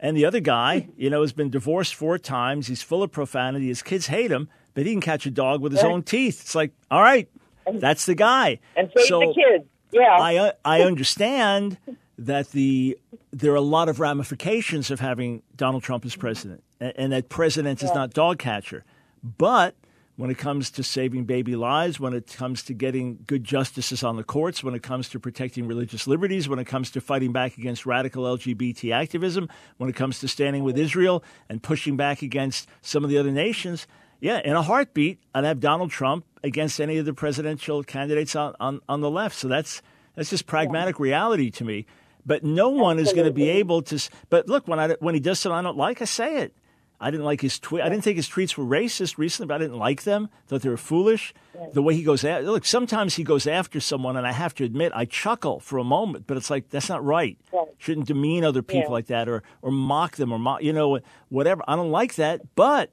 And 0.00 0.16
the 0.16 0.24
other 0.24 0.40
guy, 0.40 0.88
you 0.96 1.10
know, 1.10 1.20
has 1.20 1.34
been 1.34 1.50
divorced 1.50 1.94
four 1.94 2.16
times. 2.16 2.66
He's 2.66 2.82
full 2.82 3.02
of 3.02 3.12
profanity. 3.12 3.68
His 3.68 3.82
kids 3.82 4.06
hate 4.06 4.32
him, 4.32 4.48
but 4.72 4.86
he 4.86 4.92
can 4.92 5.02
catch 5.02 5.26
a 5.26 5.30
dog 5.30 5.60
with 5.60 5.72
his 5.72 5.84
own 5.84 6.02
teeth. 6.02 6.40
It's 6.40 6.54
like, 6.54 6.72
all 6.90 7.02
right, 7.02 7.28
that's 7.70 8.06
the 8.06 8.14
guy. 8.14 8.58
And 8.74 8.90
save 8.96 9.06
so 9.06 9.20
the 9.20 9.34
kids. 9.34 9.68
Yeah. 9.92 10.16
I 10.18 10.36
uh, 10.36 10.52
I 10.64 10.82
understand 10.82 11.78
that 12.18 12.50
the 12.52 12.98
there 13.32 13.52
are 13.52 13.56
a 13.56 13.60
lot 13.60 13.88
of 13.88 14.00
ramifications 14.00 14.90
of 14.90 15.00
having 15.00 15.42
Donald 15.56 15.82
Trump 15.82 16.04
as 16.04 16.16
president, 16.16 16.62
and, 16.80 16.92
and 16.96 17.12
that 17.12 17.28
president 17.28 17.82
yeah. 17.82 17.88
is 17.88 17.94
not 17.94 18.12
dog 18.12 18.38
catcher. 18.38 18.84
But 19.22 19.76
when 20.16 20.30
it 20.30 20.38
comes 20.38 20.70
to 20.70 20.82
saving 20.82 21.24
baby 21.24 21.56
lives, 21.56 21.98
when 21.98 22.12
it 22.12 22.32
comes 22.36 22.62
to 22.64 22.74
getting 22.74 23.18
good 23.26 23.44
justices 23.44 24.02
on 24.02 24.16
the 24.16 24.22
courts, 24.22 24.62
when 24.62 24.74
it 24.74 24.82
comes 24.82 25.08
to 25.08 25.18
protecting 25.18 25.66
religious 25.66 26.06
liberties, 26.06 26.48
when 26.48 26.58
it 26.58 26.66
comes 26.66 26.90
to 26.90 27.00
fighting 27.00 27.32
back 27.32 27.56
against 27.56 27.86
radical 27.86 28.24
LGBT 28.24 28.92
activism, 28.92 29.48
when 29.78 29.88
it 29.88 29.96
comes 29.96 30.18
to 30.20 30.28
standing 30.28 30.64
with 30.64 30.78
Israel 30.78 31.24
and 31.48 31.62
pushing 31.62 31.96
back 31.96 32.22
against 32.22 32.68
some 32.82 33.04
of 33.04 33.10
the 33.10 33.18
other 33.18 33.32
nations, 33.32 33.86
Yeah, 34.20 34.40
in 34.44 34.54
a 34.54 34.62
heartbeat, 34.62 35.18
I'd 35.34 35.44
have 35.44 35.58
Donald 35.58 35.90
Trump 35.90 36.24
against 36.42 36.80
any 36.80 36.98
of 36.98 37.06
the 37.06 37.14
presidential 37.14 37.82
candidates 37.82 38.34
on, 38.36 38.54
on, 38.60 38.80
on 38.88 39.00
the 39.00 39.10
left. 39.10 39.36
So 39.36 39.48
that's 39.48 39.82
that's 40.14 40.30
just 40.30 40.46
pragmatic 40.46 40.98
yeah. 40.98 41.04
reality 41.04 41.50
to 41.52 41.64
me. 41.64 41.86
But 42.24 42.44
no 42.44 42.68
one 42.68 42.98
Absolutely. 42.98 43.02
is 43.02 43.12
going 43.14 43.26
to 43.26 43.32
be 43.32 43.48
able 43.48 43.82
to. 43.82 44.08
But 44.30 44.48
look, 44.48 44.68
when 44.68 44.78
I 44.78 44.88
when 45.00 45.14
he 45.14 45.20
does 45.20 45.40
something 45.40 45.58
I 45.58 45.62
don't 45.62 45.76
like, 45.76 46.02
I 46.02 46.04
say 46.04 46.38
it. 46.38 46.54
I 47.02 47.10
didn't 47.10 47.26
like 47.26 47.40
his 47.40 47.58
tweet. 47.58 47.82
I 47.82 47.88
didn't 47.88 48.04
think 48.04 48.14
his 48.14 48.28
tweets 48.28 48.56
were 48.56 48.64
racist 48.64 49.18
recently, 49.18 49.48
but 49.48 49.54
I 49.56 49.58
didn't 49.58 49.78
like 49.78 50.04
them. 50.04 50.28
Thought 50.46 50.62
they 50.62 50.68
were 50.68 50.76
foolish. 50.76 51.34
The 51.72 51.82
way 51.82 51.96
he 51.96 52.04
goes 52.04 52.24
after, 52.24 52.48
look, 52.48 52.64
sometimes 52.64 53.16
he 53.16 53.24
goes 53.24 53.44
after 53.48 53.80
someone, 53.80 54.16
and 54.16 54.24
I 54.24 54.30
have 54.30 54.54
to 54.54 54.64
admit, 54.64 54.92
I 54.94 55.04
chuckle 55.04 55.58
for 55.58 55.78
a 55.78 55.84
moment. 55.84 56.28
But 56.28 56.36
it's 56.36 56.48
like 56.48 56.70
that's 56.70 56.88
not 56.88 57.04
right. 57.04 57.36
Shouldn't 57.78 58.06
demean 58.06 58.44
other 58.44 58.62
people 58.62 58.82
yeah. 58.82 58.90
like 58.90 59.06
that, 59.06 59.28
or 59.28 59.42
or 59.62 59.72
mock 59.72 60.14
them, 60.14 60.32
or 60.32 60.38
mock, 60.38 60.62
you 60.62 60.72
know, 60.72 61.00
whatever. 61.28 61.64
I 61.66 61.74
don't 61.74 61.90
like 61.90 62.14
that. 62.14 62.54
But 62.54 62.92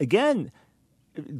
again, 0.00 0.52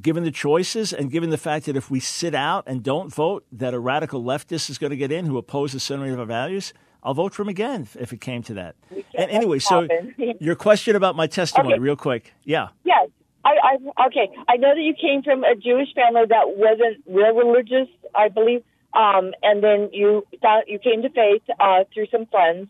given 0.01 0.25
the 0.25 0.31
choices 0.31 0.93
and 0.93 1.11
given 1.11 1.31
the 1.31 1.39
fact 1.39 1.67
that 1.67 1.77
if 1.77 1.91
we 1.91 2.01
sit 2.01 2.35
out 2.35 2.65
and 2.67 2.83
don't 2.83 3.13
vote, 3.13 3.45
that 3.53 3.75
a 3.75 3.79
radical 3.79 4.23
leftist 4.23 4.71
is 4.71 4.79
going 4.79 4.91
to 4.91 4.97
get 4.97 5.13
in 5.13 5.27
who 5.27 5.39
opposes 5.39 5.83
so 5.83 5.97
many 5.97 6.13
of 6.13 6.19
our 6.19 6.27
values. 6.27 6.73
I'll 7.03 7.15
vote 7.15 7.33
for 7.33 7.43
him 7.43 7.49
again 7.49 7.89
if 7.99 8.13
it 8.13 8.21
came 8.21 8.43
to 8.45 8.55
that. 8.55 8.77
And 9.15 9.31
anyway, 9.31 9.59
so 9.59 9.89
your 10.41 10.55
question 10.55 10.97
about 10.97 11.17
my 11.17 11.27
testimony, 11.27 11.75
okay. 11.75 11.81
real 11.81 11.97
quick. 11.97 12.35
Yeah. 12.45 12.69
Yes. 12.85 13.09
I, 13.45 13.55
I, 13.63 14.07
okay. 14.07 14.29
I 14.49 14.57
know 14.57 14.75
that 14.75 14.83
you 14.83 14.95
came 14.95 15.23
from 15.23 15.45
a 15.45 15.55
Jewish 15.55 15.95
family 15.95 16.23
that 16.29 16.57
wasn't 16.57 17.03
real 17.07 17.35
religious, 17.35 17.89
I 18.15 18.29
believe, 18.29 18.63
um, 18.93 19.33
and 19.43 19.63
then 19.63 19.91
you 19.93 20.27
thought 20.43 20.69
you 20.69 20.79
came 20.79 21.03
to 21.03 21.09
faith 21.09 21.43
uh, 21.59 21.85
through 21.95 22.07
some 22.11 22.27
friends, 22.27 22.69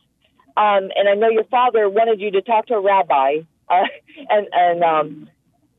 um, 0.57 0.90
and 0.94 1.09
I 1.09 1.14
know 1.14 1.28
your 1.28 1.44
father 1.44 1.88
wanted 1.88 2.20
you 2.20 2.30
to 2.32 2.42
talk 2.42 2.66
to 2.66 2.74
a 2.74 2.80
rabbi, 2.80 3.38
uh, 3.68 3.82
and 4.28 4.46
and 4.53 4.84
um, 4.84 5.30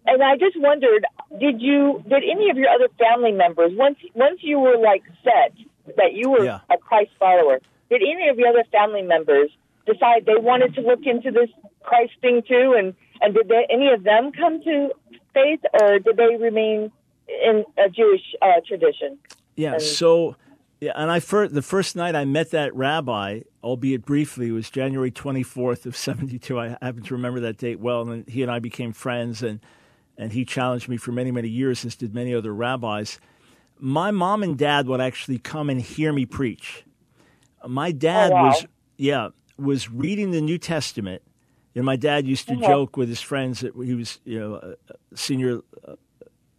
and 0.05 0.23
I 0.23 0.37
just 0.37 0.59
wondered, 0.59 1.05
did 1.39 1.61
you 1.61 2.03
did 2.07 2.23
any 2.23 2.49
of 2.49 2.57
your 2.57 2.69
other 2.69 2.87
family 2.97 3.31
members 3.31 3.71
once 3.73 3.97
once 4.15 4.39
you 4.41 4.59
were 4.59 4.77
like 4.77 5.03
set 5.23 5.53
that 5.97 6.13
you 6.13 6.31
were 6.31 6.45
yeah. 6.45 6.59
a 6.69 6.77
Christ 6.77 7.11
follower? 7.19 7.59
did 7.91 8.01
any 8.01 8.29
of 8.29 8.39
your 8.39 8.47
other 8.47 8.63
family 8.71 9.01
members 9.01 9.51
decide 9.85 10.25
they 10.25 10.37
wanted 10.37 10.73
to 10.75 10.81
look 10.81 11.01
into 11.05 11.29
this 11.29 11.49
Christ 11.83 12.13
thing 12.21 12.41
too? 12.47 12.73
And 12.77 12.95
and 13.21 13.35
did 13.35 13.49
they, 13.49 13.67
any 13.69 13.89
of 13.89 14.03
them 14.03 14.31
come 14.31 14.63
to 14.63 14.91
faith, 15.33 15.59
or 15.79 15.99
did 15.99 16.17
they 16.17 16.37
remain 16.37 16.91
in 17.27 17.65
a 17.77 17.89
Jewish 17.89 18.21
uh, 18.41 18.61
tradition? 18.65 19.19
Yeah. 19.55 19.73
And, 19.73 19.81
so. 19.81 20.37
Yeah, 20.79 20.93
and 20.95 21.11
I 21.11 21.19
first, 21.19 21.53
the 21.53 21.61
first 21.61 21.95
night 21.95 22.15
I 22.15 22.25
met 22.25 22.49
that 22.51 22.73
rabbi, 22.75 23.41
albeit 23.63 24.03
briefly, 24.03 24.49
was 24.49 24.67
January 24.71 25.11
24th 25.11 25.85
of 25.85 25.95
72. 25.95 26.59
I 26.59 26.69
happen 26.69 27.03
to 27.03 27.13
remember 27.13 27.39
that 27.41 27.57
date 27.57 27.79
well. 27.79 28.09
And 28.09 28.27
he 28.27 28.41
and 28.41 28.49
I 28.49 28.57
became 28.57 28.91
friends, 28.91 29.43
and, 29.43 29.59
and 30.17 30.31
he 30.33 30.45
challenged 30.45 30.87
me 30.87 30.97
for 30.97 31.11
many, 31.11 31.31
many 31.31 31.49
years, 31.49 31.85
as 31.85 31.95
did 31.95 32.13
many 32.13 32.33
other 32.33 32.53
rabbis. 32.53 33.19
My 33.79 34.11
mom 34.11 34.43
and 34.43 34.57
dad 34.57 34.87
would 34.87 35.01
actually 35.01 35.39
come 35.39 35.69
and 35.69 35.81
hear 35.81 36.13
me 36.13 36.25
preach. 36.25 36.83
My 37.67 37.91
dad 37.91 38.31
oh, 38.31 38.35
wow. 38.35 38.47
was 38.47 38.65
yeah 38.97 39.29
was 39.57 39.89
reading 39.89 40.31
the 40.31 40.41
New 40.41 40.57
Testament. 40.57 41.21
You 41.73 41.81
know, 41.81 41.85
my 41.85 41.95
dad 41.95 42.25
used 42.25 42.47
to 42.47 42.53
uh-huh. 42.53 42.67
joke 42.67 42.97
with 42.97 43.09
his 43.09 43.21
friends 43.21 43.61
that 43.61 43.73
he 43.75 43.93
was 43.93 44.19
you 44.25 44.39
know 44.39 44.55
a 44.55 45.15
senior 45.15 45.61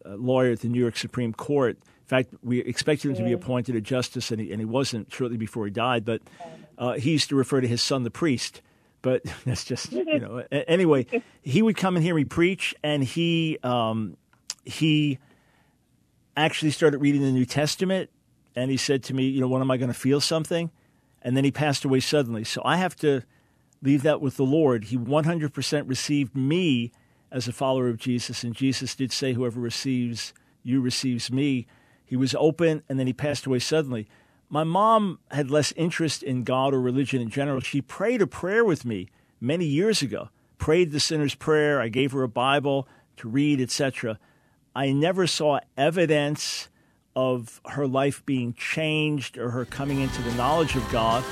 lawyer 0.04 0.52
at 0.52 0.60
the 0.60 0.68
New 0.68 0.80
York 0.80 0.96
Supreme 0.96 1.32
Court. 1.32 1.76
In 1.76 2.06
fact, 2.06 2.34
we 2.42 2.60
expected 2.60 3.10
him 3.10 3.16
to 3.16 3.24
be 3.24 3.32
appointed 3.32 3.76
a 3.76 3.80
justice, 3.80 4.30
and 4.30 4.40
he, 4.40 4.52
and 4.52 4.60
he 4.60 4.64
wasn't 4.64 5.12
shortly 5.12 5.36
before 5.36 5.64
he 5.64 5.70
died. 5.70 6.04
But 6.04 6.22
uh, 6.76 6.94
he 6.94 7.12
used 7.12 7.28
to 7.30 7.36
refer 7.36 7.60
to 7.60 7.68
his 7.68 7.82
son 7.82 8.02
the 8.02 8.10
priest. 8.10 8.60
But 9.02 9.22
that's 9.44 9.64
just 9.64 9.92
you 9.92 10.20
know. 10.20 10.44
anyway, 10.50 11.06
he 11.42 11.60
would 11.62 11.76
come 11.76 11.96
and 11.96 12.04
hear 12.04 12.14
me 12.14 12.24
preach, 12.24 12.74
and 12.82 13.04
he 13.04 13.58
um, 13.62 14.16
he 14.64 15.18
actually 16.36 16.70
started 16.70 16.98
reading 16.98 17.20
the 17.22 17.32
New 17.32 17.44
Testament, 17.44 18.08
and 18.56 18.70
he 18.70 18.76
said 18.76 19.02
to 19.04 19.14
me, 19.14 19.24
you 19.24 19.40
know, 19.40 19.48
when 19.48 19.60
am 19.60 19.70
I 19.70 19.76
going 19.76 19.92
to 19.92 19.98
feel 19.98 20.20
something? 20.20 20.70
and 21.22 21.36
then 21.36 21.44
he 21.44 21.50
passed 21.50 21.84
away 21.84 22.00
suddenly. 22.00 22.44
So 22.44 22.60
I 22.64 22.76
have 22.76 22.96
to 22.96 23.22
leave 23.80 24.02
that 24.02 24.20
with 24.20 24.36
the 24.36 24.44
Lord. 24.44 24.84
He 24.84 24.98
100% 24.98 25.88
received 25.88 26.36
me 26.36 26.92
as 27.30 27.48
a 27.48 27.52
follower 27.52 27.88
of 27.88 27.96
Jesus, 27.96 28.44
and 28.44 28.54
Jesus 28.54 28.94
did 28.94 29.10
say, 29.12 29.32
Whoever 29.32 29.58
receives 29.58 30.34
you 30.62 30.80
receives 30.80 31.32
me. 31.32 31.66
He 32.04 32.16
was 32.16 32.34
open, 32.34 32.82
and 32.88 32.98
then 32.98 33.06
he 33.06 33.12
passed 33.12 33.46
away 33.46 33.58
suddenly. 33.58 34.06
My 34.52 34.64
mom 34.64 35.18
had 35.30 35.50
less 35.50 35.72
interest 35.78 36.22
in 36.22 36.44
God 36.44 36.74
or 36.74 36.80
religion 36.82 37.22
in 37.22 37.30
general. 37.30 37.60
She 37.60 37.80
prayed 37.80 38.20
a 38.20 38.26
prayer 38.26 38.66
with 38.66 38.84
me 38.84 39.08
many 39.40 39.64
years 39.64 40.02
ago, 40.02 40.28
prayed 40.58 40.92
the 40.92 41.00
sinner's 41.00 41.34
prayer. 41.34 41.80
I 41.80 41.88
gave 41.88 42.12
her 42.12 42.22
a 42.22 42.28
Bible 42.28 42.86
to 43.16 43.30
read, 43.30 43.62
etc. 43.62 44.18
I 44.76 44.92
never 44.92 45.26
saw 45.26 45.60
evidence 45.78 46.68
of 47.16 47.62
her 47.64 47.86
life 47.86 48.26
being 48.26 48.52
changed 48.52 49.38
or 49.38 49.48
her 49.48 49.64
coming 49.64 50.00
into 50.00 50.20
the 50.20 50.34
knowledge 50.34 50.76
of 50.76 50.86
God. 50.92 51.24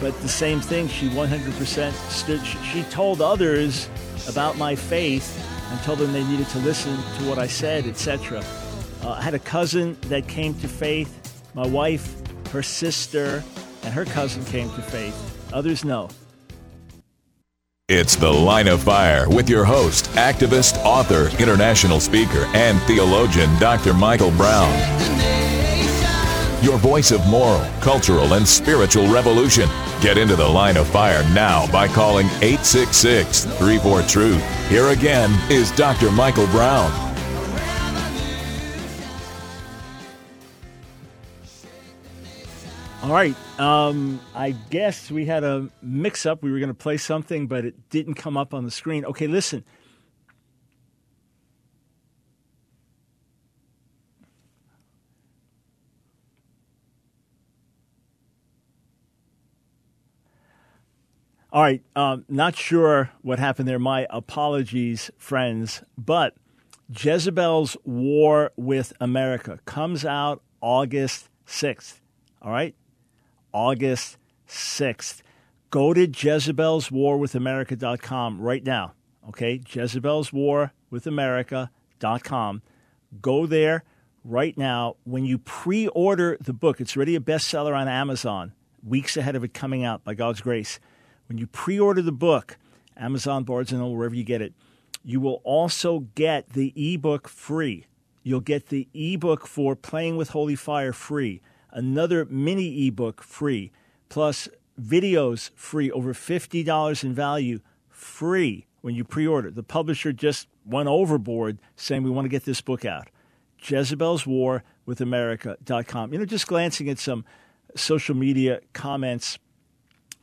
But 0.00 0.20
the 0.20 0.28
same 0.28 0.60
thing, 0.60 0.88
she 0.88 1.08
100% 1.08 1.92
stood, 2.10 2.44
she 2.44 2.82
told 2.90 3.22
others 3.22 3.88
about 4.28 4.58
my 4.58 4.74
faith 4.74 5.40
and 5.70 5.80
told 5.82 6.00
them 6.00 6.12
they 6.12 6.24
needed 6.24 6.48
to 6.48 6.58
listen 6.58 6.96
to 6.96 7.28
what 7.28 7.38
I 7.38 7.46
said, 7.46 7.86
etc. 7.86 8.42
Uh, 9.04 9.10
I 9.10 9.22
had 9.22 9.34
a 9.34 9.38
cousin 9.38 9.96
that 10.08 10.26
came 10.26 10.54
to 10.54 10.66
faith, 10.66 11.44
my 11.54 11.64
wife, 11.64 12.19
her 12.50 12.62
sister, 12.62 13.42
and 13.82 13.94
her 13.94 14.04
cousin 14.04 14.44
came 14.44 14.68
to 14.70 14.82
faith. 14.82 15.16
Others 15.52 15.84
no. 15.84 16.08
It's 17.88 18.14
The 18.14 18.30
Line 18.30 18.68
of 18.68 18.84
Fire 18.84 19.28
with 19.28 19.48
your 19.48 19.64
host, 19.64 20.04
activist, 20.10 20.76
author, 20.84 21.28
international 21.42 21.98
speaker, 21.98 22.44
and 22.54 22.80
theologian, 22.82 23.50
Dr. 23.58 23.94
Michael 23.94 24.30
Brown. 24.32 24.70
Your 26.62 26.78
voice 26.78 27.10
of 27.10 27.26
moral, 27.26 27.66
cultural, 27.80 28.34
and 28.34 28.46
spiritual 28.46 29.12
revolution. 29.12 29.68
Get 30.00 30.18
into 30.18 30.36
The 30.36 30.46
Line 30.46 30.76
of 30.76 30.86
Fire 30.88 31.24
now 31.34 31.66
by 31.72 31.88
calling 31.88 32.26
866 32.42 33.46
34 33.46 34.02
Truth. 34.02 34.68
Here 34.68 34.90
again 34.90 35.30
is 35.50 35.72
Dr. 35.72 36.12
Michael 36.12 36.46
Brown. 36.48 37.09
All 43.02 43.10
right. 43.12 43.34
Um, 43.58 44.20
I 44.34 44.50
guess 44.50 45.10
we 45.10 45.24
had 45.24 45.42
a 45.42 45.70
mix 45.80 46.26
up. 46.26 46.42
We 46.42 46.52
were 46.52 46.58
going 46.58 46.68
to 46.68 46.74
play 46.74 46.98
something, 46.98 47.46
but 47.46 47.64
it 47.64 47.88
didn't 47.88 48.14
come 48.14 48.36
up 48.36 48.52
on 48.52 48.64
the 48.64 48.70
screen. 48.70 49.06
Okay, 49.06 49.26
listen. 49.26 49.64
All 61.52 61.62
right. 61.62 61.82
Um, 61.96 62.26
not 62.28 62.54
sure 62.54 63.10
what 63.22 63.38
happened 63.38 63.66
there. 63.66 63.78
My 63.78 64.06
apologies, 64.10 65.10
friends. 65.16 65.82
But 65.96 66.34
Jezebel's 66.94 67.78
War 67.84 68.52
with 68.56 68.92
America 69.00 69.58
comes 69.64 70.04
out 70.04 70.42
August 70.60 71.30
6th. 71.46 72.00
All 72.42 72.52
right. 72.52 72.74
August 73.52 74.16
6th. 74.48 75.22
Go 75.70 75.94
to 75.94 76.08
Jezebel's 76.08 76.90
War 76.90 77.16
with 77.16 77.34
America.com 77.34 78.40
right 78.40 78.64
now. 78.64 78.94
Okay, 79.28 79.60
Jezebel's 79.68 80.32
War 80.32 80.72
with 80.90 81.06
America.com. 81.06 82.62
Go 83.20 83.46
there 83.46 83.84
right 84.24 84.56
now. 84.58 84.96
When 85.04 85.24
you 85.24 85.38
pre 85.38 85.86
order 85.88 86.36
the 86.40 86.52
book, 86.52 86.80
it's 86.80 86.96
already 86.96 87.14
a 87.14 87.20
bestseller 87.20 87.76
on 87.76 87.86
Amazon, 87.86 88.52
weeks 88.82 89.16
ahead 89.16 89.36
of 89.36 89.44
it 89.44 89.54
coming 89.54 89.84
out 89.84 90.02
by 90.02 90.14
God's 90.14 90.40
grace. 90.40 90.80
When 91.28 91.38
you 91.38 91.46
pre 91.46 91.78
order 91.78 92.02
the 92.02 92.12
book, 92.12 92.58
Amazon, 92.96 93.44
Barnes 93.44 93.70
and 93.70 93.80
Noble, 93.80 93.96
wherever 93.96 94.14
you 94.14 94.24
get 94.24 94.42
it, 94.42 94.52
you 95.04 95.20
will 95.20 95.40
also 95.44 96.00
get 96.14 96.50
the 96.50 96.72
ebook 96.76 97.28
free. 97.28 97.86
You'll 98.22 98.40
get 98.40 98.66
the 98.66 98.88
ebook 98.92 99.46
for 99.46 99.74
Playing 99.76 100.16
with 100.16 100.30
Holy 100.30 100.56
Fire 100.56 100.92
free 100.92 101.40
another 101.72 102.24
mini 102.26 102.86
ebook 102.86 103.22
free, 103.22 103.72
plus 104.08 104.48
videos 104.80 105.50
free, 105.54 105.90
over 105.90 106.14
$50 106.14 107.04
in 107.04 107.14
value 107.14 107.60
free 107.88 108.66
when 108.80 108.94
you 108.94 109.04
pre 109.04 109.26
order. 109.26 109.50
The 109.50 109.62
publisher 109.62 110.12
just 110.12 110.48
went 110.64 110.88
overboard 110.88 111.58
saying 111.76 112.02
we 112.02 112.10
want 112.10 112.24
to 112.24 112.30
get 112.30 112.44
this 112.44 112.60
book 112.60 112.84
out. 112.84 113.08
Jezebel's 113.62 114.26
War 114.26 114.64
with 114.86 115.00
America.com. 115.00 116.12
You 116.12 116.18
know, 116.18 116.24
just 116.24 116.46
glancing 116.46 116.88
at 116.88 116.98
some 116.98 117.24
social 117.76 118.14
media 118.14 118.60
comments. 118.72 119.38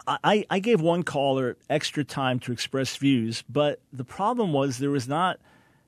I, 0.08 0.45
I 0.50 0.60
gave 0.60 0.80
one 0.80 1.04
caller 1.04 1.58
extra 1.70 2.04
time 2.04 2.39
to 2.39 2.54
express 2.54 2.95
views, 2.95 3.43
but 3.50 3.82
the 3.91 4.06
problem 4.06 4.54
was 4.54 4.78
there 4.78 4.89
was 4.89 5.08
not 5.08 5.38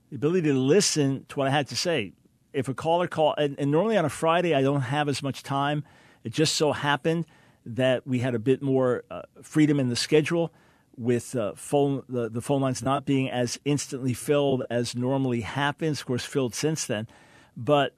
the 0.10 0.18
ability 0.18 0.49
to 0.49 0.53
listen 0.53 1.26
to 1.30 1.39
what 1.39 1.47
I 1.47 1.51
had 1.51 1.68
to 1.70 1.76
say 1.76 2.14
if 2.53 2.67
a 2.67 2.73
caller 2.73 3.07
call, 3.07 3.35
and, 3.37 3.55
and, 3.59 3.71
normally 3.71 3.97
on 3.97 4.05
a 4.05 4.09
Friday 4.09 4.53
I 4.53 4.61
don't 4.61 4.81
have 4.81 5.09
as 5.09 5.21
much 5.21 5.43
time. 5.43 5.83
It 6.23 6.33
just 6.33 6.55
so 6.55 6.71
happened 6.71 7.25
that 7.65 8.05
we 8.07 8.19
had 8.19 8.35
a 8.35 8.39
bit 8.39 8.61
more 8.61 9.03
uh, 9.11 9.21
freedom 9.41 9.79
in 9.79 9.89
the 9.89 9.95
schedule. 9.95 10.51
with 10.97 11.33
uh, 11.35 11.53
phone 11.55 12.03
the, 12.09 12.29
the 12.29 12.41
phone 12.41 12.61
lines 12.61 12.83
not 12.83 13.05
being 13.05 13.29
as 13.29 13.57
instantly 13.63 14.13
filled 14.13 14.63
as 14.69 14.95
normally 14.95 15.41
happens. 15.41 16.01
Of 16.01 16.05
course, 16.05 16.25
filled 16.25 16.53
since 16.53 16.85
then, 16.85 17.07
but 17.55 17.95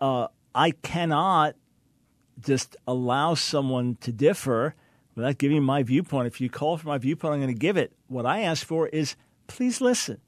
uh, 0.00 0.28
I 0.54 0.70
cannot 0.70 1.56
just 2.40 2.76
allow 2.86 3.34
someone 3.34 3.96
to 4.00 4.12
differ 4.12 4.74
without 5.14 5.36
giving 5.38 5.62
my 5.62 5.82
viewpoint. 5.82 6.26
If 6.26 6.40
you 6.40 6.48
call 6.48 6.76
for 6.78 6.88
my 6.88 6.98
viewpoint, 6.98 7.34
I'm 7.34 7.40
going 7.40 7.52
to 7.52 7.58
give 7.58 7.76
it. 7.76 7.92
What 8.06 8.24
I 8.24 8.40
ask 8.40 8.64
for 8.64 8.88
is 8.88 9.16
please 9.46 9.80
listen. 9.80 10.20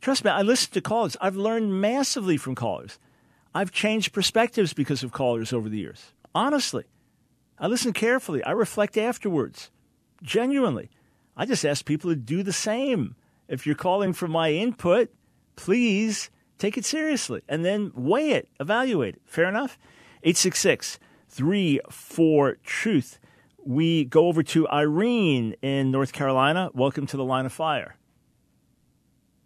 Trust 0.00 0.24
me, 0.24 0.30
I 0.30 0.42
listen 0.42 0.72
to 0.72 0.80
callers. 0.80 1.16
I've 1.20 1.36
learned 1.36 1.80
massively 1.80 2.36
from 2.36 2.54
callers. 2.54 2.98
I've 3.54 3.72
changed 3.72 4.12
perspectives 4.12 4.72
because 4.72 5.02
of 5.02 5.12
callers 5.12 5.52
over 5.52 5.68
the 5.68 5.78
years. 5.78 6.12
Honestly, 6.34 6.84
I 7.58 7.66
listen 7.66 7.92
carefully. 7.92 8.42
I 8.44 8.52
reflect 8.52 8.96
afterwards. 8.96 9.70
Genuinely. 10.22 10.90
I 11.36 11.46
just 11.46 11.64
ask 11.64 11.84
people 11.84 12.10
to 12.10 12.16
do 12.16 12.42
the 12.42 12.52
same. 12.52 13.14
If 13.48 13.66
you're 13.66 13.74
calling 13.74 14.12
for 14.12 14.28
my 14.28 14.52
input, 14.52 15.10
please 15.56 16.30
take 16.58 16.76
it 16.76 16.84
seriously 16.84 17.42
and 17.48 17.64
then 17.64 17.92
weigh 17.94 18.30
it, 18.30 18.48
evaluate 18.60 19.16
it. 19.16 19.22
Fair 19.24 19.48
enough? 19.48 19.78
866 20.22 20.98
34 21.30 22.56
Truth. 22.64 23.18
We 23.64 24.04
go 24.04 24.26
over 24.26 24.42
to 24.44 24.68
Irene 24.68 25.54
in 25.62 25.90
North 25.90 26.12
Carolina. 26.12 26.70
Welcome 26.74 27.06
to 27.08 27.16
the 27.16 27.24
line 27.24 27.46
of 27.46 27.52
fire. 27.52 27.96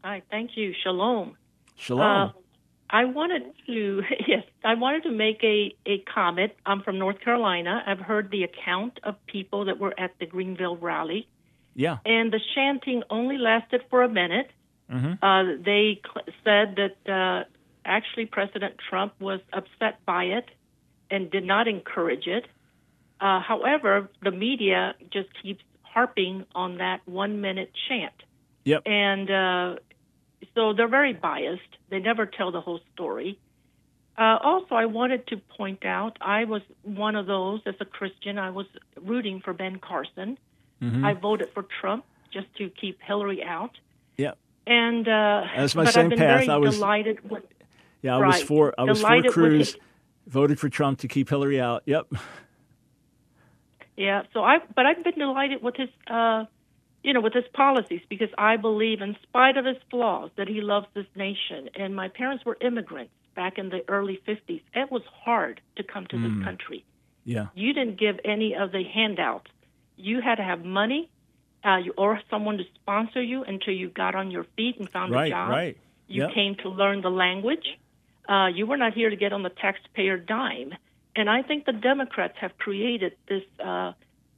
Hi, 0.05 0.22
thank 0.30 0.57
you. 0.57 0.72
Shalom. 0.82 1.36
Shalom. 1.76 2.28
Uh, 2.28 2.32
I 2.93 3.07
wanted 3.07 3.45
to 3.66 4.03
yes, 4.28 4.45
I 4.62 4.74
wanted 4.74 5.05
to 5.05 5.11
make 5.11 5.43
a, 5.43 5.74
a 5.86 5.99
comment. 6.14 6.53
I'm 6.66 6.82
from 6.82 6.99
North 6.99 7.20
Carolina. 7.20 7.82
I've 7.86 7.99
heard 7.99 8.30
the 8.30 8.45
account 8.45 9.01
of 9.03 9.16
people 9.26 9.64
that 9.64 9.80
were 9.80 9.99
at 9.99 10.12
the 10.20 10.26
Greenville 10.26 10.76
rally. 10.76 11.26
Yeah. 11.74 11.99
And 12.05 12.30
the 12.30 12.40
chanting 12.55 13.03
only 13.09 13.38
lasted 13.38 13.82
for 13.88 14.03
a 14.03 14.09
minute. 14.09 14.51
Mm-hmm. 14.93 15.24
Uh, 15.24 15.62
they 15.64 16.03
cl- 16.05 16.26
said 16.45 16.76
that 16.76 17.11
uh, 17.11 17.45
actually 17.84 18.26
President 18.26 18.74
Trump 18.90 19.14
was 19.18 19.40
upset 19.55 20.05
by 20.05 20.24
it 20.24 20.45
and 21.11 21.30
did 21.30 21.45
not 21.47 21.68
encourage 21.68 22.26
it. 22.26 22.45
Uh, 23.20 23.40
however, 23.40 24.11
the 24.22 24.30
media 24.30 24.95
just 25.11 25.28
keeps 25.43 25.62
harping 25.80 26.45
on 26.55 26.78
that 26.78 27.01
one 27.07 27.40
minute 27.40 27.70
chant. 27.88 28.14
Yep. 28.64 28.82
And 28.84 29.30
uh, 29.30 29.76
so 30.55 30.72
they're 30.72 30.88
very 30.88 31.12
biased. 31.12 31.62
They 31.90 31.99
never 31.99 32.26
tell 32.26 32.53
the 32.53 32.61
whole 32.61 32.80
story. 32.95 33.38
Uh, 34.16 34.38
also, 34.43 34.74
I 34.74 34.86
wanted 34.86 35.26
to 35.28 35.38
point 35.38 35.84
out 35.84 36.18
I 36.20 36.45
was 36.45 36.62
one 36.82 37.16
of 37.16 37.26
those 37.26 37.61
as 37.66 37.74
a 37.80 37.84
Christian. 37.84 38.38
I 38.38 38.51
was 38.51 38.66
rooting 39.01 39.40
for 39.40 39.55
Ben 39.55 39.78
Carson. 39.78 40.38
Mm-hmm. 40.82 41.05
I 41.05 41.14
voted 41.14 41.49
for 41.55 41.64
Trump 41.80 42.05
just 42.30 42.47
to 42.57 42.68
keep 42.68 43.01
Hillary 43.01 43.43
out. 43.43 43.78
Yeah. 44.16 44.32
And 44.66 45.09
uh, 45.09 45.45
that's 45.57 45.74
my 45.74 45.84
same 45.86 46.05
I've 46.05 46.11
been 46.11 46.18
path. 46.18 46.49
I 46.49 46.59
was 46.59 46.74
delighted 46.74 47.28
with. 47.28 47.45
Yeah, 48.03 48.16
I 48.16 48.20
right, 48.20 48.26
was 48.28 48.43
for 48.43 48.74
I 48.76 48.84
was 48.84 49.01
for 49.01 49.22
Cruz. 49.30 49.76
Voted 50.26 50.59
for 50.61 50.68
Trump 50.68 51.01
to 51.01 51.09
keep 51.09 51.28
Hillary 51.28 51.61
out. 51.61 51.82
Yep. 51.86 52.12
Yeah. 53.97 54.22
So 54.32 54.45
I, 54.45 54.59
but 54.74 54.86
I've 54.86 55.03
been 55.03 55.18
delighted 55.18 55.62
with 55.62 55.76
his. 55.76 55.88
Uh, 56.07 56.45
you 57.03 57.12
know, 57.12 57.20
with 57.20 57.34
his 57.34 57.44
policies, 57.53 58.00
because 58.09 58.28
I 58.38 58.57
believe, 58.57 59.00
in 59.00 59.16
spite 59.22 59.57
of 59.57 59.64
his 59.64 59.76
flaws, 59.90 60.30
that 60.36 60.48
he 60.48 60.61
loves 60.61 60.86
this 60.94 61.07
nation. 61.16 61.68
And 61.74 61.94
my 61.94 62.09
parents 62.09 62.44
were 62.44 62.57
immigrants 62.61 63.12
back 63.34 63.59
in 63.59 63.70
the 63.70 63.80
early 63.88 64.20
50s. 64.26 64.62
It 64.74 64.90
was 64.90 65.03
hard 65.24 65.61
to 65.76 65.82
come 65.82 66.07
to 66.07 66.16
mm. 66.16 66.22
this 66.22 66.44
country. 66.44 66.84
Yeah. 67.24 67.46
You 67.55 67.72
didn't 67.72 67.98
give 67.98 68.20
any 68.24 68.55
of 68.55 68.72
the 68.72 68.84
handouts. 68.84 69.50
You 69.96 70.20
had 70.20 70.36
to 70.36 70.42
have 70.42 70.64
money 70.64 71.11
uh, 71.64 71.78
or 71.96 72.20
someone 72.30 72.59
to 72.59 72.64
sponsor 72.74 73.22
you 73.22 73.42
until 73.44 73.74
you 73.74 73.88
got 73.88 74.14
on 74.14 74.30
your 74.30 74.44
feet 74.57 74.78
and 74.78 74.88
found 74.90 75.12
right, 75.12 75.26
a 75.26 75.30
job. 75.30 75.50
Right. 75.50 75.78
You 76.09 76.22
yep. 76.22 76.34
came 76.34 76.57
to 76.57 76.68
learn 76.68 77.00
the 77.00 77.11
language. 77.11 77.78
Uh, 78.28 78.46
you 78.46 78.66
were 78.66 78.76
not 78.76 78.94
here 78.94 79.11
to 79.11 79.16
get 79.16 79.32
on 79.32 79.42
the 79.42 79.50
taxpayer 79.50 80.16
dime. 80.16 80.74
And 81.14 81.28
I 81.28 81.42
think 81.42 81.66
the 81.66 81.72
Democrats 81.72 82.34
have 82.40 82.57
created 82.59 83.14
this. 83.28 83.42
Uh, 83.62 83.92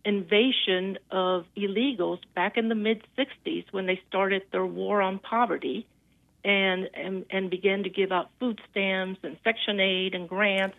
invasion 0.05 0.99
of 1.11 1.47
illegals 1.57 2.19
back 2.35 2.57
in 2.57 2.69
the 2.69 2.75
mid 2.75 3.03
60s 3.19 3.65
when 3.71 3.87
they 3.87 4.01
started 4.09 4.43
their 4.53 4.67
war 4.67 5.01
on 5.01 5.19
poverty 5.19 5.87
and, 6.45 6.91
and, 6.95 7.25
and 7.31 7.51
began 7.51 7.85
to 7.85 7.91
give 7.91 8.13
out 8.13 8.31
food 8.39 8.61
stamps 8.71 9.21
and 9.23 9.37
Section 9.45 9.81
8 9.81 10.15
and 10.15 10.29
grants. 10.29 10.77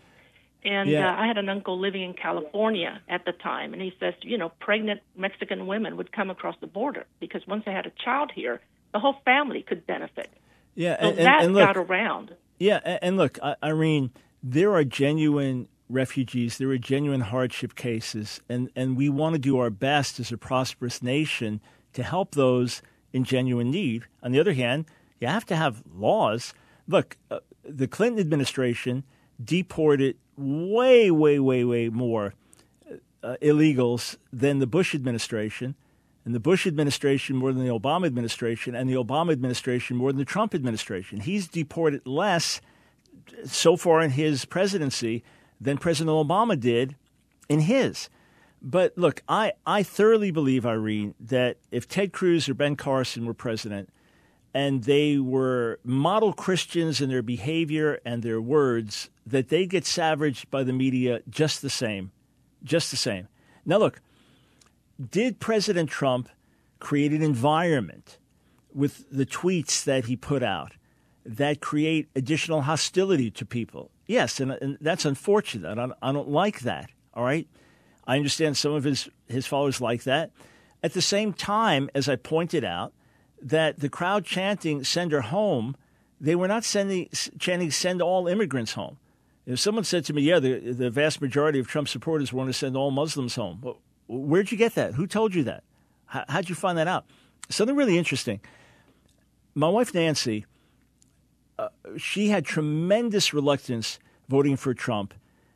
And 0.63 0.89
yeah. 0.89 1.11
uh, 1.11 1.21
I 1.21 1.27
had 1.27 1.37
an 1.37 1.49
uncle 1.49 1.79
living 1.79 2.01
in 2.01 2.13
California 2.13 2.99
at 3.07 3.23
the 3.25 3.33
time, 3.33 3.73
and 3.73 3.81
he 3.81 3.93
says, 3.99 4.15
you 4.21 4.37
know, 4.37 4.49
pregnant 4.59 5.01
Mexican 5.15 5.67
women 5.67 5.95
would 5.97 6.11
come 6.11 6.31
across 6.31 6.55
the 6.59 6.67
border 6.67 7.05
because 7.19 7.45
once 7.47 7.63
they 7.65 7.71
had 7.71 7.85
a 7.85 7.91
child 8.03 8.31
here, 8.33 8.61
the 8.91 8.99
whole 8.99 9.15
family 9.25 9.61
could 9.61 9.85
benefit. 9.85 10.29
Yeah, 10.73 10.99
so 10.99 11.09
and, 11.09 11.17
that 11.19 11.43
and 11.43 11.53
look, 11.53 11.67
got 11.67 11.77
around. 11.77 12.33
Yeah, 12.57 12.79
and 13.01 13.15
look, 13.15 13.37
Irene, 13.63 14.11
there 14.41 14.73
are 14.73 14.83
genuine 14.83 15.67
refugees. 15.89 16.57
There 16.57 16.69
are 16.69 16.77
genuine 16.77 17.21
hardship 17.21 17.75
cases, 17.75 18.41
and, 18.49 18.69
and 18.75 18.97
we 18.97 19.09
want 19.09 19.33
to 19.33 19.39
do 19.39 19.57
our 19.59 19.69
best 19.69 20.19
as 20.19 20.31
a 20.31 20.37
prosperous 20.37 21.01
nation 21.01 21.61
to 21.93 22.03
help 22.03 22.35
those 22.35 22.81
in 23.13 23.23
genuine 23.23 23.71
need. 23.71 24.05
On 24.23 24.31
the 24.31 24.39
other 24.39 24.53
hand, 24.53 24.85
you 25.19 25.27
have 25.27 25.45
to 25.45 25.55
have 25.55 25.83
laws. 25.93 26.53
Look, 26.87 27.17
uh, 27.31 27.39
the 27.63 27.87
Clinton 27.87 28.19
administration 28.19 29.03
deported 29.43 30.17
way, 30.37 31.11
way, 31.11 31.39
way, 31.39 31.63
way 31.63 31.89
more 31.89 32.33
uh, 33.23 33.37
illegals 33.41 34.17
than 34.31 34.59
the 34.59 34.67
Bush 34.67 34.93
administration, 34.93 35.75
and 36.25 36.33
the 36.33 36.39
Bush 36.39 36.65
administration 36.65 37.35
more 37.35 37.53
than 37.53 37.63
the 37.63 37.71
Obama 37.71 38.05
administration, 38.05 38.75
and 38.75 38.89
the 38.89 38.95
Obama 38.95 39.31
administration 39.31 39.95
more 39.95 40.11
than 40.11 40.19
the 40.19 40.25
Trump 40.25 40.53
administration. 40.53 41.19
He's 41.21 41.47
deported 41.47 42.05
less 42.05 42.61
so 43.45 43.77
far 43.77 44.01
in 44.01 44.11
his 44.11 44.45
presidency 44.45 45.23
than 45.59 45.77
President 45.77 46.15
Obama 46.15 46.59
did 46.59 46.95
in 47.49 47.61
his. 47.61 48.09
But 48.61 48.97
look, 48.97 49.21
I, 49.29 49.53
I 49.65 49.83
thoroughly 49.83 50.31
believe, 50.31 50.65
Irene, 50.65 51.13
that 51.19 51.57
if 51.71 51.87
Ted 51.87 52.11
Cruz 52.13 52.49
or 52.49 52.53
Ben 52.53 52.75
Carson 52.75 53.25
were 53.25 53.33
president 53.33 53.89
and 54.53 54.85
they 54.85 55.17
were 55.17 55.79
model 55.83 56.33
Christians 56.33 57.01
in 57.01 57.09
their 57.09 57.21
behavior 57.21 57.99
and 58.05 58.23
their 58.23 58.41
words, 58.41 59.09
that 59.25 59.49
they 59.49 59.65
get 59.65 59.85
savaged 59.85 60.49
by 60.49 60.63
the 60.63 60.73
media 60.73 61.21
just 61.29 61.61
the 61.61 61.69
same. 61.69 62.11
Just 62.63 62.89
the 62.89 62.97
same. 62.97 63.27
Now, 63.65 63.77
look, 63.77 64.01
did 65.11 65.39
President 65.39 65.89
Trump 65.89 66.29
create 66.79 67.11
an 67.11 67.21
environment 67.21 68.17
with 68.73 69.05
the 69.11 69.25
tweets 69.25 69.83
that 69.83 70.05
he 70.05 70.15
put 70.15 70.41
out 70.41 70.73
that 71.25 71.59
create 71.61 72.09
additional 72.15 72.61
hostility 72.61 73.31
to 73.31 73.45
people? 73.45 73.91
Yes, 74.07 74.39
and, 74.39 74.51
and 74.51 74.77
that's 74.79 75.05
unfortunate. 75.05 75.69
I 75.69 75.75
don't, 75.75 75.93
I 76.01 76.11
don't 76.11 76.29
like 76.29 76.61
that. 76.61 76.89
All 77.13 77.23
right, 77.23 77.47
I 78.05 78.17
understand 78.17 78.57
some 78.57 78.73
of 78.73 78.83
his 78.83 79.09
his 79.27 79.47
followers 79.47 79.81
like 79.81 80.03
that. 80.03 80.31
At 80.83 80.93
the 80.93 81.01
same 81.01 81.33
time, 81.33 81.89
as 81.95 82.07
I 82.07 82.15
pointed 82.15 82.63
out, 82.63 82.93
that 83.41 83.79
the 83.79 83.89
crowd 83.89 84.25
chanting 84.25 84.83
"Send 84.83 85.11
her 85.11 85.21
home," 85.21 85.75
they 86.19 86.35
were 86.35 86.47
not 86.47 86.63
sending 86.63 87.09
chanting 87.39 87.71
"Send 87.71 88.01
all 88.01 88.27
immigrants 88.27 88.73
home." 88.73 88.97
If 89.45 89.59
someone 89.59 89.83
said 89.83 90.05
to 90.05 90.13
me, 90.13 90.21
"Yeah, 90.21 90.39
the 90.39 90.59
the 90.59 90.89
vast 90.89 91.21
majority 91.21 91.59
of 91.59 91.67
Trump 91.67 91.87
supporters 91.87 92.31
want 92.33 92.49
to 92.49 92.53
send 92.53 92.77
all 92.77 92.91
Muslims 92.91 93.35
home," 93.35 93.59
well, 93.61 93.81
where'd 94.07 94.51
you 94.51 94.57
get 94.57 94.75
that? 94.75 94.93
Who 94.95 95.07
told 95.07 95.33
you 95.33 95.43
that? 95.43 95.63
How, 96.05 96.25
how'd 96.27 96.49
you 96.49 96.55
find 96.55 96.77
that 96.77 96.87
out? 96.87 97.05
Something 97.49 97.75
really 97.75 97.97
interesting. 97.97 98.41
My 99.55 99.69
wife 99.69 99.93
Nancy 99.93 100.45
uh, 101.57 101.69
she 101.97 102.29
had 102.29 102.45
tremendous 102.45 103.33
reluctance 103.33 103.99
voting 104.27 104.57
for 104.57 104.73
Trump 104.73 105.13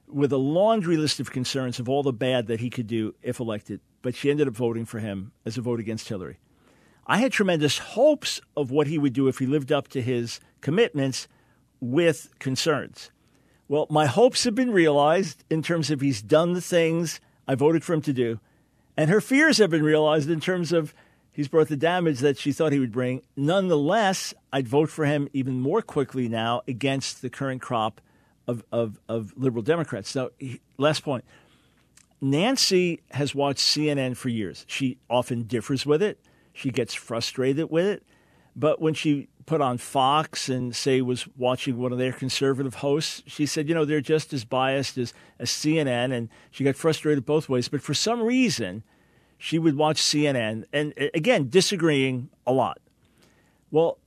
with 0.07 0.31
a 0.31 0.37
laundry 0.37 0.97
list 0.97 1.19
of 1.19 1.31
concerns 1.31 1.79
of 1.79 1.87
all 1.87 2.03
the 2.03 2.13
bad 2.13 2.47
that 2.47 2.59
he 2.59 2.69
could 2.69 2.87
do 2.87 3.13
if 3.21 3.39
elected, 3.39 3.79
but 4.01 4.15
she 4.15 4.31
ended 4.31 4.47
up 4.47 4.53
voting 4.53 4.85
for 4.85 4.99
him 4.99 5.31
as 5.45 5.57
a 5.57 5.61
vote 5.61 5.79
against 5.79 6.09
Hillary. 6.09 6.39
I 7.05 7.17
had 7.17 7.31
tremendous 7.31 7.79
hopes 7.79 8.39
of 8.55 8.71
what 8.71 8.87
he 8.87 8.97
would 8.97 9.13
do 9.13 9.27
if 9.27 9.39
he 9.39 9.45
lived 9.45 9.71
up 9.71 9.87
to 9.89 10.01
his 10.01 10.39
commitments 10.61 11.27
with 11.79 12.29
concerns. 12.39 13.11
Well, 13.67 13.87
my 13.89 14.05
hopes 14.05 14.43
have 14.43 14.55
been 14.55 14.71
realized 14.71 15.43
in 15.49 15.61
terms 15.61 15.91
of 15.91 16.01
he's 16.01 16.21
done 16.21 16.53
the 16.53 16.61
things 16.61 17.19
I 17.47 17.55
voted 17.55 17.83
for 17.83 17.93
him 17.93 18.01
to 18.03 18.13
do, 18.13 18.39
and 18.97 19.09
her 19.09 19.21
fears 19.21 19.57
have 19.57 19.69
been 19.69 19.83
realized 19.83 20.29
in 20.29 20.39
terms 20.39 20.71
of 20.71 20.93
He's 21.39 21.47
brought 21.47 21.69
the 21.69 21.77
damage 21.77 22.19
that 22.19 22.37
she 22.37 22.51
thought 22.51 22.73
he 22.73 22.79
would 22.79 22.91
bring. 22.91 23.21
Nonetheless, 23.37 24.33
I'd 24.51 24.67
vote 24.67 24.89
for 24.89 25.05
him 25.05 25.29
even 25.31 25.61
more 25.61 25.81
quickly 25.81 26.27
now 26.27 26.63
against 26.67 27.21
the 27.21 27.29
current 27.29 27.61
crop 27.61 28.01
of, 28.45 28.65
of, 28.73 28.99
of 29.07 29.31
liberal 29.37 29.63
Democrats. 29.63 30.13
Now, 30.13 30.31
last 30.77 31.01
point 31.01 31.23
Nancy 32.19 32.99
has 33.11 33.33
watched 33.33 33.61
CNN 33.61 34.17
for 34.17 34.27
years. 34.27 34.65
She 34.67 34.97
often 35.09 35.43
differs 35.43 35.85
with 35.85 36.03
it, 36.03 36.19
she 36.51 36.71
gets 36.71 36.93
frustrated 36.93 37.71
with 37.71 37.85
it. 37.85 38.03
But 38.53 38.81
when 38.81 38.93
she 38.93 39.29
put 39.45 39.61
on 39.61 39.77
Fox 39.77 40.49
and 40.49 40.75
say 40.75 40.99
was 40.99 41.25
watching 41.37 41.77
one 41.77 41.93
of 41.93 41.99
their 41.99 42.11
conservative 42.11 42.73
hosts, 42.73 43.23
she 43.27 43.45
said, 43.45 43.69
you 43.69 43.75
know, 43.75 43.85
they're 43.85 44.01
just 44.01 44.33
as 44.33 44.43
biased 44.43 44.97
as, 44.97 45.13
as 45.39 45.49
CNN, 45.49 46.11
and 46.11 46.27
she 46.51 46.65
got 46.65 46.75
frustrated 46.75 47.25
both 47.25 47.47
ways. 47.47 47.69
But 47.69 47.81
for 47.81 47.93
some 47.93 48.21
reason, 48.21 48.83
she 49.39 49.57
would 49.57 49.75
watch 49.75 49.99
CNN 50.01 50.65
and 50.71 50.93
again 51.15 51.49
disagreeing 51.49 52.29
a 52.45 52.51
lot. 52.51 52.79
Well, 53.71 53.97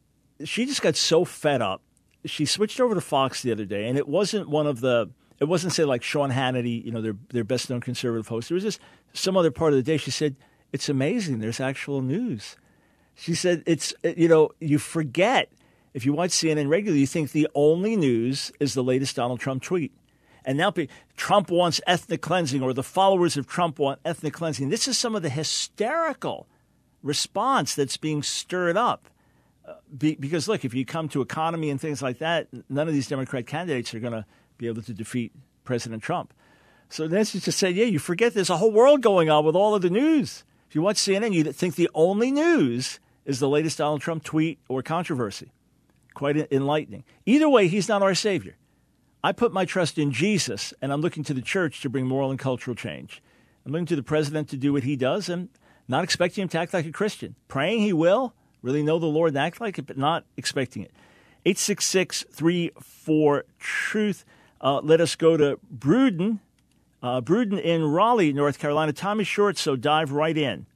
she 0.45 0.67
just 0.67 0.83
got 0.83 0.95
so 0.95 1.25
fed 1.25 1.63
up. 1.63 1.81
She 2.25 2.45
switched 2.45 2.79
over 2.79 2.95
to 2.95 3.01
Fox 3.01 3.43
the 3.43 3.51
other 3.51 3.65
day, 3.65 3.89
and 3.89 3.99
it 3.99 4.07
wasn't 4.07 4.49
one 4.49 4.69
of 4.69 4.81
the. 4.81 5.11
It 5.41 5.47
wasn't 5.47 5.73
say 5.73 5.85
like 5.85 6.05
Sean 6.05 6.31
Hannity, 6.31 6.85
you 6.85 6.93
know, 6.93 7.01
their 7.01 7.17
their 7.31 7.45
best 7.45 7.71
known 7.71 7.81
conservative 7.81 8.29
host. 8.29 8.51
It 8.51 8.55
was 8.55 8.63
just 8.63 8.79
some 9.15 9.37
other 9.37 9.51
part 9.51 9.73
of 9.73 9.79
the 9.79 9.83
day. 9.83 9.97
She 9.97 10.13
said, 10.13 10.37
"It's 10.71 10.89
amazing. 10.89 11.41
There's 11.41 11.61
actual 11.61 12.03
news." 12.03 12.57
She 13.15 13.35
said, 13.35 13.63
"It's 13.67 13.95
you 14.05 14.29
know, 14.29 14.51
you 14.61 14.79
forget 14.79 15.51
if 15.95 16.05
you 16.05 16.13
watch 16.13 16.31
CNN 16.31 16.69
regularly, 16.69 17.01
you 17.01 17.07
think 17.07 17.33
the 17.33 17.49
only 17.55 17.97
news 17.97 18.53
is 18.61 18.75
the 18.75 18.85
latest 18.85 19.17
Donald 19.17 19.41
Trump 19.41 19.63
tweet." 19.63 19.93
And 20.45 20.59
now 20.59 20.73
Trump 21.17 21.51
wants 21.51 21.81
ethnic 21.87 22.21
cleansing, 22.21 22.63
or 22.63 22.73
the 22.73 22.83
followers 22.83 23.37
of 23.37 23.47
Trump 23.47 23.79
want 23.79 24.01
ethnic 24.05 24.33
cleansing. 24.33 24.69
This 24.69 24.89
is 24.89 24.99
some 24.99 25.15
of 25.15 25.23
the 25.23 25.29
hysterical 25.29 26.49
response 27.03 27.75
that's 27.75 27.97
being 27.97 28.23
stirred 28.23 28.77
up. 28.77 29.09
Uh, 29.67 29.75
be, 29.97 30.17
because, 30.17 30.49
look, 30.49 30.65
if 30.65 30.75
you 30.75 30.85
come 30.85 31.09
to 31.11 31.21
economy 31.21 31.71
and 31.71 31.81
things 31.81 32.03
like 32.03 32.19
that, 32.19 32.49
none 32.69 32.89
of 32.89 32.95
these 32.95 33.07
Democrat 33.07 33.47
candidates 33.47 33.95
are 33.95 34.01
going 34.01 34.13
to 34.13 34.27
be 34.59 34.67
able 34.67 34.83
to 34.83 34.93
defeat 34.93 35.33
President 35.65 36.03
Trump. 36.03 36.35
So 36.89 37.07
Nancy 37.07 37.41
just 37.41 37.59
said, 37.59 37.75
yeah, 37.75 37.87
you 37.87 37.99
forget 37.99 38.35
there's 38.35 38.51
a 38.51 38.57
whole 38.57 38.73
world 38.73 39.01
going 39.01 39.31
on 39.31 39.45
with 39.45 39.55
all 39.55 39.75
of 39.75 39.83
the 39.83 39.91
news. 39.91 40.45
If 40.69 40.75
you 40.75 40.83
watch 40.83 40.97
CNN, 40.97 41.33
you 41.33 41.45
think 41.53 41.75
the 41.75 41.91
only 41.95 42.31
news 42.31 42.99
is 43.25 43.39
the 43.39 43.49
latest 43.49 43.79
Donald 43.79 44.01
Trump 44.01 44.25
tweet 44.25 44.59
or 44.69 44.83
controversy. 44.83 45.53
Quite 46.15 46.53
enlightening. 46.53 47.05
Either 47.25 47.49
way, 47.49 47.69
he's 47.69 47.89
not 47.89 48.03
our 48.03 48.15
savior. 48.15 48.57
I 49.25 49.33
put 49.33 49.53
my 49.53 49.65
trust 49.65 49.99
in 49.99 50.11
Jesus, 50.11 50.75
and 50.83 50.93
I'm 50.93 51.01
looking 51.01 51.23
to 51.25 51.35
the 51.35 51.43
church 51.43 51.81
to 51.83 51.89
bring 51.89 52.07
moral 52.07 52.31
and 52.31 52.39
cultural 52.39 52.75
change. 52.75 53.23
I'm 53.65 53.71
looking 53.71 53.87
to 53.87 53.97
the 53.97 54.03
president 54.03 54.49
to 54.49 54.57
do 54.57 54.73
what 54.73 54.83
he 54.83 54.97
does, 54.97 55.29
and 55.29 55.49
not 55.87 56.03
expecting 56.03 56.43
him 56.43 56.49
to 56.49 56.59
act 56.59 56.75
like 56.75 56.87
a 56.87 56.93
Christian. 56.93 57.37
Praying 57.47 57.81
he 57.81 57.93
will, 57.93 58.35
really 58.63 58.83
know 58.83 58.99
the 58.99 59.07
Lord 59.07 59.31
and 59.31 59.39
act 59.39 59.61
like 59.61 59.79
it, 59.79 59.87
but 59.87 59.97
not 59.97 60.25
expecting 60.37 60.83
it. 60.83 60.91
866 61.45 62.25
34 62.31 63.45
Truth. 63.59 64.25
Uh, 64.61 64.81
let 64.83 65.01
us 65.01 65.15
go 65.17 65.37
to 65.37 65.59
Bruden. 65.77 66.39
Uh, 67.03 67.21
Bruden 67.21 67.61
in 67.61 67.85
Raleigh, 67.85 68.33
North 68.33 68.59
Carolina. 68.59 68.93
Time 68.93 69.21
is 69.21 69.27
short, 69.27 69.59
so 69.59 69.75
dive 69.75 70.13
right 70.13 70.37
in. 70.37 70.67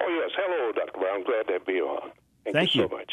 Oh, 0.00 0.08
yes. 0.08 0.30
Hello, 0.36 0.72
Dr. 0.72 0.98
Brown. 0.98 1.16
I'm 1.18 1.24
glad 1.24 1.46
to 1.52 1.64
be 1.64 1.80
on. 1.80 2.10
Thank, 2.44 2.56
Thank 2.56 2.74
you, 2.74 2.82
you 2.82 2.88
so 2.88 2.96
much. 2.96 3.12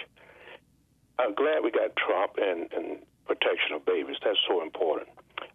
I'm 1.20 1.36
glad 1.36 1.64
we 1.64 1.70
got 1.70 1.96
Trump 1.96 2.34
and, 2.38 2.74
and 2.74 2.98
protection 3.26 3.76
of 3.76 3.86
babies. 3.86 4.18
That's 4.24 4.40
so 4.48 4.62
important. 4.62 5.10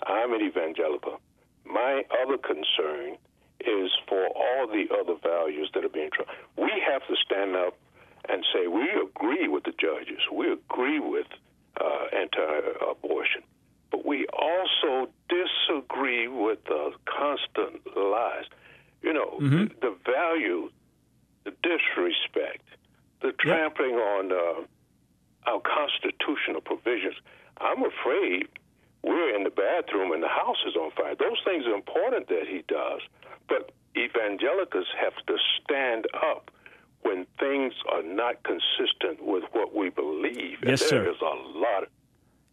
I'm 0.06 0.32
an 0.32 0.42
evangelical. 0.42 1.20
My 1.64 2.04
other 2.22 2.38
concern 2.38 3.16
is 3.60 3.90
for 4.08 4.28
all 4.28 4.66
the 4.66 4.86
other 4.92 5.14
values 5.22 5.70
that 5.74 5.84
are 5.84 5.88
being 5.88 6.10
tried. 6.12 6.28
We 6.56 6.70
have 6.86 7.06
to 7.08 7.16
stand 7.24 7.56
up 7.56 7.76
and 8.28 8.44
say 8.52 8.66
we 8.66 8.88
agree 8.90 9.48
with 9.48 9.64
the 9.64 9.72
judges. 9.78 10.20
We 10.32 10.52
agree 10.52 11.00
with 11.00 11.26
uh, 11.80 12.06
anti-abortion, 12.16 13.42
but 13.90 14.04
we 14.04 14.26
also 14.32 15.10
disagree 15.28 16.28
with 16.28 16.62
the 16.64 16.92
constant 17.04 17.82
lies. 17.96 18.44
You 19.02 19.12
know, 19.12 19.38
mm-hmm. 19.40 19.64
the, 19.64 19.70
the, 19.80 19.96
value, 20.04 20.70
the 21.44 21.52
disrespect, 21.62 22.64
the 23.22 23.32
trampling 23.32 23.92
yep. 23.92 24.00
on 24.00 24.32
uh, 24.32 25.50
our 25.50 25.60
constitutional 25.60 26.60
provisions. 26.60 27.14
I'm 27.60 27.84
afraid 27.84 28.48
we're 29.02 29.34
in 29.34 29.44
the 29.44 29.50
bathroom 29.50 30.12
and 30.12 30.22
the 30.22 30.28
house 30.28 30.56
is 30.66 30.76
on 30.76 30.90
fire. 30.92 31.14
Those 31.14 31.40
things 31.44 31.64
are 31.66 31.74
important 31.74 32.28
that 32.28 32.44
he 32.48 32.64
does, 32.66 33.00
but 33.48 33.72
evangelicals 33.96 34.86
have 35.00 35.14
to 35.26 35.36
stand 35.62 36.06
up 36.14 36.50
when 37.02 37.26
things 37.38 37.72
are 37.90 38.02
not 38.02 38.42
consistent 38.42 39.24
with 39.24 39.44
what 39.52 39.74
we 39.74 39.90
believe. 39.90 40.58
Yes, 40.62 40.80
and 40.80 40.80
sir. 40.80 41.02
There 41.02 41.10
is 41.10 41.20
a 41.20 41.58
lot. 41.58 41.84
Of, 41.84 41.88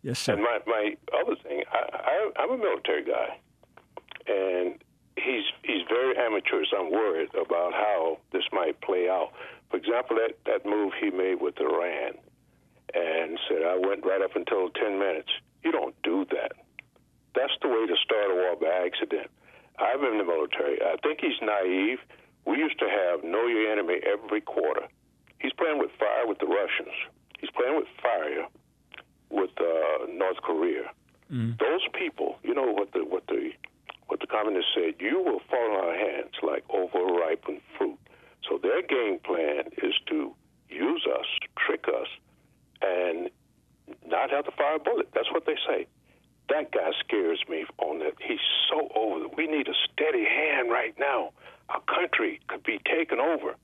yes, 0.03 0.19
sir. 0.19 0.33
And 0.33 0.43
my, 0.43 0.59
my 0.67 0.95
other 1.19 1.35
thing, 1.41 1.63
I, 1.71 2.29
I, 2.37 2.41
I'm 2.41 2.51
a 2.51 2.57
military 2.57 3.03
guy, 3.03 3.39
and 4.27 4.75
he's 5.15 5.43
he's 5.63 5.81
very 5.89 6.15
amateurish. 6.17 6.69
I'm 6.77 6.91
worried 6.91 7.29
about 7.33 7.73
how 7.73 8.19
this 8.31 8.43
might 8.51 8.79
play 8.81 9.09
out. 9.09 9.31
For 9.71 9.77
example, 9.77 10.17
that, 10.17 10.37
that 10.45 10.69
move 10.69 10.93
he 11.01 11.09
made 11.09 11.41
with 11.41 11.59
Iran 11.59 12.13
and 12.93 13.39
said, 13.47 13.63
I 13.63 13.77
went 13.77 14.05
right 14.05 14.21
up 14.21 14.35
until 14.35 14.69
10 14.69 14.99
minutes. 14.99 15.29
You 15.63 15.71
don't 15.71 15.95
do 16.03 16.25
that. 16.31 16.53
That's 17.35 17.53
the 17.61 17.69
way 17.69 17.87
to 17.87 17.95
start 18.03 18.29
a 18.29 18.35
war 18.35 18.55
by 18.59 18.85
accident. 18.85 19.31
I've 19.79 19.99
been 19.99 20.13
in 20.13 20.17
the 20.19 20.29
military. 20.29 20.77
I 20.81 20.97
think 21.01 21.19
he's 21.21 21.39
naive. 21.41 21.99
We 22.45 22.57
used 22.57 22.77
to 22.79 22.89
have 22.89 23.23
know 23.23 23.47
your 23.47 23.71
enemy 23.71 23.99
every 24.05 24.41
quarter. 24.41 24.87
He's 25.39 25.53
playing 25.53 25.79
with 25.79 25.91
fire 25.97 26.27
with 26.27 26.39
the 26.39 26.45
Russians. 26.45 26.93
He's 27.39 27.49
playing 27.51 27.75
with 27.75 27.87
fire 28.01 28.47
with 29.29 29.51
uh, 29.59 30.05
North 30.11 30.37
Korea. 30.43 30.91
Mm. 31.31 31.57
Those 31.59 31.81
people, 31.97 32.37
you 32.43 32.53
know 32.53 32.71
what 32.71 32.91
the 32.93 33.03
what 33.03 33.25
the 33.27 33.51
what 34.07 34.19
the 34.19 34.27
communists 34.27 34.71
said. 34.75 34.95
You 34.99 35.19
will 35.19 35.41
fall 35.49 35.65
in 35.65 35.75
our 35.83 35.95
hands 35.95 36.33
like 36.43 36.63
overripened 36.67 37.61
fruit. 37.77 37.97
So 38.47 38.59
their 38.61 38.81
game 38.81 39.19
plan 39.19 39.71
is 39.81 39.93
to 40.09 40.35
use 40.69 41.07
us, 41.09 41.25
trick 41.57 41.85
us, 41.87 42.07
and 42.83 43.29
not 44.05 44.29
have 44.31 44.45
to 44.45 44.51
fire 44.51 44.75
a 44.75 44.79
bullet. 44.79 45.09
That's 45.13 45.31
what 45.31 45.45
they 45.45 45.55
say. 45.67 45.87
That 46.49 46.71
guy 46.71 46.91
scares 46.99 47.41
me 47.49 47.65
on 47.77 47.99
that. 47.99 48.13
He's 48.21 48.43
so 48.69 48.89
over. 48.95 49.27
We 49.35 49.47
need 49.47 49.67
a 49.67 49.73
steady 49.91 50.25
hand 50.25 50.69
right 50.69 50.93
now. 50.99 51.31
Our 51.69 51.81
country 51.81 52.41
could 52.47 52.63
be 52.63 52.79
taken 52.85 53.19
over 53.19 53.55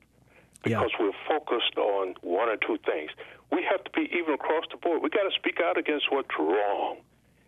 because 0.63 0.91
yeah. 0.99 1.05
we're 1.05 1.11
focused 1.27 1.77
on 1.77 2.15
one 2.21 2.49
or 2.49 2.57
two 2.57 2.77
things. 2.85 3.11
We 3.51 3.65
have 3.69 3.83
to 3.83 3.91
be 3.91 4.09
even 4.17 4.33
across 4.33 4.63
the 4.71 4.77
board. 4.77 5.01
We 5.01 5.09
got 5.09 5.23
to 5.23 5.35
speak 5.35 5.59
out 5.61 5.77
against 5.77 6.11
what's 6.11 6.29
wrong. 6.39 6.97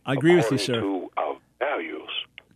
I 0.05 0.13
agree 0.13 0.35
with 0.35 0.51
you, 0.51 0.57
sir. 0.57 0.81
To 0.81 1.11
our 1.17 1.37
values. 1.59 2.09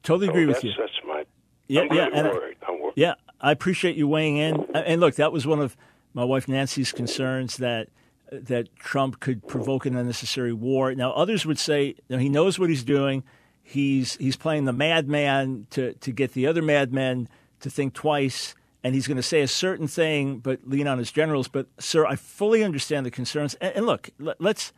Totally 0.03 0.27
so 0.27 0.31
agree 0.31 0.45
with 0.45 0.63
you. 0.63 0.73
That's 0.77 0.91
my. 1.07 1.25
Yeah, 1.67 1.81
I'm 1.81 1.95
yeah, 1.95 2.07
and 2.13 2.27
worried. 2.27 2.57
I'm 2.67 2.81
worried. 2.81 2.93
yeah. 2.95 3.15
I 3.41 3.51
appreciate 3.51 3.95
you 3.95 4.07
weighing 4.07 4.37
in. 4.37 4.65
And 4.73 5.01
look, 5.01 5.15
that 5.15 5.31
was 5.31 5.45
one 5.45 5.59
of 5.59 5.75
my 6.13 6.23
wife 6.23 6.47
Nancy's 6.47 6.91
concerns 6.91 7.57
that 7.57 7.89
that 8.31 8.75
Trump 8.75 9.19
could 9.19 9.47
provoke 9.47 9.85
an 9.85 9.95
unnecessary 9.95 10.53
war. 10.53 10.93
Now, 10.95 11.11
others 11.11 11.45
would 11.45 11.59
say 11.59 11.87
you 11.87 11.95
know, 12.09 12.17
he 12.17 12.29
knows 12.29 12.57
what 12.59 12.69
he's 12.69 12.83
doing. 12.83 13.23
He's 13.63 14.15
he's 14.17 14.35
playing 14.35 14.65
the 14.65 14.73
madman 14.73 15.67
to 15.71 15.93
to 15.93 16.11
get 16.11 16.33
the 16.33 16.47
other 16.47 16.61
madmen 16.61 17.27
to 17.61 17.69
think 17.69 17.93
twice, 17.93 18.55
and 18.83 18.93
he's 18.93 19.07
going 19.07 19.17
to 19.17 19.23
say 19.23 19.41
a 19.41 19.47
certain 19.47 19.87
thing, 19.87 20.37
but 20.37 20.59
lean 20.67 20.87
on 20.87 20.99
his 20.99 21.11
generals. 21.11 21.47
But, 21.47 21.67
sir, 21.79 22.05
I 22.05 22.15
fully 22.15 22.63
understand 22.63 23.05
the 23.05 23.11
concerns. 23.11 23.55
And, 23.55 23.75
and 23.77 23.85
look, 23.85 24.11
let, 24.19 24.39
let's 24.39 24.71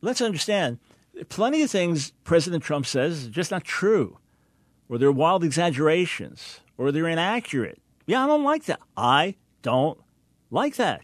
let's 0.00 0.20
understand. 0.20 0.78
Plenty 1.28 1.62
of 1.62 1.70
things 1.70 2.12
President 2.24 2.62
Trump 2.62 2.86
says 2.86 3.26
are 3.26 3.30
just 3.30 3.50
not 3.50 3.64
true, 3.64 4.18
or 4.88 4.98
they're 4.98 5.12
wild 5.12 5.44
exaggerations, 5.44 6.60
or 6.78 6.92
they're 6.92 7.08
inaccurate. 7.08 7.80
Yeah, 8.06 8.24
I 8.24 8.26
don't 8.26 8.44
like 8.44 8.64
that. 8.64 8.80
I 8.96 9.34
don't 9.62 9.98
like 10.50 10.76
that. 10.76 11.02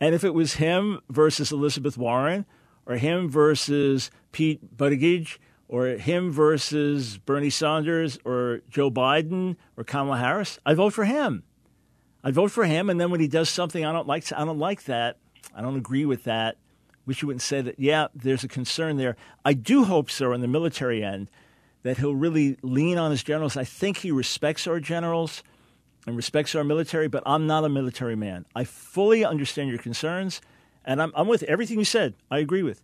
And 0.00 0.14
if 0.14 0.24
it 0.24 0.34
was 0.34 0.54
him 0.54 1.00
versus 1.08 1.52
Elizabeth 1.52 1.98
Warren, 1.98 2.46
or 2.86 2.96
him 2.96 3.28
versus 3.28 4.10
Pete 4.32 4.76
Buttigieg, 4.76 5.38
or 5.68 5.86
him 5.86 6.32
versus 6.32 7.18
Bernie 7.18 7.50
Sanders, 7.50 8.18
or 8.24 8.60
Joe 8.70 8.90
Biden, 8.90 9.56
or 9.76 9.84
Kamala 9.84 10.18
Harris, 10.18 10.58
I 10.64 10.74
vote 10.74 10.94
for 10.94 11.04
him. 11.04 11.42
I 12.24 12.30
vote 12.30 12.50
for 12.50 12.64
him, 12.64 12.90
and 12.90 13.00
then 13.00 13.10
when 13.10 13.20
he 13.20 13.28
does 13.28 13.48
something 13.48 13.84
I 13.84 13.92
don't 13.92 14.06
like, 14.06 14.32
I 14.32 14.44
don't 14.44 14.58
like 14.58 14.84
that. 14.84 15.18
I 15.54 15.60
don't 15.60 15.76
agree 15.76 16.04
with 16.04 16.24
that. 16.24 16.56
Wish 17.06 17.22
you 17.22 17.28
wouldn't 17.28 17.42
say 17.42 17.60
that. 17.62 17.78
Yeah, 17.78 18.08
there's 18.14 18.44
a 18.44 18.48
concern 18.48 18.96
there. 18.96 19.16
I 19.44 19.54
do 19.54 19.84
hope, 19.84 20.10
sir, 20.10 20.32
on 20.34 20.40
the 20.40 20.48
military 20.48 21.02
end, 21.02 21.30
that 21.82 21.98
he'll 21.98 22.14
really 22.14 22.58
lean 22.62 22.98
on 22.98 23.10
his 23.10 23.22
generals. 23.22 23.56
I 23.56 23.64
think 23.64 23.98
he 23.98 24.10
respects 24.10 24.66
our 24.66 24.80
generals 24.80 25.42
and 26.06 26.16
respects 26.16 26.54
our 26.54 26.64
military, 26.64 27.08
but 27.08 27.22
I'm 27.26 27.46
not 27.46 27.64
a 27.64 27.68
military 27.68 28.16
man. 28.16 28.46
I 28.54 28.64
fully 28.64 29.24
understand 29.24 29.68
your 29.70 29.78
concerns, 29.78 30.40
and 30.84 31.02
I'm, 31.02 31.12
I'm 31.14 31.28
with 31.28 31.42
everything 31.44 31.78
you 31.78 31.84
said. 31.84 32.14
I 32.30 32.38
agree 32.38 32.62
with. 32.62 32.82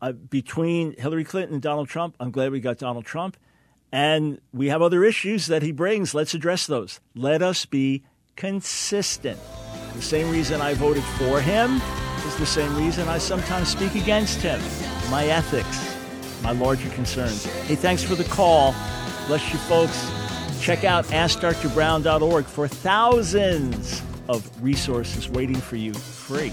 Uh, 0.00 0.12
between 0.12 0.94
Hillary 0.98 1.24
Clinton 1.24 1.54
and 1.54 1.62
Donald 1.62 1.88
Trump, 1.88 2.16
I'm 2.18 2.30
glad 2.30 2.52
we 2.52 2.60
got 2.60 2.78
Donald 2.78 3.04
Trump. 3.04 3.36
And 3.92 4.40
we 4.52 4.68
have 4.68 4.80
other 4.80 5.04
issues 5.04 5.46
that 5.46 5.62
he 5.62 5.70
brings. 5.70 6.14
Let's 6.14 6.34
address 6.34 6.66
those. 6.66 6.98
Let 7.14 7.42
us 7.42 7.66
be 7.66 8.02
consistent. 8.36 9.38
The 9.94 10.02
same 10.02 10.30
reason 10.30 10.60
I 10.60 10.74
voted 10.74 11.04
for 11.04 11.40
him 11.40 11.80
is 12.26 12.36
the 12.36 12.46
same 12.46 12.74
reason 12.76 13.08
I 13.08 13.18
sometimes 13.18 13.68
speak 13.68 13.94
against 13.94 14.40
him. 14.40 14.60
My 15.10 15.26
ethics, 15.26 15.96
my 16.42 16.52
larger 16.52 16.88
concerns. 16.90 17.44
Hey, 17.66 17.74
thanks 17.74 18.02
for 18.02 18.14
the 18.14 18.24
call. 18.24 18.74
Bless 19.26 19.52
you, 19.52 19.58
folks. 19.58 20.21
Check 20.62 20.84
out 20.84 21.06
AskDrBrown.org 21.06 22.44
for 22.44 22.68
thousands 22.68 24.00
of 24.28 24.48
resources 24.62 25.28
waiting 25.28 25.56
for 25.56 25.74
you 25.74 25.92
free. 25.92 26.52